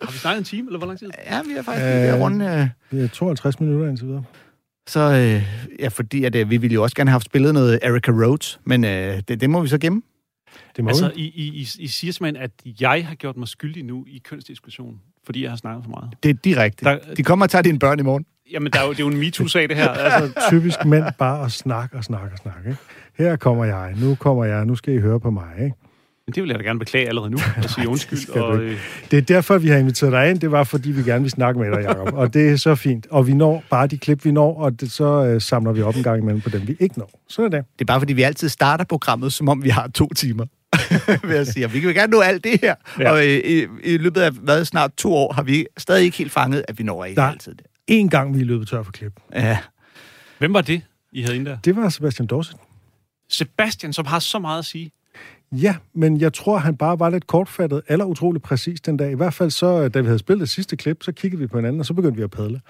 Har 0.02 0.12
vi 0.12 0.18
snakket 0.18 0.38
en 0.38 0.44
time, 0.44 0.68
eller 0.68 0.78
hvor 0.78 0.88
lang 0.88 1.00
tid? 1.00 1.10
Ja, 1.26 1.42
vi 1.44 1.52
er 1.52 1.62
faktisk 1.62 1.86
lige 1.86 1.96
ved 2.02 2.14
Øh. 2.14 2.20
runde... 2.20 2.46
Øh, 2.92 2.98
Det 3.00 3.06
er 3.06 3.10
52 3.10 3.60
minutter 3.60 3.90
indtil 3.90 4.08
videre. 4.08 4.24
så 4.88 5.00
øh, 5.00 5.44
ja, 5.80 5.88
fordi 5.88 6.24
at, 6.24 6.36
øh, 6.36 6.50
vi 6.50 6.58
ville 6.58 6.74
jo 6.74 6.84
også 6.84 6.96
gerne 6.96 7.10
have 7.10 7.14
haft 7.14 7.26
spillet 7.26 7.54
noget 7.54 7.80
Erica 7.82 8.12
Rhodes, 8.12 8.60
men 8.64 8.84
øh, 8.86 9.22
det, 9.28 9.42
det 9.42 9.50
må 9.50 9.62
vi 9.62 9.68
så 9.68 9.78
gemme. 9.78 10.02
Det 10.76 10.84
må 10.84 10.90
Altså, 10.90 11.06
altså, 11.06 11.20
I, 11.20 11.24
I, 11.24 11.48
I, 11.48 11.68
I 11.80 11.88
siger 11.88 12.14
simpelthen, 12.14 12.44
at 12.44 12.52
jeg 12.82 13.08
har 13.08 13.16
gjort 13.16 13.38
mig 13.38 13.48
skyldig 13.48 13.84
nu 13.84 14.06
i 14.08 14.18
kønsdiskussion, 14.24 15.02
fordi 15.26 15.44
jeg 15.44 15.50
har 15.52 15.58
snakket 15.58 15.84
for 15.84 15.90
meget. 15.92 16.14
Det 16.24 16.30
er 16.30 16.34
direkte. 16.34 16.86
Der- 16.86 17.14
De 17.18 17.24
kommer 17.24 17.46
og 17.46 17.50
tager 17.50 17.62
dine 17.64 17.80
børn 17.80 18.00
i 18.00 18.04
morgen. 18.04 18.26
Jamen, 18.52 18.72
der 18.74 18.80
er 18.80 18.84
jo, 18.86 18.90
det 18.92 19.00
er 19.00 19.04
jo 19.04 19.10
en 19.10 19.18
MeToo-sag, 19.20 19.70
det 19.70 19.78
her. 19.78 19.90
Altså, 20.06 20.50
typisk 20.50 20.86
mænd 20.86 21.06
bare 21.18 21.46
at 21.46 21.52
snakke 21.52 21.98
og 21.98 22.04
snakke 22.04 22.28
og 22.34 22.38
snakke. 22.38 22.70
Ikke? 22.70 22.80
Her 23.18 23.36
kommer 23.36 23.66
jeg, 23.66 23.94
nu 24.02 24.16
kommer 24.16 24.46
jeg, 24.46 24.66
nu 24.66 24.76
skal 24.76 24.94
I 24.94 24.98
høre 25.00 25.20
på 25.20 25.30
mig. 25.32 25.48
Ikke? 25.64 25.76
men 26.28 26.34
det 26.36 26.44
vil 26.44 26.50
jeg 26.50 26.60
da 26.60 26.64
gerne 26.64 26.80
beklage 26.80 27.08
allerede 27.08 27.30
nu, 27.32 27.38
og 27.64 27.70
sige 27.70 27.88
undskyld. 27.90 28.20
skal 28.20 28.34
du 28.42 28.46
og, 28.46 28.54
ikke. 28.64 28.72
øh, 28.74 28.78
Det 29.12 29.18
er 29.18 29.22
derfor, 29.22 29.58
vi 29.58 29.68
har 29.68 29.78
inviteret 29.78 30.12
dig 30.12 30.30
ind. 30.30 30.40
Det 30.40 30.52
var, 30.52 30.64
fordi 30.64 30.92
vi 30.92 31.04
gerne 31.04 31.22
vil 31.22 31.32
snakke 31.32 31.60
med 31.60 31.72
dig, 31.72 31.82
Jacob. 31.84 32.14
Og 32.14 32.34
det 32.34 32.50
er 32.50 32.56
så 32.56 32.76
fint. 32.76 33.08
Og 33.10 33.28
vi 33.28 33.34
når 33.34 33.64
bare 33.70 33.88
de 33.88 33.98
klip, 33.98 34.26
vi 34.26 34.32
når, 34.32 34.60
og 34.60 34.82
det, 34.82 34.92
så 34.92 35.26
øh, 35.26 35.42
samler 35.42 35.72
vi 35.72 35.82
op 35.82 35.96
en 35.96 36.04
gang 36.04 36.22
imellem 36.22 36.42
på 36.42 36.50
dem, 36.50 36.68
vi 36.68 36.76
ikke 36.80 37.00
når. 37.00 37.12
Så 37.30 37.42
er 37.44 37.50
det. 37.50 37.66
Det 37.74 37.82
er 37.82 37.86
bare, 37.86 38.00
fordi 38.00 38.14
vi 38.14 38.22
altid 38.22 38.50
starter 38.50 38.86
programmet, 38.86 39.34
som 39.34 39.50
om 39.50 39.64
vi 39.64 39.70
har 39.70 39.88
to 39.88 40.08
timer. 40.14 40.46
Vil 41.28 41.36
jeg 41.36 41.48
sige. 41.48 41.66
Og 41.66 41.74
Vi 41.74 41.80
kan 41.80 41.94
gerne 41.94 42.12
nå 42.12 42.20
alt 42.22 42.44
det 42.44 42.60
her. 42.62 42.76
Ja. 43.00 43.04
Ja. 43.04 43.12
Og 43.12 43.18
øh, 43.28 43.34
i, 43.46 43.66
i 43.84 43.98
løbet 43.98 44.22
af 44.22 44.32
hvad, 44.32 44.66
snart 44.66 44.92
to 44.98 45.14
år 45.14 45.34
har 45.34 45.44
vi 45.44 45.66
stadig 45.78 46.04
ikke 46.04 46.18
helt 46.18 46.32
fanget, 46.32 46.64
at 46.68 46.80
vi 46.80 46.84
når 46.84 47.06
ikke 47.06 47.20
Nej. 47.20 47.30
altid 47.32 47.54
det. 47.56 47.66
En 47.88 48.10
gang 48.10 48.36
vi 48.36 48.42
er 48.42 48.46
løbet 48.46 48.68
tør 48.68 48.84
for 48.84 48.92
klip. 48.92 49.14
Ja. 49.34 49.58
Hvem 50.38 50.54
var 50.54 50.62
det, 50.62 50.82
I 51.12 51.22
havde 51.22 51.36
inde 51.36 51.52
der? 51.52 51.58
Det 51.58 51.76
var 51.76 51.90
Sebastian 51.90 52.28
Dorset. 52.28 52.58
Sebastian, 53.30 53.94
som 53.94 54.06
har 54.06 54.20
så 54.20 54.40
meget 54.40 54.60
at 54.60 54.66
sige. 54.66 54.92
Ja, 55.52 55.76
men 55.94 56.22
jeg 56.22 56.34
tror, 56.34 56.58
han 56.58 56.78
bare 56.78 57.00
var 57.00 57.10
lidt 57.10 57.28
kortfattet, 57.28 57.82
eller 57.88 58.06
utrolig 58.06 58.42
præcis 58.42 58.82
den 58.82 58.98
dag. 58.98 59.12
I 59.12 59.16
hvert 59.16 59.34
fald 59.34 59.50
så, 59.50 59.88
da 59.88 60.00
vi 60.00 60.06
havde 60.06 60.20
spillet 60.20 60.42
det 60.42 60.50
sidste 60.50 60.78
klip, 60.78 61.04
så 61.04 61.12
kiggede 61.12 61.42
vi 61.42 61.48
på 61.48 61.58
hinanden, 61.58 61.80
og 61.80 61.86
så 61.86 61.94
begyndte 61.94 62.18
vi 62.18 62.24
at 62.24 62.32
padle. 62.32 62.62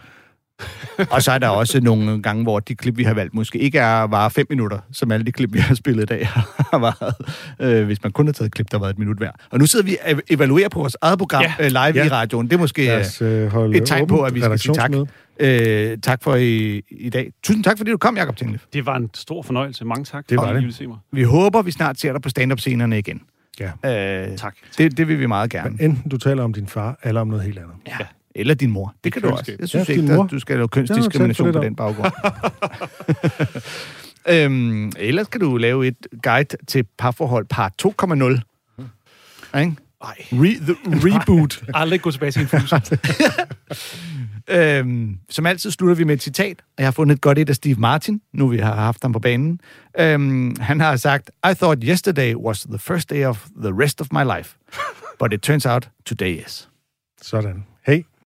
Og 1.12 1.22
så 1.24 1.32
er 1.32 1.38
der 1.38 1.48
også 1.48 1.80
nogle 1.82 2.22
gange, 2.22 2.44
hvor 2.44 2.60
de 2.60 2.76
klip, 2.76 2.98
vi 2.98 3.04
har 3.04 3.14
valgt, 3.14 3.34
måske 3.34 3.60
ikke 3.60 3.80
er 3.80 4.02
var 4.04 4.30
fem 4.30 4.46
minutter, 4.50 4.80
som 4.92 5.12
alle 5.12 5.26
de 5.26 5.32
klip, 5.32 5.54
vi 5.54 5.60
har 5.60 5.76
spillet 5.76 6.04
i 6.04 6.06
dag 6.06 6.28
har 6.72 6.80
været, 6.80 7.16
øh, 7.80 7.86
hvis 7.86 8.04
man 8.04 8.12
kun 8.12 8.26
har 8.26 8.34
taget 8.34 8.48
et 8.48 8.54
klip, 8.54 8.72
der 8.72 8.78
var 8.80 8.90
et 8.90 9.00
minut 9.00 9.18
hver. 9.18 9.32
Og 9.50 9.60
nu 9.60 9.66
sidder 9.66 9.86
vi 9.86 9.98
og 10.14 10.22
evaluerer 10.30 10.70
på 10.70 10.80
vores 10.80 10.98
eget 11.02 11.20
program 11.20 11.42
Ja. 11.44 11.54
ja. 11.60 11.68
live 11.68 11.80
ja. 12.04 12.06
I 12.06 12.10
radioen. 12.10 12.48
Det 12.48 12.54
er 12.54 12.58
måske 12.60 12.94
øh, 12.94 13.00
os 13.00 13.22
øh, 13.22 13.76
et 13.76 13.86
tegn 13.86 14.08
på, 14.08 14.22
at 14.22 14.36
vi 14.36 14.42
skal 14.42 14.60
sige 14.60 14.74
tak. 14.76 14.92
øh, 15.40 15.98
tak 16.04 16.24
for 16.24 16.36
i, 16.36 16.82
i 16.90 17.10
dag. 17.10 17.32
Tusind 17.44 17.64
tak, 17.64 17.78
fordi 17.78 17.92
du 17.92 17.98
kom, 17.98 18.18
Jacob 18.18 18.36
Tinglef. 18.38 18.62
Det 18.74 18.86
var 18.86 18.96
en 18.96 19.10
stor 19.14 19.42
fornøjelse. 19.42 19.86
Mange 19.86 20.06
tak, 20.06 20.30
Det 20.30 20.38
var 20.38 20.54
fordi 20.54 20.68
det. 20.72 20.88
Mig. 20.88 20.98
Vi 21.12 21.24
håber, 21.24 21.62
vi 21.62 21.72
snart 21.72 22.00
ser 22.00 22.12
dig 22.14 22.22
på 22.22 22.30
stand-up-scenerne 22.30 23.00
igen. 23.00 23.22
Ja. 23.84 24.28
Øh, 24.32 24.38
Tak. 24.38 24.56
det, 24.78 24.98
det 24.98 25.08
vil 25.08 25.20
vi 25.20 25.26
meget 25.26 25.50
gerne. 25.50 25.70
Men 25.70 25.92
enten 25.92 26.10
du 26.10 26.18
taler 26.18 26.44
om 26.44 26.54
din 26.54 26.68
far, 26.68 27.00
eller 27.04 27.22
om 27.22 27.28
noget 27.28 27.44
helt 27.46 27.58
andet. 27.58 27.74
Ja. 27.88 27.98
Eller 28.36 28.54
din 28.54 28.72
mor. 28.72 28.96
Det 29.04 29.14
kan 29.14 29.22
du 29.22 29.30
også. 29.30 29.56
Jeg 29.60 29.70
synes 29.70 29.90
Ja, 29.90 29.94
ikke, 29.94 30.14
at 30.14 30.32
du 30.32 30.40
skal 30.40 30.56
lave 30.56 30.64
Det 30.64 30.72
kønsdiskrimination 30.72 31.54
på 31.54 31.60
den 31.60 31.76
baggrund. 31.76 32.12
øhm, 34.30 34.92
ellers 34.98 35.28
kan 35.28 35.42
du 35.42 35.58
lave 35.58 35.88
et 35.88 36.08
guide 36.24 36.58
til 36.68 36.86
parforhold 36.98 37.46
par 37.46 37.72
2.0. 37.82 39.60
Ikke? 39.60 39.76
Ej, 40.04 40.16
Re, 40.32 40.56
the 40.66 40.76
reboot. 41.08 41.64
aldrig 41.74 42.02
gå 42.02 42.12
tilbage 42.12 42.32
til 42.32 42.42
en. 42.42 43.00
Øhm, 44.48 45.18
som 45.30 45.46
altid 45.46 45.72
slutter 45.72 45.96
vi 45.96 46.04
med 46.04 46.14
et 46.14 46.22
citat, 46.24 46.62
og 46.62 46.74
jeg 46.78 46.86
har 46.86 46.92
fundet 46.92 47.16
et 47.16 47.22
godt 47.22 47.38
et 47.40 47.50
af 47.50 47.56
Steve 47.56 47.76
Martin, 47.76 48.22
nu 48.34 48.48
vi 48.48 48.58
har 48.58 48.76
haft 48.76 49.02
ham 49.02 49.14
på 49.14 49.20
banen. 49.20 49.60
Øhm, 50.00 50.56
han 50.60 50.80
har 50.80 50.96
sagt, 50.96 51.32
I 51.52 51.54
thought 51.54 51.84
yesterday 51.84 52.36
was 52.36 52.62
the 52.62 52.80
first 52.80 53.10
day 53.10 53.26
of 53.26 53.48
the 53.64 53.74
rest 53.84 54.02
of 54.02 54.08
my 54.12 54.38
life, 54.38 54.56
but 55.20 55.34
it 55.34 55.42
turns 55.42 55.66
out 55.66 55.90
today 56.06 56.46
is. 56.48 56.70
Sådan. 57.22 57.64